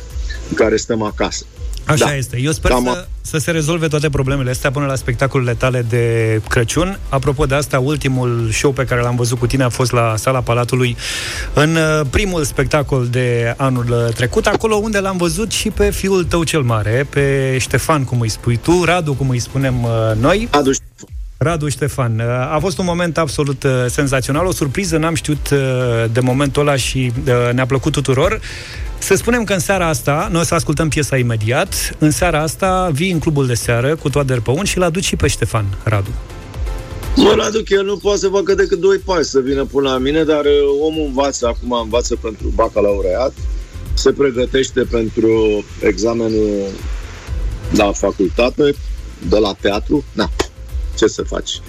care 0.55 0.77
stăm 0.77 1.03
acasă. 1.03 1.45
Așa 1.87 2.05
da. 2.05 2.15
este. 2.15 2.41
Eu 2.41 2.53
sper 2.53 2.71
Cam... 2.71 2.85
să, 2.85 3.07
să 3.21 3.39
se 3.39 3.51
rezolve 3.51 3.89
toate 3.89 4.11
problemele 4.11 4.51
astea 4.51 4.71
până 4.71 4.87
la 4.87 4.95
spectacolele 4.95 5.55
tale 5.55 5.85
de 5.89 6.41
Crăciun. 6.49 6.99
Apropo 7.09 7.47
de 7.47 7.55
asta, 7.55 7.79
ultimul 7.79 8.49
show 8.53 8.73
pe 8.73 8.85
care 8.85 9.01
l-am 9.01 9.17
văzut 9.17 9.39
cu 9.39 9.47
tine 9.47 9.63
a 9.63 9.69
fost 9.69 9.93
la 9.93 10.17
Sala 10.17 10.41
Palatului 10.41 10.97
în 11.55 11.77
uh, 11.77 12.07
primul 12.11 12.45
spectacol 12.45 13.07
de 13.07 13.55
anul 13.57 13.87
uh, 13.91 14.15
trecut, 14.15 14.47
acolo 14.47 14.75
unde 14.75 14.99
l-am 14.99 15.17
văzut 15.17 15.51
și 15.51 15.71
pe 15.71 15.91
fiul 15.91 16.25
tău 16.25 16.45
cel 16.45 16.63
mare, 16.63 17.07
pe 17.11 17.57
Ștefan, 17.59 18.05
cum 18.05 18.21
îi 18.21 18.29
spui 18.29 18.57
tu, 18.57 18.85
Radu, 18.85 19.13
cum 19.13 19.29
îi 19.29 19.39
spunem 19.39 19.83
uh, 19.83 19.91
noi. 20.21 20.49
Radu 20.51 20.71
Radu 21.45 21.69
Ștefan, 21.69 22.21
a 22.53 22.59
fost 22.61 22.79
un 22.79 22.85
moment 22.85 23.19
absolut 23.19 23.67
senzațional, 23.87 24.47
o 24.47 24.53
surpriză, 24.53 24.97
n-am 24.97 25.15
știut 25.15 25.49
de 26.13 26.21
momentul 26.21 26.63
ăla 26.63 26.77
și 26.77 27.13
ne-a 27.53 27.67
plăcut 27.67 27.93
tuturor. 27.93 28.41
Să 28.99 29.15
spunem 29.15 29.45
că 29.45 29.53
în 29.53 29.59
seara 29.59 29.89
asta, 29.89 30.29
noi 30.31 30.41
o 30.41 30.45
să 30.45 30.55
ascultăm 30.55 30.89
piesa 30.89 31.17
imediat, 31.17 31.97
în 31.99 32.11
seara 32.11 32.41
asta 32.43 32.91
vii 32.93 33.11
în 33.11 33.19
clubul 33.19 33.47
de 33.47 33.55
seară 33.55 33.97
cu 33.97 34.11
toate 34.11 34.35
Păun 34.35 34.65
și 34.65 34.79
l-aduci 34.79 35.05
și 35.05 35.17
pe 35.17 35.29
Ștefan, 35.29 35.65
Radu. 35.83 36.11
Mă, 37.17 37.35
Radu, 37.37 37.63
că 37.63 37.75
el 37.75 37.85
nu 37.85 37.97
poate 37.97 38.19
să 38.19 38.29
facă 38.29 38.55
decât 38.55 38.79
doi 38.81 38.99
pași 38.99 39.25
să 39.25 39.41
vină 39.41 39.65
până 39.65 39.89
la 39.89 39.99
mine, 39.99 40.25
dar 40.25 40.45
uh, 40.45 40.81
omul 40.81 41.07
învață, 41.07 41.47
acum 41.47 41.73
învață 41.83 42.17
pentru 42.17 42.53
bacalaureat, 42.55 43.33
se 43.95 44.13
pregătește 44.13 44.81
pentru 44.91 45.65
examenul 45.81 46.69
la 47.71 47.93
facultate, 47.93 48.75
de 49.29 49.39
la 49.39 49.55
teatru, 49.61 50.05
da, 50.13 50.29
ce 50.97 51.07
să 51.07 51.23
faci? 51.23 51.61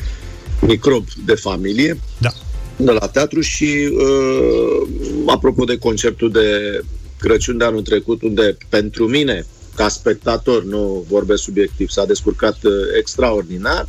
Microb 0.61 1.05
de 1.25 1.35
familie, 1.35 1.99
da. 2.17 2.29
de 2.77 2.91
la 2.91 3.07
teatru 3.07 3.41
și, 3.41 3.89
uh, 3.91 4.87
apropo 5.25 5.63
de 5.63 5.77
concertul 5.77 6.31
de 6.31 6.79
Crăciun 7.19 7.57
de 7.57 7.63
anul 7.63 7.81
trecut, 7.81 8.21
unde 8.21 8.57
pentru 8.69 9.07
mine, 9.07 9.45
ca 9.75 9.87
spectator, 9.87 10.63
nu 10.63 11.05
vorbesc 11.09 11.43
subiectiv, 11.43 11.89
s-a 11.89 12.05
descurcat 12.05 12.63
uh, 12.63 12.71
extraordinar, 12.97 13.87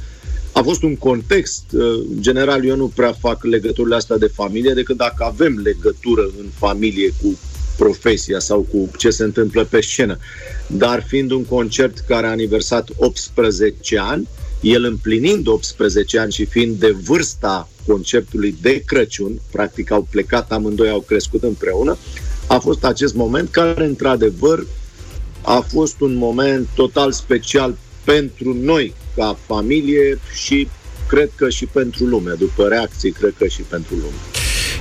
a 0.52 0.62
fost 0.62 0.82
un 0.82 0.96
context. 0.96 1.64
În 1.72 2.20
general, 2.20 2.66
eu 2.66 2.76
nu 2.76 2.92
prea 2.94 3.12
fac 3.12 3.44
legăturile 3.44 3.94
astea 3.94 4.16
de 4.16 4.26
familie, 4.26 4.72
decât 4.74 4.96
dacă 4.96 5.24
avem 5.24 5.60
legătură 5.64 6.22
în 6.22 6.46
familie 6.58 7.12
cu 7.22 7.38
profesia 7.76 8.38
sau 8.38 8.60
cu 8.60 8.90
ce 8.96 9.10
se 9.10 9.22
întâmplă 9.22 9.64
pe 9.64 9.80
scenă. 9.80 10.18
Dar 10.66 11.04
fiind 11.06 11.30
un 11.30 11.44
concert 11.44 11.98
care 11.98 12.26
a 12.26 12.30
aniversat 12.30 12.88
18 12.96 13.98
ani, 13.98 14.28
el 14.66 14.84
împlinind 14.84 15.46
18 15.46 16.18
ani 16.18 16.32
și 16.32 16.44
fiind 16.44 16.78
de 16.78 16.90
vârsta 16.90 17.68
concertului 17.86 18.56
de 18.60 18.82
Crăciun, 18.86 19.40
practic 19.52 19.90
au 19.90 20.06
plecat 20.10 20.52
amândoi, 20.52 20.88
au 20.88 21.00
crescut 21.00 21.42
împreună, 21.42 21.96
a 22.46 22.58
fost 22.58 22.84
acest 22.84 23.14
moment 23.14 23.50
care, 23.50 23.84
într-adevăr, 23.84 24.66
a 25.42 25.60
fost 25.60 26.00
un 26.00 26.14
moment 26.14 26.68
total 26.74 27.12
special 27.12 27.76
pentru 28.04 28.54
noi 28.54 28.94
ca 29.16 29.38
familie 29.46 30.18
și 30.34 30.68
cred 31.08 31.30
că 31.34 31.48
și 31.48 31.66
pentru 31.66 32.04
lume. 32.04 32.32
După 32.38 32.68
reacții, 32.68 33.10
cred 33.10 33.34
că 33.38 33.46
și 33.46 33.62
pentru 33.62 33.94
lume. 33.94 34.35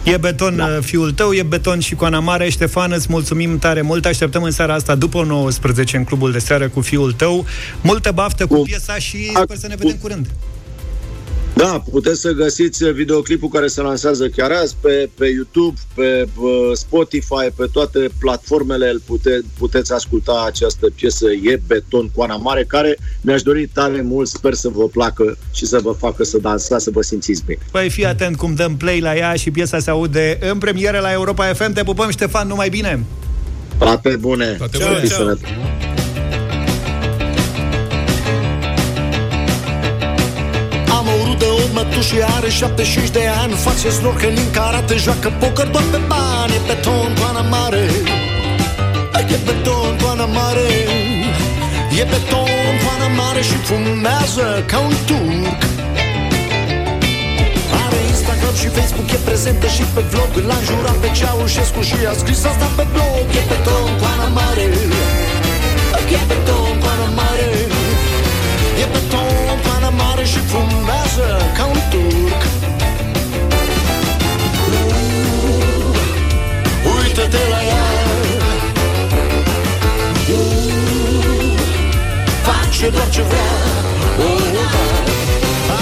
E 0.06 0.18
beton 0.18 0.56
da. 0.56 0.66
Uh, 0.66 0.78
fiul 0.82 1.12
tău, 1.12 1.34
e 1.34 1.44
beton 1.44 1.80
și 1.80 1.96
cu 1.96 2.06
Ana 2.06 2.20
Mare. 2.20 2.50
Ștefan, 2.50 2.92
îți 2.92 3.08
mulțumim 3.10 3.60
tare 3.60 3.82
mult. 3.82 4.06
Așteptăm 4.06 4.44
în 4.44 4.52
seara 4.52 4.74
asta, 4.74 4.96
după 4.96 5.24
19, 5.24 5.98
în 5.98 6.04
clubul 6.04 6.32
de 6.32 6.40
seară 6.40 6.70
cu 6.70 6.82
fiul 6.82 7.12
tău. 7.12 7.46
Multă 7.82 8.12
baftă 8.12 8.46
cu, 8.46 8.56
cu 8.56 8.62
piesa 8.62 8.96
și 8.96 9.32
sper 9.44 9.58
să 9.58 9.68
ne 9.68 9.76
vedem 9.76 9.98
curând. 10.02 10.28
Da, 11.56 11.84
puteți 11.92 12.20
să 12.20 12.32
găsiți 12.32 12.92
videoclipul 12.92 13.50
care 13.50 13.68
se 13.68 13.82
lansează 13.82 14.28
chiar 14.28 14.52
azi 14.52 14.76
pe, 14.82 15.10
pe 15.18 15.26
YouTube, 15.26 15.80
pe 15.94 16.28
uh, 16.40 16.50
Spotify, 16.74 17.52
pe 17.56 17.66
toate 17.72 18.10
platformele 18.20 18.90
îl 18.90 19.02
pute, 19.06 19.42
puteți 19.58 19.94
asculta 19.94 20.44
această 20.48 20.88
piesă 20.96 21.26
E 21.32 21.62
Beton 21.68 22.10
cu 22.16 22.22
Ana 22.22 22.36
Mare, 22.36 22.64
care 22.64 22.98
mi-aș 23.22 23.42
dori 23.42 23.68
tare 23.68 24.02
mult, 24.02 24.28
sper 24.28 24.54
să 24.54 24.70
vă 24.70 24.88
placă 24.88 25.38
și 25.54 25.66
să 25.66 25.80
vă 25.80 25.92
facă 25.92 26.24
să 26.24 26.38
dansați, 26.38 26.84
să 26.84 26.90
vă 26.94 27.02
simțiți 27.02 27.44
bine. 27.46 27.60
Păi 27.72 27.90
fii 27.90 28.06
atent 28.06 28.36
cum 28.36 28.54
dăm 28.54 28.78
play 28.78 29.00
la 29.00 29.16
ea 29.16 29.34
și 29.34 29.52
piesa 29.52 29.80
se 29.80 29.90
aude 29.90 30.38
în 30.52 30.58
premieră 30.58 31.00
la 31.00 31.12
Europa 31.12 31.54
FM. 31.54 31.74
Te 31.74 31.84
pupăm, 31.84 32.10
Ștefan, 32.10 32.48
numai 32.48 32.70
bine! 32.70 33.06
Toate 33.78 34.16
bune! 34.20 34.56
Toate 34.58 34.78
bune! 34.78 35.08
Ceau, 35.08 35.26
ceau. 35.26 36.05
Mătușii 41.86 42.24
are 42.36 42.50
75 42.50 43.10
de 43.10 43.24
ani. 43.42 43.54
Face 43.54 43.90
snorkeling, 43.90 44.52
karate, 44.52 44.96
joacă 44.96 45.30
poker 45.40 45.68
doar 45.68 45.84
pe 45.92 46.00
bani. 46.08 46.54
E 46.58 46.60
beton, 46.68 47.10
coana 47.20 47.44
mare. 47.54 47.86
E 49.34 49.38
beton, 49.46 49.92
coana 50.02 50.26
mare. 50.26 50.68
E 52.02 52.04
beton, 52.12 52.74
coana 52.84 53.08
mare 53.20 53.42
și 53.50 53.58
fumează 53.68 54.64
ca 54.72 54.78
un 54.80 54.96
turc. 55.08 55.62
Are 57.84 58.00
Instagram 58.14 58.56
și 58.62 58.68
Facebook, 58.78 59.10
e 59.18 59.20
prezentă 59.28 59.68
și 59.76 59.84
pe 59.94 60.02
vlog. 60.12 60.32
L-a 60.48 60.58
înjurat 60.62 60.98
pe 61.04 61.10
Ceaușescu 61.18 61.82
și 61.90 61.98
a 62.12 62.14
scris 62.22 62.44
asta 62.52 62.68
pe 62.78 62.86
blog. 62.94 63.26
E 63.40 63.44
beton, 63.50 63.90
coana 64.02 64.28
mare. 64.38 64.66
E 66.18 66.22
beton, 66.30 66.72
coana 66.82 67.08
mare 67.20 67.85
E 68.82 68.86
beton, 68.92 69.60
coana 69.64 69.90
mare 69.90 70.24
și 70.26 70.40
fumează 70.52 71.28
ca 71.58 71.66
un 71.66 71.80
turc. 71.92 72.42
Uh, 74.68 75.96
Uită-te 76.96 77.44
la 77.54 77.62
ea. 77.72 77.86
Uh, 80.30 81.54
Face 82.48 82.90
doar 82.90 83.10
ce 83.10 83.22
vrea. 83.22 83.54
Uh, 84.20 84.34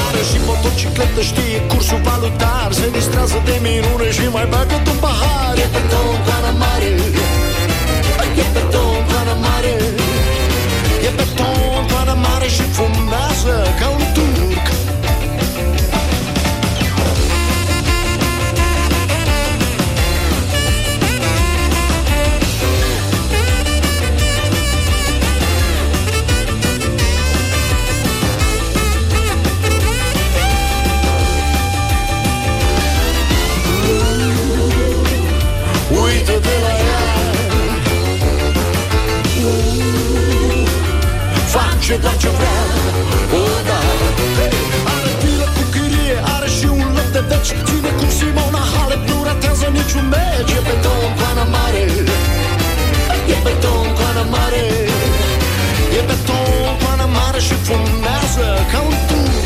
Are 0.07 0.21
și 0.29 0.37
motocicletă, 0.45 1.21
știe 1.21 1.59
cursul 1.67 2.01
valutar. 2.03 2.69
Se 2.71 2.89
distrează 2.89 3.41
de 3.45 3.59
minune 3.61 4.11
și 4.11 4.25
mai 4.31 4.45
bagă 4.49 4.75
un 4.91 4.97
pahar. 5.03 5.55
E 5.63 5.67
beton, 5.73 6.09
coana 6.25 6.51
mare. 6.63 6.91
E 8.43 8.45
beton, 8.53 8.95
coana 9.09 9.33
mare. 9.45 9.73
E 11.07 11.09
beton, 11.17 11.53
coana 11.69 11.72
mare 12.23 12.47
și 12.47 12.61
fumează 12.77 13.55
ca 13.79 13.87
un 13.89 14.03
turc 14.13 14.82
face 41.93 42.05
doar 42.05 42.17
ce 42.17 42.29
vrea. 42.37 42.59
O, 43.39 43.43
da. 43.69 43.79
Are 44.95 45.11
pilă 45.21 45.47
cu 45.55 45.63
chirie, 45.73 46.17
are 46.35 46.49
și 46.57 46.65
un 46.65 46.89
loc 46.97 47.07
de 47.15 47.21
veci. 47.29 47.51
Ține 47.67 47.91
cu 47.99 48.05
Simona 48.17 48.63
Halep, 48.73 49.01
nu 49.09 49.17
ratează 49.27 49.67
niciun 49.77 50.05
meci. 50.13 50.51
E 50.57 50.59
beton 50.67 51.03
cu 51.15 51.21
Ana 51.29 51.45
Mare. 51.55 51.85
E 53.33 53.37
beton 53.45 53.85
cu 53.95 54.01
Ana 54.09 54.23
Mare. 54.33 54.65
E 55.99 56.01
beton 56.09 56.71
cu 56.79 56.85
Ana 56.93 57.07
Mare 57.17 57.39
și 57.47 57.55
fumează 57.65 58.47
ca 58.71 58.79
un 58.89 58.95
turc. 59.07 59.43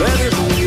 Let 0.00 0.20
it 0.26 0.57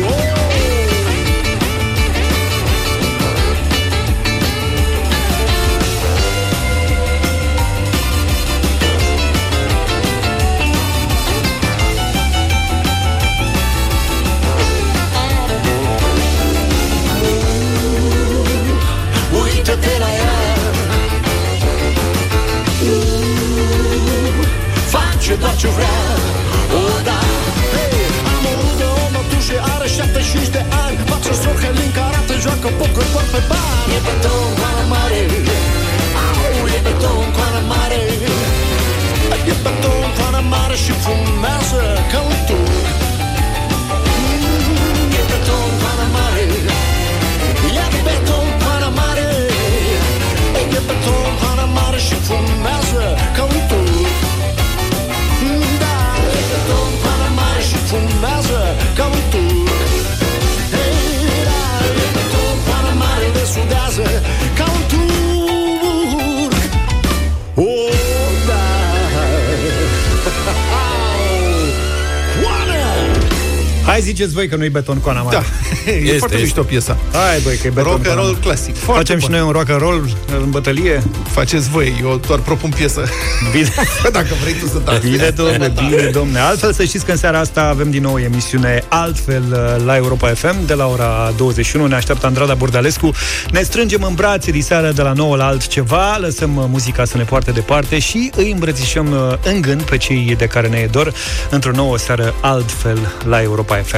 ziceți 74.02 74.32
voi 74.32 74.48
că 74.48 74.56
nu-i 74.56 74.68
beton 74.68 74.98
cu 74.98 75.08
Ana 75.08 75.22
Mare. 75.22 75.36
Da, 75.36 75.42
e 75.92 75.94
Este, 75.94 76.16
foarte 76.18 76.34
este. 76.34 76.46
mișto 76.46 76.62
piesa. 76.62 76.96
Hai 77.12 77.40
băi, 77.42 77.56
că 77.56 77.66
e 77.66 77.70
beton 77.70 77.90
Rock 77.90 78.02
cu 78.02 78.08
and 78.08 78.18
Ana 78.18 78.20
roll 78.20 78.32
Mare. 78.32 78.44
clasic. 78.44 78.76
Foarte 78.76 79.02
Facem 79.02 79.18
și 79.18 79.26
bun. 79.26 79.34
noi 79.36 79.46
un 79.46 79.52
rock 79.52 79.70
and 79.70 79.80
roll 79.80 80.16
în 80.42 80.50
bătălie? 80.50 81.02
Faceți 81.30 81.68
voi, 81.68 81.98
eu 82.02 82.20
doar 82.26 82.38
propun 82.38 82.70
piesă. 82.70 83.02
Bine. 83.52 83.72
Dacă 84.12 84.26
vrei 84.42 84.52
tu 84.54 84.66
să 84.66 84.78
dansi. 84.84 85.08
Bine, 85.08 85.28
domne, 85.28 85.72
bine, 85.88 86.02
domne. 86.12 86.38
Altfel 86.38 86.72
să 86.72 86.84
știți 86.84 87.04
că 87.04 87.10
în 87.10 87.16
seara 87.16 87.38
asta 87.38 87.62
avem 87.62 87.90
din 87.90 88.02
nou 88.02 88.18
emisiune 88.18 88.82
altfel 88.88 89.42
uh, 89.50 89.84
la 89.84 89.96
Europa 89.96 90.28
FM 90.28 90.66
de 90.66 90.74
la 90.74 90.86
ora 90.86 91.32
21. 91.36 91.86
Ne 91.86 91.94
așteaptă 91.94 92.26
Andrada 92.26 92.54
Burdalescu. 92.54 93.12
Ne 93.50 93.62
strângem 93.62 94.02
în 94.02 94.14
brațe 94.14 94.50
diseară 94.50 94.90
de 94.92 95.02
la 95.02 95.12
9 95.12 95.36
la 95.36 95.46
altceva, 95.46 96.16
lăsăm 96.20 96.56
uh, 96.56 96.64
muzica 96.68 97.04
să 97.04 97.16
ne 97.16 97.22
poarte 97.22 97.50
departe 97.50 97.98
și 97.98 98.30
îi 98.36 98.50
îmbrățișăm 98.50 99.12
uh, 99.12 99.34
în 99.52 99.60
gând 99.60 99.82
pe 99.82 99.96
cei 99.96 100.34
de 100.38 100.46
care 100.46 100.68
ne 100.68 100.76
e 100.78 100.86
dor 100.90 101.12
într-o 101.50 101.70
nouă 101.74 101.98
seară 101.98 102.34
altfel 102.40 102.98
la 103.28 103.42
Europa 103.42 103.76
FM. 103.84 103.91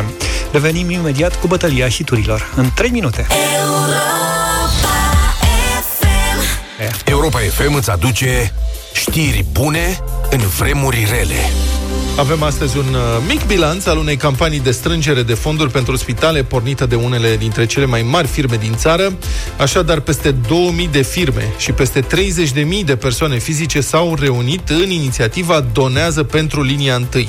Revenim 0.53 0.91
imediat 0.91 1.41
cu 1.41 1.47
bătălia 1.47 1.89
hiturilor 1.89 2.53
în 2.57 2.71
3 2.75 2.91
minute. 2.91 3.27
Europa 7.05 7.39
FM 7.39 7.75
îți 7.75 7.91
aduce 7.91 8.53
știri 8.93 9.45
bune 9.53 9.99
în 10.31 10.39
vremuri 10.39 11.07
rele. 11.11 11.51
Avem 12.17 12.43
astăzi 12.43 12.79
un 12.79 12.95
uh, 12.95 13.01
mic 13.29 13.47
bilanț 13.47 13.87
al 13.87 13.99
unei 13.99 14.17
campanii 14.17 14.61
de 14.61 14.71
strângere 14.71 15.23
de 15.23 15.35
fonduri 15.35 15.71
pentru 15.71 15.97
spitale 15.97 16.43
pornită 16.43 16.87
de 16.87 16.95
unele 16.95 17.37
dintre 17.37 17.67
cele 17.67 17.87
mai 17.87 18.03
mari 18.03 18.27
firme 18.27 18.57
din 18.57 18.75
țară. 18.77 19.13
Așadar, 19.59 20.01
peste 20.01 20.31
2000 20.31 20.89
de 20.93 21.03
firme 21.03 21.53
și 21.59 21.73
peste 21.73 22.01
30.000 22.01 22.85
de 22.85 22.97
persoane 22.97 23.39
fizice 23.39 23.81
s-au 23.81 24.15
reunit 24.21 24.69
în 24.69 24.91
inițiativa 24.91 25.61
Donează 25.73 26.23
pentru 26.23 26.63
linia 26.63 26.97
1. 27.15 27.25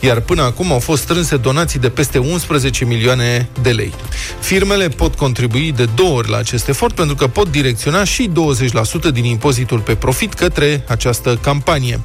Iar 0.00 0.20
până 0.20 0.42
acum 0.42 0.72
au 0.72 0.78
fost 0.78 1.02
strânse 1.02 1.36
donații 1.36 1.78
de 1.78 1.88
peste 1.88 2.18
11 2.18 2.84
milioane 2.84 3.48
de 3.62 3.70
lei. 3.70 3.92
Firmele 4.40 4.88
pot 4.88 5.14
contribui 5.14 5.72
de 5.76 5.88
două 5.94 6.16
ori 6.16 6.30
la 6.30 6.36
acest 6.36 6.68
efort 6.68 6.94
pentru 6.94 7.14
că 7.14 7.26
pot 7.26 7.50
direcționa 7.50 8.04
și 8.04 8.30
20% 9.08 9.12
din 9.12 9.24
impozitul 9.24 9.78
pe 9.78 9.94
profit 9.94 10.34
către 10.34 10.84
această 10.88 11.38
campanie. 11.42 12.00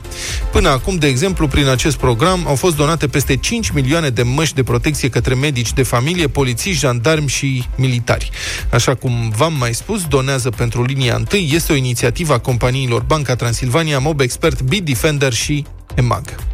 Până 0.52 0.70
acum, 0.70 0.96
de 0.96 1.08
exemplu, 1.08 1.48
prin 1.48 1.68
acest 1.68 1.96
program 1.96 2.12
au 2.46 2.56
fost 2.56 2.76
donate 2.76 3.08
peste 3.08 3.36
5 3.36 3.70
milioane 3.70 4.10
de 4.10 4.24
măști 4.24 4.56
de 4.56 4.64
protecție 4.64 5.10
către 5.10 5.34
medici 5.34 5.74
de 5.74 5.84
familie, 5.84 6.28
polițiști, 6.28 6.80
jandarmi 6.80 7.28
și 7.28 7.64
militari. 7.76 8.30
Așa 8.72 8.96
cum 8.96 9.34
v-am 9.36 9.54
mai 9.54 9.74
spus, 9.74 10.06
donează 10.06 10.50
pentru 10.50 10.84
linia 10.84 11.22
1 11.34 11.42
este 11.42 11.72
o 11.72 11.76
inițiativă 11.76 12.34
a 12.34 12.40
companiilor 12.40 13.02
Banca 13.02 13.36
Transilvania, 13.36 14.00
Mob 14.00 14.20
Expert, 14.20 14.62
Bitdefender 14.62 15.34
și 15.34 15.66
EMAG. 15.96 16.53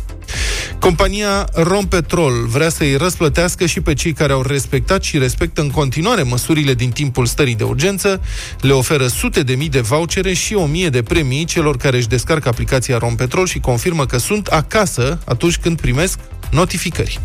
Compania 0.80 1.48
Rompetrol 1.54 2.46
vrea 2.48 2.70
să-i 2.70 2.96
răsplătească 2.96 3.66
și 3.66 3.82
pe 3.82 3.94
cei 3.94 4.14
care 4.14 4.34
au 4.34 4.42
respectat 4.42 5.04
și 5.04 5.18
respectă 5.18 5.62
în 5.62 5.70
continuare 5.70 6.24
măsurile 6.24 6.74
din 6.74 6.90
timpul 6.90 7.26
stării 7.26 7.56
de 7.56 7.64
urgență, 7.64 8.22
le 8.62 8.72
oferă 8.72 9.08
sute 9.08 9.44
de 9.44 9.54
mii 9.54 9.70
de 9.70 9.80
vouchere 9.80 10.34
și 10.34 10.54
o 10.54 10.66
mie 10.66 10.90
de 10.90 11.04
premii 11.04 11.46
celor 11.46 11.78
care 11.78 11.98
își 11.98 12.08
descarcă 12.08 12.48
aplicația 12.48 12.98
Rompetrol 12.98 13.48
și 13.48 13.60
confirmă 13.60 14.06
că 14.06 14.18
sunt 14.18 14.48
acasă 14.48 15.20
atunci 15.26 15.58
când 15.58 15.82
primesc 15.82 16.20
notificări. 16.52 17.20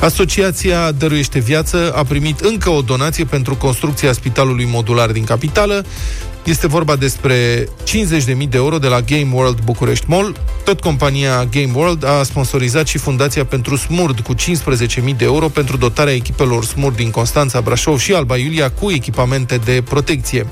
Asociația 0.00 0.90
Dăruiește 0.92 1.38
Viață 1.38 1.92
a 1.96 2.04
primit 2.04 2.40
încă 2.40 2.70
o 2.70 2.80
donație 2.80 3.24
pentru 3.24 3.56
construcția 3.56 4.12
spitalului 4.12 4.64
modular 4.64 5.10
din 5.10 5.24
capitală. 5.24 5.84
Este 6.44 6.66
vorba 6.66 6.96
despre 6.96 7.64
50.000 7.64 8.48
de 8.48 8.56
euro 8.56 8.78
de 8.78 8.86
la 8.86 9.00
Game 9.00 9.28
World 9.32 9.58
București 9.64 10.04
Mall. 10.08 10.36
Tot 10.64 10.80
compania 10.80 11.44
Game 11.44 11.70
World 11.74 12.04
a 12.04 12.22
sponsorizat 12.22 12.86
și 12.86 12.98
Fundația 12.98 13.44
pentru 13.44 13.76
Smurd 13.76 14.20
cu 14.20 14.34
15.000 14.34 15.16
de 15.16 15.24
euro 15.24 15.48
pentru 15.48 15.76
dotarea 15.76 16.14
echipelor 16.14 16.64
Smurd 16.64 16.96
din 16.96 17.10
Constanța, 17.10 17.60
Brașov 17.60 17.98
și 17.98 18.12
Alba 18.12 18.36
Iulia 18.36 18.70
cu 18.70 18.90
echipamente 18.90 19.56
de 19.56 19.82
protecție. 19.88 20.46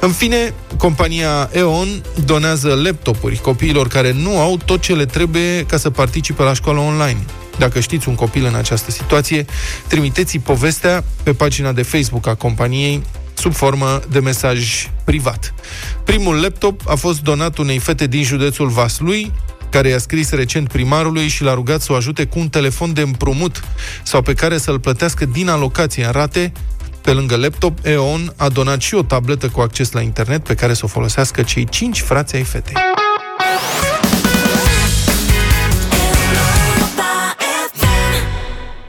În 0.00 0.10
fine, 0.12 0.54
compania 0.76 1.50
E.ON 1.54 1.88
donează 2.24 2.80
laptopuri 2.84 3.36
copiilor 3.36 3.88
care 3.88 4.12
nu 4.12 4.38
au 4.38 4.58
tot 4.64 4.80
ce 4.80 4.94
le 4.94 5.04
trebuie 5.04 5.64
ca 5.64 5.76
să 5.76 5.90
participe 5.90 6.42
la 6.42 6.52
școală 6.52 6.78
online. 6.78 7.24
Dacă 7.58 7.80
știți 7.80 8.08
un 8.08 8.14
copil 8.14 8.44
în 8.44 8.54
această 8.54 8.90
situație, 8.90 9.44
trimiteți 9.86 10.38
povestea 10.38 11.04
pe 11.22 11.32
pagina 11.32 11.72
de 11.72 11.82
Facebook 11.82 12.26
a 12.26 12.34
companiei 12.34 13.02
sub 13.38 13.54
formă 13.54 14.00
de 14.08 14.20
mesaj 14.20 14.88
privat. 15.04 15.54
Primul 16.04 16.40
laptop 16.40 16.80
a 16.88 16.94
fost 16.94 17.22
donat 17.22 17.58
unei 17.58 17.78
fete 17.78 18.06
din 18.06 18.22
județul 18.22 18.68
Vaslui, 18.68 19.32
care 19.70 19.88
i-a 19.88 19.98
scris 19.98 20.30
recent 20.30 20.68
primarului 20.68 21.28
și 21.28 21.42
l-a 21.42 21.54
rugat 21.54 21.80
să 21.80 21.92
o 21.92 21.94
ajute 21.94 22.24
cu 22.24 22.38
un 22.38 22.48
telefon 22.48 22.92
de 22.92 23.00
împrumut 23.00 23.64
sau 24.02 24.22
pe 24.22 24.34
care 24.34 24.58
să-l 24.58 24.80
plătească 24.80 25.24
din 25.24 25.48
alocație 25.48 26.04
în 26.04 26.12
rate. 26.12 26.52
Pe 27.00 27.12
lângă 27.12 27.36
laptop, 27.36 27.78
EON 27.82 28.32
a 28.36 28.48
donat 28.48 28.80
și 28.80 28.94
o 28.94 29.02
tabletă 29.02 29.48
cu 29.48 29.60
acces 29.60 29.92
la 29.92 30.00
internet 30.00 30.44
pe 30.44 30.54
care 30.54 30.74
să 30.74 30.80
o 30.84 30.88
folosească 30.88 31.42
cei 31.42 31.64
cinci 31.64 32.00
frați 32.00 32.36
ai 32.36 32.42
fetei. 32.42 32.74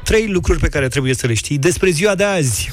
Trei 0.07 0.27
lucruri 0.27 0.59
pe 0.59 0.67
care 0.67 0.87
trebuie 0.87 1.13
să 1.13 1.27
le 1.27 1.33
știi 1.33 1.57
despre 1.57 1.89
ziua 1.89 2.15
de 2.15 2.23
azi. 2.23 2.69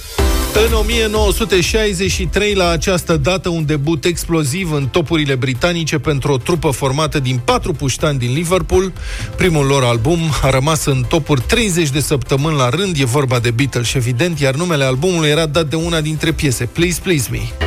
În 0.67 0.73
1963, 0.73 2.55
la 2.55 2.69
această 2.69 3.17
dată, 3.17 3.49
un 3.49 3.67
debut 3.67 4.05
exploziv 4.05 4.73
în 4.73 4.87
topurile 4.87 5.35
britanice 5.35 5.99
pentru 5.99 6.33
o 6.33 6.37
trupă 6.37 6.71
formată 6.71 7.19
din 7.19 7.41
patru 7.45 7.73
puștani 7.73 8.19
din 8.19 8.33
Liverpool. 8.33 8.93
Primul 9.37 9.67
lor 9.67 9.85
album 9.85 10.19
a 10.43 10.51
rămas 10.51 10.85
în 10.85 11.05
topuri 11.09 11.41
30 11.41 11.91
de 11.91 12.01
săptămâni 12.01 12.57
la 12.57 12.69
rând, 12.69 12.97
e 12.99 13.05
vorba 13.05 13.39
de 13.39 13.51
Beatles, 13.51 13.95
evident, 13.95 14.41
iar 14.41 14.55
numele 14.55 14.85
albumului 14.85 15.29
era 15.29 15.47
dat 15.47 15.67
de 15.67 15.77
una 15.77 16.01
dintre 16.01 16.33
piese, 16.33 16.65
Please 16.65 17.01
Please 17.03 17.29
Me. 17.31 17.64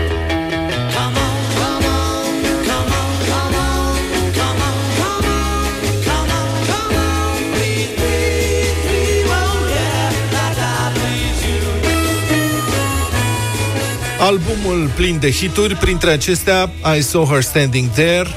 Albumul 14.20 14.89
plin 14.95 15.20
de 15.20 15.30
hituri, 15.30 15.76
printre 15.76 16.11
acestea 16.11 16.70
I 16.97 17.01
Saw 17.01 17.30
Her 17.30 17.41
Standing 17.41 17.91
There, 17.91 18.30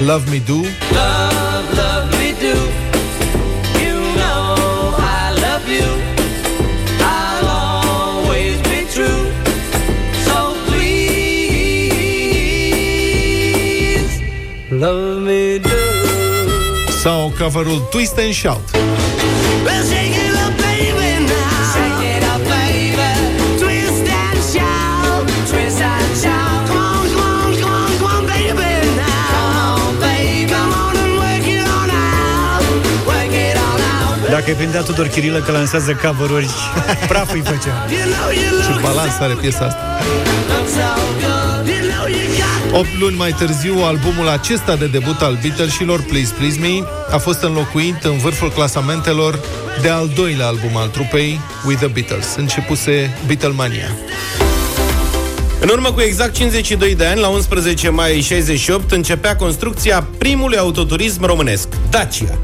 Love 0.00 0.30
Me 0.30 0.42
Do, 0.46 0.62
Love, 0.92 1.15
coverul 17.38 17.80
Twist 17.90 18.18
and 18.18 18.32
Shout. 18.32 18.60
Well, 19.64 19.82
shake 19.90 20.16
it 20.26 20.34
up, 20.44 20.52
baby, 20.66 21.10
now. 21.30 21.72
Shake 21.74 22.02
it 22.16 22.22
up, 22.32 22.42
baby. 22.54 23.10
Twist 23.60 24.06
and 24.22 24.40
shout. 24.52 25.24
Twist 25.50 25.80
and 25.92 26.12
shout. 26.22 26.60
Come 26.68 26.78
on, 26.78 27.06
come 27.14 27.22
on, 27.22 27.52
come 27.62 27.72
on, 27.72 27.90
come 27.98 28.10
on, 28.16 28.22
baby, 28.32 28.70
now. 29.02 29.30
Come 29.34 29.58
on, 29.68 29.94
baby. 30.04 30.50
Come 30.52 30.72
on 30.84 30.94
and 31.02 31.12
work 31.22 31.46
it 31.56 31.66
on 31.78 31.88
out. 31.90 32.62
Work 33.10 33.34
it 33.46 33.56
on 33.68 33.80
out. 33.94 34.30
Dacă 34.30 34.44
îi 34.50 34.54
prindea 34.54 34.82
Tudor 34.82 35.06
Chirilă 35.06 35.38
că 35.38 35.52
lansează 35.52 35.92
cover-uri, 36.04 36.48
praf 37.10 37.32
îi 37.32 37.42
făcea. 37.50 37.74
You 37.96 38.06
know 38.14 38.28
you 38.42 38.60
Ce 38.64 38.70
look 38.70 38.80
balans 38.80 39.16
are 39.20 39.34
piesa 39.34 39.64
asta. 39.64 39.82
look 40.52 40.66
so 40.78 40.88
good. 41.22 41.66
You 41.74 41.82
know 41.90 42.04
you 42.18 42.26
got 42.40 42.45
8 42.72 42.86
luni 43.00 43.16
mai 43.16 43.32
târziu, 43.32 43.74
albumul 43.84 44.28
acesta 44.28 44.76
de 44.76 44.86
debut 44.86 45.20
al 45.20 45.38
Beatlesilor, 45.42 46.02
Please 46.02 46.34
Please 46.38 46.58
Me, 46.60 46.86
a 47.10 47.18
fost 47.18 47.42
înlocuit 47.42 48.04
în 48.04 48.18
vârful 48.18 48.50
clasamentelor 48.50 49.40
de 49.82 49.88
al 49.88 50.10
doilea 50.14 50.46
album 50.46 50.76
al 50.76 50.88
trupei, 50.88 51.40
With 51.66 51.78
the 51.78 51.88
Beatles. 51.88 52.34
Începuse 52.36 53.18
Beatlemania. 53.26 53.96
În 55.60 55.68
urmă 55.68 55.92
cu 55.92 56.00
exact 56.00 56.34
52 56.34 56.94
de 56.94 57.06
ani, 57.06 57.20
la 57.20 57.28
11 57.28 57.88
mai 57.88 58.20
68, 58.20 58.92
începea 58.92 59.36
construcția 59.36 60.06
primului 60.18 60.58
autoturism 60.58 61.24
românesc, 61.24 61.68
Dacia. 61.90 62.38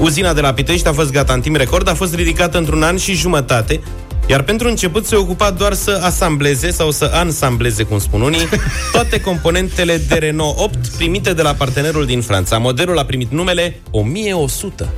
Uzina 0.00 0.32
de 0.32 0.40
la 0.40 0.52
Pitești 0.52 0.88
a 0.88 0.92
fost 0.92 1.12
gata 1.12 1.32
în 1.32 1.40
timp 1.40 1.56
record, 1.56 1.88
a 1.88 1.94
fost 1.94 2.14
ridicată 2.14 2.58
într-un 2.58 2.82
an 2.82 2.96
și 2.96 3.14
jumătate, 3.14 3.80
iar 4.28 4.42
pentru 4.42 4.68
început 4.68 5.06
se 5.06 5.16
ocupa 5.16 5.50
doar 5.50 5.72
să 5.72 6.00
asambleze 6.04 6.70
sau 6.70 6.90
să 6.90 7.10
ansambleze, 7.14 7.82
cum 7.82 7.98
spun 7.98 8.20
unii, 8.20 8.48
toate 8.92 9.20
componentele 9.20 9.96
de 10.08 10.14
Renault 10.14 10.58
8 10.58 10.86
primite 10.86 11.32
de 11.32 11.42
la 11.42 11.52
partenerul 11.52 12.06
din 12.06 12.20
Franța. 12.20 12.58
Modelul 12.58 12.98
a 12.98 13.04
primit 13.04 13.30
numele 13.30 13.80
1100. 13.90 14.88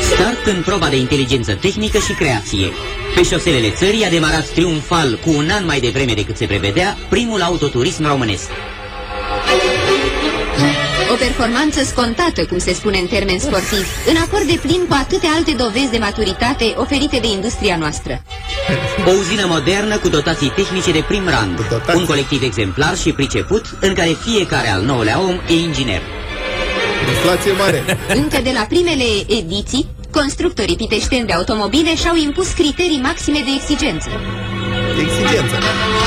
Start 0.00 0.56
în 0.56 0.62
proba 0.62 0.88
de 0.88 0.96
inteligență 0.96 1.54
tehnică 1.54 1.98
și 1.98 2.12
creație. 2.12 2.66
Pe 3.14 3.22
șoselele 3.22 3.70
țării 3.70 4.04
a 4.04 4.10
demarat 4.10 4.46
triumfal 4.46 5.18
cu 5.24 5.30
un 5.30 5.48
an 5.50 5.64
mai 5.64 5.80
devreme 5.80 6.12
decât 6.12 6.36
se 6.36 6.46
prevedea 6.46 6.96
primul 7.08 7.42
autoturism 7.42 8.06
românesc. 8.06 8.48
O 11.16 11.18
performanță 11.18 11.84
scontată, 11.84 12.44
cum 12.46 12.58
se 12.58 12.72
spune 12.72 12.98
în 12.98 13.06
termeni 13.06 13.40
sportivi, 13.40 13.88
în 14.10 14.16
acord 14.16 14.42
de 14.42 14.58
plin 14.62 14.86
cu 14.88 14.96
atâtea 15.00 15.30
alte 15.36 15.52
dovezi 15.52 15.90
de 15.90 15.98
maturitate 15.98 16.74
oferite 16.76 17.18
de 17.18 17.26
industria 17.26 17.76
noastră. 17.76 18.22
O 19.06 19.10
uzină 19.10 19.46
modernă 19.46 19.98
cu 19.98 20.08
dotații 20.08 20.52
tehnice 20.56 20.92
de 20.92 21.04
prim 21.08 21.28
rang. 21.28 21.58
Un 21.94 22.04
colectiv 22.04 22.42
exemplar 22.42 22.96
și 22.96 23.12
priceput, 23.12 23.64
în 23.80 23.94
care 23.94 24.16
fiecare 24.24 24.68
al 24.68 24.82
nouălea 24.82 25.20
om 25.20 25.40
e 25.48 25.52
inginer. 25.52 26.02
Inflație 27.08 27.52
mare. 27.52 27.82
Încă 28.22 28.38
de 28.42 28.50
la 28.54 28.64
primele 28.68 29.04
ediții, 29.26 29.88
Constructorii 30.10 30.76
piteșteni 30.76 31.26
de 31.26 31.32
automobile 31.32 31.96
și-au 31.96 32.16
impus 32.16 32.52
criterii 32.52 33.00
maxime 33.02 33.38
de 33.44 33.50
exigență. 33.54 34.10
Exigență. 35.00 35.56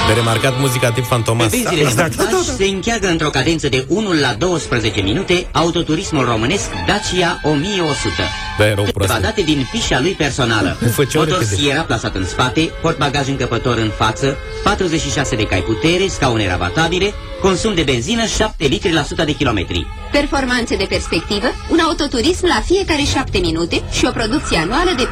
De 0.08 0.14
remarcat 0.14 0.60
muzica 0.60 0.92
tip 0.92 1.06
fantomas. 1.06 1.50
Benzile 1.50 1.82
exact. 1.82 2.14
se 2.58 2.66
încheagă 2.66 3.08
într-o 3.08 3.30
cadență 3.30 3.70
de 3.70 3.86
1 3.88 4.14
la 4.14 4.34
12 4.38 5.02
minute 5.02 5.48
autoturismul 5.52 6.26
românesc 6.26 6.70
Dacia 6.88 7.40
1100. 7.44 8.14
Da, 8.58 8.66
erau 8.66 8.84
Câteva 8.84 8.92
proaste. 9.06 9.22
date 9.26 9.42
din 9.42 9.68
fișa 9.72 10.00
lui 10.00 10.12
personală. 10.12 10.78
făceau 10.92 11.24
repede. 11.24 11.46
Motosiera 11.50 11.82
plasat 11.82 12.16
în 12.16 12.26
spate, 12.26 12.72
portbagaj 12.82 13.28
încăpător 13.28 13.78
în 13.78 13.92
față, 13.98 14.38
46 14.64 15.36
de 15.36 15.44
cai 15.44 15.60
putere, 15.62 16.08
scaune 16.08 16.48
rabatabile, 16.48 17.14
consum 17.42 17.74
de 17.74 17.82
benzină 17.82 18.26
7 18.26 18.66
litri 18.66 18.92
la 18.94 19.02
100 19.02 19.24
de 19.24 19.32
kilometri. 19.32 19.88
Performanțe 20.12 20.76
de 20.76 20.86
perspectivă, 20.90 21.48
un 21.70 21.80
autoturism 21.80 22.46
la 22.46 22.62
fiecare 22.66 23.02
7 23.12 23.38
minute 23.38 23.82
și 23.92 24.06
o 24.06 24.12
producție 24.12 24.58
anuală 24.58 24.92
de 24.98 25.04
40.000 25.04 25.10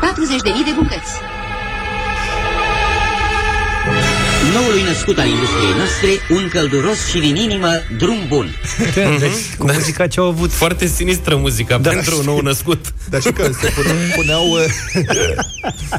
de 0.66 0.72
bucăți. 0.76 1.12
Noului 4.60 4.82
născut 4.82 5.18
al 5.18 5.28
industriei 5.28 5.74
noastre, 5.76 6.10
un 6.30 6.48
călduros 6.50 7.06
și 7.08 7.20
din 7.20 7.36
inimă 7.36 7.70
drum 7.98 8.18
bun. 8.28 8.56
Deci, 9.20 9.56
cu 9.58 9.72
muzica 9.72 10.08
ce 10.08 10.20
au 10.20 10.26
avut. 10.26 10.52
Foarte 10.52 10.88
sinistră 10.88 11.36
muzica 11.36 11.78
da, 11.78 11.90
pentru 11.90 12.18
un 12.18 12.26
nou 12.26 12.40
născut. 12.42 12.94
Dar 13.10 13.20
știi 13.20 13.34
că 13.34 13.50
se 13.62 13.74
pune, 13.76 13.92
puneau... 14.16 14.58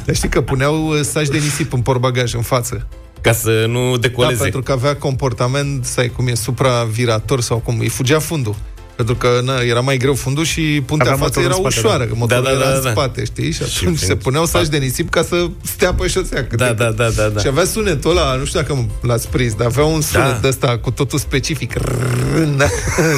Dar 0.04 0.14
știi 0.14 0.28
că 0.28 0.40
puneau 0.40 0.88
uh, 0.88 1.00
saci 1.02 1.28
de 1.28 1.38
nisip 1.38 1.72
în 1.72 1.80
portbagaj 1.80 2.34
în 2.34 2.42
față. 2.42 2.86
Ca 3.20 3.32
să 3.32 3.64
nu 3.68 3.90
Da, 3.90 3.98
decoleze. 3.98 4.42
pentru 4.42 4.62
că 4.62 4.72
avea 4.72 4.96
comportament, 4.96 5.84
sai 5.84 6.08
cum 6.08 6.28
e, 6.28 6.34
supravirator 6.34 7.40
sau 7.40 7.58
cum, 7.58 7.78
îi 7.78 7.88
fugea 7.88 8.18
fundul. 8.18 8.54
Pentru 8.98 9.16
că 9.16 9.40
na, 9.44 9.58
era 9.60 9.80
mai 9.80 9.96
greu 9.96 10.14
fundul 10.14 10.44
și 10.44 10.82
puntea 10.86 11.12
Avea 11.12 11.24
față 11.26 11.40
motorul 11.40 11.44
era 11.44 11.54
în 11.54 11.70
spate, 11.70 11.78
ușoară, 11.86 12.02
da. 12.04 12.08
că 12.10 12.14
motorul 12.18 12.42
Da, 12.44 12.50
da, 12.50 12.56
era 12.56 12.68
da, 12.70 12.76
în 12.76 12.82
da. 12.82 12.90
spate, 12.90 13.24
știi? 13.24 13.50
Și 13.52 13.64
Și 13.64 13.78
atunci 13.82 13.98
se 13.98 14.04
fiind 14.04 14.22
puneau 14.22 14.44
saci 14.46 14.54
față. 14.54 14.70
de 14.70 14.76
nisip 14.76 15.10
ca 15.10 15.22
să 15.22 15.46
stea 15.64 15.94
pe 15.94 16.06
șosea. 16.06 16.46
cât 16.46 16.58
Da, 16.58 16.66
de- 16.66 16.72
da, 16.72 16.90
da, 16.90 17.08
da, 17.16 17.28
da. 17.28 17.40
Și 17.40 17.46
avea 17.46 17.64
sunetul 17.64 18.10
ăla, 18.10 18.34
nu 18.34 18.44
știu 18.44 18.60
dacă 18.60 18.86
l-ați 19.02 19.28
prins, 19.28 19.54
dar 19.54 19.66
avea 19.66 19.84
un 19.84 20.00
sunet 20.00 20.26
Da. 20.26 20.38
de 20.42 20.48
ăsta 20.48 20.78
cu 20.78 20.90
totul 20.90 21.18
specific. 21.18 21.72
Rrrn. 21.74 22.60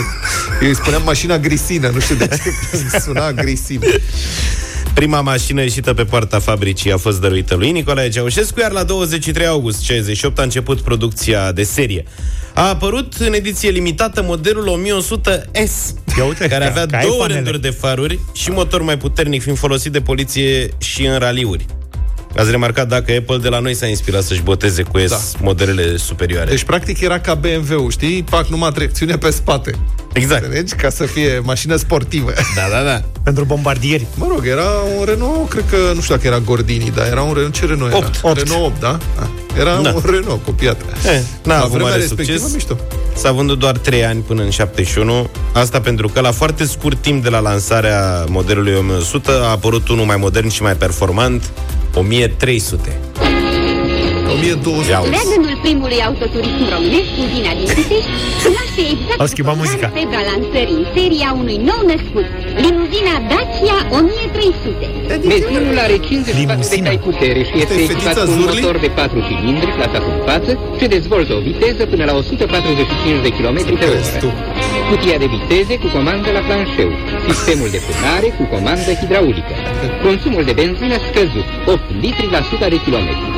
Eu 0.62 0.68
îi 0.68 0.74
spuneam 0.74 1.03
mașina 1.05 1.39
grisină, 1.39 1.89
nu 1.89 2.01
știu 2.01 2.14
de 2.14 2.26
ce 2.28 2.99
suna 3.05 3.33
grisină. 3.33 3.87
Prima 4.95 5.20
mașină 5.20 5.62
ieșită 5.62 5.95
pe 5.95 6.05
poarta 6.05 6.39
fabricii 6.39 6.93
a 6.93 6.97
fost 6.97 7.20
dăruită 7.20 7.55
lui 7.55 7.70
Nicolae 7.70 8.09
Ceaușescu, 8.09 8.61
iar 8.61 8.70
la 8.72 8.83
23 8.83 9.47
august 9.47 9.81
68 9.81 10.39
a 10.39 10.43
început 10.43 10.81
producția 10.81 11.53
de 11.53 11.62
serie. 11.62 12.05
A 12.55 12.68
apărut 12.68 13.14
în 13.18 13.32
ediție 13.32 13.70
limitată 13.70 14.22
modelul 14.22 14.80
1100S, 14.82 15.94
Ia 16.18 16.24
uite, 16.24 16.48
care 16.48 16.64
ca- 16.64 16.70
avea 16.70 16.86
ca 16.86 17.01
două 17.01 17.12
iPhone-ele. 17.14 17.34
rânduri 17.34 17.61
de 17.61 17.70
faruri 17.70 18.18
și 18.32 18.51
motor 18.51 18.82
mai 18.82 18.98
puternic, 18.98 19.42
fiind 19.42 19.59
folosit 19.59 19.92
de 19.92 20.01
poliție 20.01 20.68
și 20.78 21.07
în 21.07 21.18
raliuri. 21.18 21.66
Ați 22.37 22.51
remarcat 22.51 22.89
dacă 22.89 23.12
Apple 23.18 23.37
de 23.37 23.49
la 23.49 23.59
noi 23.59 23.74
s-a 23.74 23.87
inspirat 23.87 24.22
să-și 24.22 24.43
boteze 24.43 24.83
cu 24.83 24.99
S 24.99 25.09
Da. 25.11 25.16
modelele 25.41 25.97
superioare. 25.97 26.51
Deci, 26.51 26.64
practic, 26.64 27.01
era 27.01 27.18
ca 27.20 27.35
BMW-ul, 27.35 27.91
știi? 27.91 28.22
Pac 28.31 28.47
numai 28.47 28.72
tracțiune 28.72 29.16
pe 29.18 29.31
spate. 29.31 29.74
Exact. 30.12 30.45
Înțelegi? 30.45 30.74
Ca 30.74 30.91
să 30.91 31.05
fie 31.05 31.41
mașină 31.43 31.76
sportivă. 31.76 32.33
Da, 32.57 32.76
da, 32.78 32.85
da. 32.85 33.03
Pentru 33.24 33.45
bombardieri. 33.45 34.07
Mă 34.14 34.26
rog, 34.28 34.47
era 34.47 34.64
un 34.99 35.05
Renault, 35.05 35.49
cred 35.49 35.64
că, 35.70 35.76
nu 35.95 36.01
știu 36.01 36.14
dacă 36.14 36.26
era 36.26 36.39
Gordini, 36.39 36.93
dar 36.95 37.07
era 37.07 37.22
un 37.22 37.33
Renault, 37.33 37.55
ce 37.55 37.66
Renault 37.66 37.93
era? 37.93 38.07
8. 38.22 38.37
Renault 38.39 38.64
8, 38.66 38.81
da? 38.81 38.99
Ah, 39.20 39.26
Era 39.59 39.81
Da. 39.83 39.93
un 39.95 40.03
Renault 40.05 40.45
copiat. 40.45 40.81
Eh, 40.81 41.20
n-a 41.45 41.55
La 41.55 41.59
avut 41.59 41.68
vremea 41.70 41.87
mare 41.89 42.01
respectivă, 42.01 42.39
succes. 42.39 42.55
mișto. 42.55 42.76
S-a 43.16 43.33
vândut 43.33 43.59
doar 43.59 43.76
3 43.78 44.05
ani 44.05 44.20
până 44.20 44.43
în 44.43 44.51
71. 44.51 45.28
Asta 45.53 45.81
pentru 45.81 46.09
că 46.09 46.20
la 46.20 46.31
foarte 46.31 46.64
scurt 46.64 46.99
timp 47.03 47.22
de 47.22 47.28
la 47.28 47.39
lansarea 47.39 48.24
modelului 48.28 48.74
1100 48.74 49.31
a 49.31 49.51
apărut 49.51 49.89
unul 49.89 50.05
mai 50.05 50.16
modern 50.16 50.49
și 50.49 50.62
mai 50.62 50.74
performant, 50.76 51.51
1300. 51.95 53.39
1200. 54.35 54.91
Ia 54.93 54.99
uzi. 55.03 55.11
Leagănul 55.16 55.55
primului 55.64 56.01
autoturism 56.09 56.64
românesc, 56.74 57.11
Udina 57.24 57.53
din 57.59 57.68
Pitești, 57.76 58.11
naște 58.57 58.83
exact 58.95 59.18
Au 59.22 59.28
schimbat 59.33 59.55
cu 59.57 59.61
muzica. 59.62 59.87
febra 59.99 60.20
lansării 60.31 60.76
în 60.81 60.87
seria 60.97 61.31
unui 61.43 61.59
nou 61.70 61.81
născut, 61.93 62.26
limuzina 62.64 63.14
Dacia 63.31 63.78
1300. 63.99 64.87
Benzinul 65.33 65.78
are 65.87 65.97
54 66.09 66.28
de 66.28 66.33
Limuzina. 66.41 66.89
cai 66.91 67.01
putere 67.09 67.41
și 67.49 67.55
este 67.62 67.74
Asta 67.74 67.83
e 67.83 67.87
echipat 67.89 68.14
fetița 68.14 68.22
cu 68.26 68.31
un 68.33 68.37
Zurli? 68.41 68.61
motor 68.61 68.76
de 68.85 68.91
4 69.01 69.18
cilindri 69.28 69.70
plasat 69.78 70.05
în 70.12 70.18
față 70.28 70.51
și 70.78 70.87
dezvoltă 70.97 71.31
o 71.39 71.41
viteză 71.49 71.83
până 71.93 72.05
la 72.11 72.14
145 72.20 73.24
de 73.26 73.31
km 73.37 73.57
pe 73.68 73.72
Crezi 73.83 74.12
tu? 74.22 74.31
oră. 74.31 74.39
Cutia 74.91 75.16
de 75.24 75.28
viteze 75.37 75.74
cu 75.83 75.89
comandă 75.97 76.28
la 76.37 76.43
planșeu, 76.49 76.91
sistemul 77.28 77.68
de 77.74 77.81
frânare 77.87 78.28
cu 78.39 78.45
comandă 78.55 78.91
hidraulică, 79.01 79.55
consumul 80.07 80.43
de 80.49 80.55
benzină 80.61 80.97
scăzut, 81.09 81.47
8 81.74 81.87
litri 82.05 82.26
la 82.35 82.41
100 82.45 82.66
de 82.74 82.78
kilometri. 82.87 83.28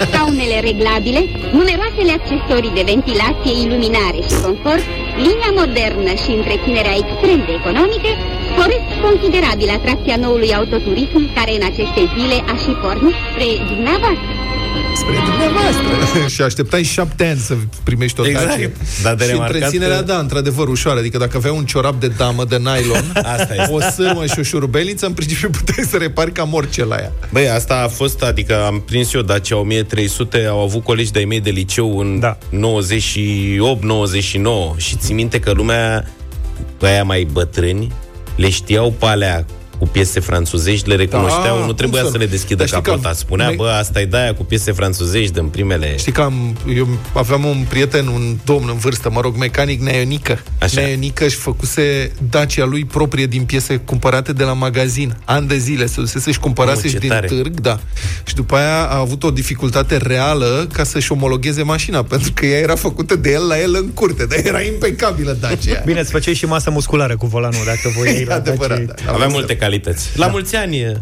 Scaunele 0.00 0.58
reglabile, 0.68 1.20
numeroasele 1.58 2.12
accesorii 2.18 2.76
de 2.78 2.84
ventilație, 2.92 3.52
iluminare 3.64 4.20
și 4.28 4.36
confort, 4.46 4.84
linia 5.26 5.52
modernă 5.60 6.12
și 6.22 6.30
întreținerea 6.38 6.98
extrem 7.02 7.38
de 7.48 7.52
economică, 7.60 8.10
sporesc 8.52 8.86
considerabil 9.08 9.68
atracția 9.78 10.16
noului 10.24 10.54
autoturism 10.54 11.34
care 11.34 11.52
în 11.58 11.64
aceste 11.70 12.02
zile 12.16 12.36
a 12.52 12.54
și 12.62 12.70
pornit 12.82 13.16
spre 13.30 13.48
dumneavoastră. 13.72 14.30
Spre 15.02 15.16
dumneavoastră. 15.28 15.86
și 16.34 16.42
așteptai 16.42 16.82
șapte 16.82 17.24
ani 17.26 17.38
să 17.38 17.54
primești 17.84 18.20
o 18.20 18.26
Exact. 18.26 18.46
Dacia. 18.48 18.68
Dar 19.02 19.14
de 19.14 19.24
și 19.24 19.30
remarcat 19.30 19.54
întreținerea, 19.54 19.96
că- 19.96 20.02
da, 20.02 20.18
într-adevăr, 20.18 20.68
ușoară. 20.68 20.98
Adică 20.98 21.18
dacă 21.18 21.36
aveai 21.36 21.54
un 21.56 21.64
ciorap 21.64 22.00
de 22.00 22.08
damă 22.16 22.44
de 22.44 22.56
nylon, 22.56 23.12
Asta 23.36 23.54
este. 23.58 23.72
o 23.72 23.80
sârmă 23.80 24.26
și 24.26 24.38
o 24.38 24.42
șurubeliță, 24.42 25.06
în 25.06 25.12
principiu 25.12 25.50
puteai 25.58 25.86
să 25.90 25.96
repari 25.96 26.32
cam 26.32 26.52
orice 26.54 26.84
la 26.84 26.96
ea. 26.96 27.12
Băi, 27.32 27.48
asta 27.48 27.82
a 27.84 27.88
fost, 27.88 28.22
adică 28.22 28.64
am 28.64 28.82
prins 28.86 29.12
eu 29.14 29.20
Dacia 29.20 29.56
1300, 29.58 30.46
au 30.50 30.62
avut 30.62 30.82
colegi 30.84 31.12
de-ai 31.12 31.24
mei 31.24 31.40
de 31.40 31.50
liceu 31.50 31.98
în 31.98 32.18
Da. 32.20 32.38
98-99 32.50 32.58
și 34.76 34.96
țin 34.96 35.14
minte 35.14 35.40
că 35.40 35.52
lumea, 35.52 36.06
aia 36.82 37.02
mai 37.04 37.28
bătrâni, 37.32 37.92
le 38.36 38.50
știau 38.50 38.90
pe 38.90 39.06
alea 39.06 39.44
cu 39.82 39.88
piese 39.88 40.20
franțuzești, 40.20 40.88
le 40.88 40.94
recunoșteau, 40.94 41.58
Da, 41.58 41.64
nu 41.66 41.72
trebuia 41.72 42.00
cum 42.02 42.10
să 42.10 42.16
să 42.16 42.22
le 42.22 42.24
nu? 42.24 42.30
deschidă 42.30 42.56
Dar 42.56 42.66
știi 42.66 42.82
că 42.82 42.90
capota. 42.90 43.12
Spunea, 43.12 43.48
me- 43.48 43.54
bă, 43.54 43.68
asta 43.68 44.00
e 44.00 44.04
de-aia 44.04 44.34
cu 44.34 44.44
piese 44.44 44.72
franțuzești 44.72 45.32
din 45.32 45.44
primele... 45.46 45.96
Știi 45.98 46.12
că 46.12 46.20
am, 46.20 46.56
eu 46.76 46.88
aveam 47.12 47.44
un 47.44 47.64
prieten, 47.68 48.06
un 48.06 48.36
domn 48.44 48.68
în 48.68 48.76
vârstă, 48.78 49.10
mă 49.10 49.20
rog, 49.20 49.36
mecanic 49.36 49.80
neaionică. 49.80 50.42
Așa. 50.58 50.80
Neaionică 50.80 51.28
și 51.28 51.36
făcuse 51.36 52.12
Dacia 52.30 52.64
lui 52.64 52.84
proprie 52.84 53.26
din 53.26 53.44
piese 53.44 53.76
cumpărate 53.76 54.32
de 54.32 54.44
la 54.44 54.52
magazin. 54.52 55.16
Ani 55.24 55.46
de 55.48 55.56
zile 55.58 55.86
se 55.86 55.94
dusese 56.00 56.32
și 56.32 56.38
cumpărase 56.38 56.76
Mamă, 56.76 56.88
și 56.88 56.92
ce 56.92 56.98
din 56.98 57.08
tare. 57.08 57.26
târg, 57.26 57.60
da. 57.60 57.80
Și 58.24 58.34
după 58.34 58.54
aia 58.56 58.82
a 58.88 58.96
avut 58.98 59.22
o 59.22 59.30
dificultate 59.30 59.96
reală 59.96 60.68
ca 60.72 60.84
să-și 60.84 61.12
omologheze 61.12 61.62
mașina, 61.62 62.02
pentru 62.02 62.30
că 62.34 62.46
ea 62.46 62.58
era 62.58 62.74
făcută 62.74 63.16
de 63.16 63.30
el 63.32 63.46
la 63.46 63.60
el 63.60 63.74
în 63.74 63.88
curte, 63.88 64.26
dar 64.26 64.38
era 64.44 64.60
impecabilă 64.60 65.36
Dacia. 65.40 65.82
Bine, 65.84 66.00
îți 66.00 66.10
făceai 66.10 66.34
și 66.34 66.44
masă 66.44 66.70
musculară 66.70 67.16
cu 67.16 67.26
volanul, 67.26 67.60
dacă 67.64 67.92
voi 67.96 68.08
E 68.20 68.24
la 68.24 68.34
adevărat, 68.34 68.80
Dacia. 68.80 69.04
da. 69.06 69.12
Avea 69.12 69.26
multe 69.26 69.56
calități. 69.56 69.70
La 70.14 70.26
mulți 70.26 70.56
ani, 70.56 71.00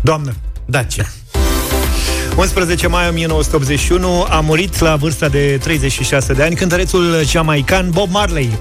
Doamnă. 0.00 0.34
Dacia. 0.66 1.06
11 2.36 2.86
mai 2.86 3.08
1981 3.08 4.26
a 4.28 4.40
murit 4.40 4.78
la 4.78 4.96
vârsta 4.96 5.28
de 5.28 5.58
36 5.62 6.32
de 6.32 6.42
ani 6.42 6.54
cântărețul 6.54 7.24
jamaican 7.24 7.90
Bob 7.90 8.10
Marley. 8.10 8.58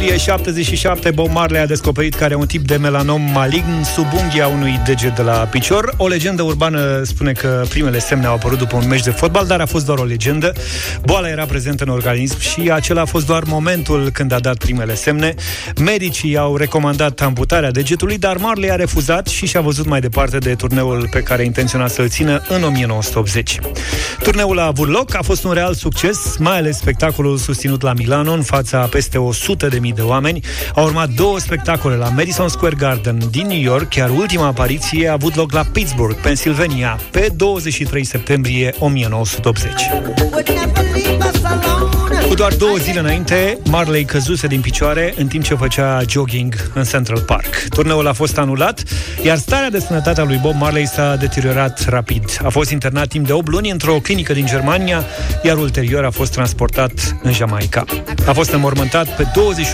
Iulie 0.00 0.16
77, 0.16 1.10
Bob 1.10 1.30
Marley 1.30 1.60
a 1.60 1.66
descoperit 1.66 2.14
că 2.14 2.24
are 2.24 2.34
un 2.34 2.46
tip 2.46 2.66
de 2.66 2.76
melanom 2.76 3.22
malign 3.32 3.84
sub 3.94 4.06
unghia 4.22 4.46
unui 4.46 4.80
deget 4.86 5.16
de 5.16 5.22
la 5.22 5.32
picior. 5.32 5.94
O 5.96 6.06
legendă 6.06 6.42
urbană 6.42 7.02
spune 7.02 7.32
că 7.32 7.64
primele 7.68 7.98
semne 7.98 8.26
au 8.26 8.34
apărut 8.34 8.58
după 8.58 8.76
un 8.76 8.88
meci 8.88 9.02
de 9.02 9.10
fotbal, 9.10 9.46
dar 9.46 9.60
a 9.60 9.66
fost 9.66 9.86
doar 9.86 9.98
o 9.98 10.04
legendă. 10.04 10.52
Boala 11.04 11.28
era 11.28 11.44
prezentă 11.44 11.84
în 11.84 11.90
organism 11.90 12.40
și 12.40 12.70
acela 12.70 13.00
a 13.00 13.04
fost 13.04 13.26
doar 13.26 13.42
momentul 13.46 14.10
când 14.12 14.32
a 14.32 14.38
dat 14.38 14.56
primele 14.56 14.94
semne. 14.94 15.34
Medicii 15.80 16.36
au 16.36 16.56
recomandat 16.56 17.20
amputarea 17.20 17.70
degetului, 17.70 18.18
dar 18.18 18.36
Marley 18.36 18.70
a 18.70 18.74
refuzat 18.74 19.26
și 19.26 19.46
și-a 19.46 19.60
văzut 19.60 19.86
mai 19.86 20.00
departe 20.00 20.38
de 20.38 20.54
turneul 20.54 21.08
pe 21.10 21.20
care 21.20 21.44
intenționa 21.44 21.86
să-l 21.86 22.08
țină 22.08 22.42
în 22.48 22.62
1980. 22.62 23.58
Turneul 24.22 24.58
a 24.58 24.66
avut 24.66 24.88
loc, 24.88 25.14
a 25.14 25.22
fost 25.22 25.44
un 25.44 25.52
real 25.52 25.74
succes, 25.74 26.36
mai 26.38 26.56
ales 26.56 26.76
spectacolul 26.76 27.36
susținut 27.36 27.82
la 27.82 27.92
Milano 27.92 28.32
în 28.32 28.42
fața 28.42 28.80
a 28.80 28.86
peste 28.86 29.18
100.000 29.18 29.68
de 29.68 29.89
oameni. 29.98 30.40
Au 30.74 30.84
urmat 30.84 31.08
două 31.08 31.38
spectacole 31.38 31.96
la 31.96 32.08
Madison 32.08 32.48
Square 32.48 32.74
Garden 32.78 33.18
din 33.30 33.46
New 33.46 33.60
York, 33.60 33.94
iar 33.94 34.10
ultima 34.10 34.46
apariție 34.46 35.08
a 35.08 35.12
avut 35.12 35.34
loc 35.34 35.52
la 35.52 35.64
Pittsburgh, 35.72 36.16
Pennsylvania, 36.20 36.98
pe 37.10 37.28
23 37.36 38.04
septembrie 38.04 38.74
1980. 38.78 39.72
Cu 42.28 42.36
doar 42.36 42.54
două 42.54 42.76
zile 42.76 42.98
înainte, 42.98 43.58
Marley 43.64 44.04
căzuse 44.04 44.46
din 44.46 44.60
picioare 44.60 45.14
în 45.16 45.26
timp 45.26 45.44
ce 45.44 45.54
făcea 45.54 46.02
jogging 46.08 46.70
în 46.74 46.84
Central 46.84 47.20
Park. 47.20 47.66
Turneul 47.68 48.06
a 48.06 48.12
fost 48.12 48.38
anulat, 48.38 48.82
iar 49.22 49.36
starea 49.36 49.70
de 49.70 49.78
sănătate 49.78 50.20
a 50.20 50.24
lui 50.24 50.38
Bob 50.42 50.54
Marley 50.54 50.86
s-a 50.86 51.16
deteriorat 51.16 51.88
rapid. 51.88 52.40
A 52.44 52.48
fost 52.48 52.70
internat 52.70 53.08
timp 53.08 53.26
de 53.26 53.32
8 53.32 53.48
luni 53.48 53.70
într-o 53.70 53.92
clinică 53.92 54.32
din 54.32 54.46
Germania, 54.46 55.04
iar 55.42 55.56
ulterior 55.56 56.04
a 56.04 56.10
fost 56.10 56.32
transportat 56.32 57.16
în 57.22 57.32
Jamaica. 57.32 57.84
A 58.26 58.32
fost 58.32 58.52
înmormântat 58.52 59.16
pe 59.16 59.26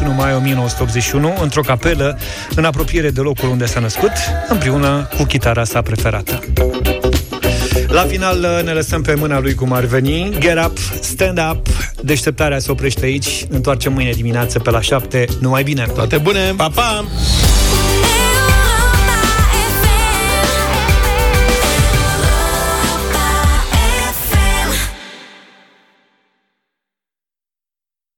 21 0.06 0.14
mai 0.14 0.34
1981 0.34 1.34
într-o 1.42 1.60
capelă 1.60 2.18
în 2.54 2.64
apropiere 2.64 3.10
de 3.10 3.20
locul 3.20 3.48
unde 3.48 3.66
s-a 3.66 3.80
născut, 3.80 4.12
împreună 4.48 5.08
cu 5.16 5.24
chitara 5.24 5.64
sa 5.64 5.82
preferată. 5.82 6.40
La 7.88 8.02
final 8.02 8.62
ne 8.64 8.72
lăsăm 8.72 9.02
pe 9.02 9.14
mâna 9.14 9.40
lui 9.40 9.54
cum 9.54 9.72
ar 9.72 9.84
veni. 9.84 10.36
Get 10.38 10.64
up, 10.64 10.78
stand 11.00 11.40
up. 11.50 11.66
Deșteptarea 12.00 12.58
se 12.58 12.70
oprește 12.70 13.04
aici. 13.04 13.46
Întoarcem 13.48 13.92
mâine 13.92 14.10
dimineață 14.10 14.58
pe 14.58 14.70
la 14.70 14.80
7 14.80 15.24
Numai 15.40 15.62
bine. 15.62 15.86
Toate 15.94 16.18
bune. 16.18 16.54
Pa, 16.56 16.70
pa! 16.74 17.04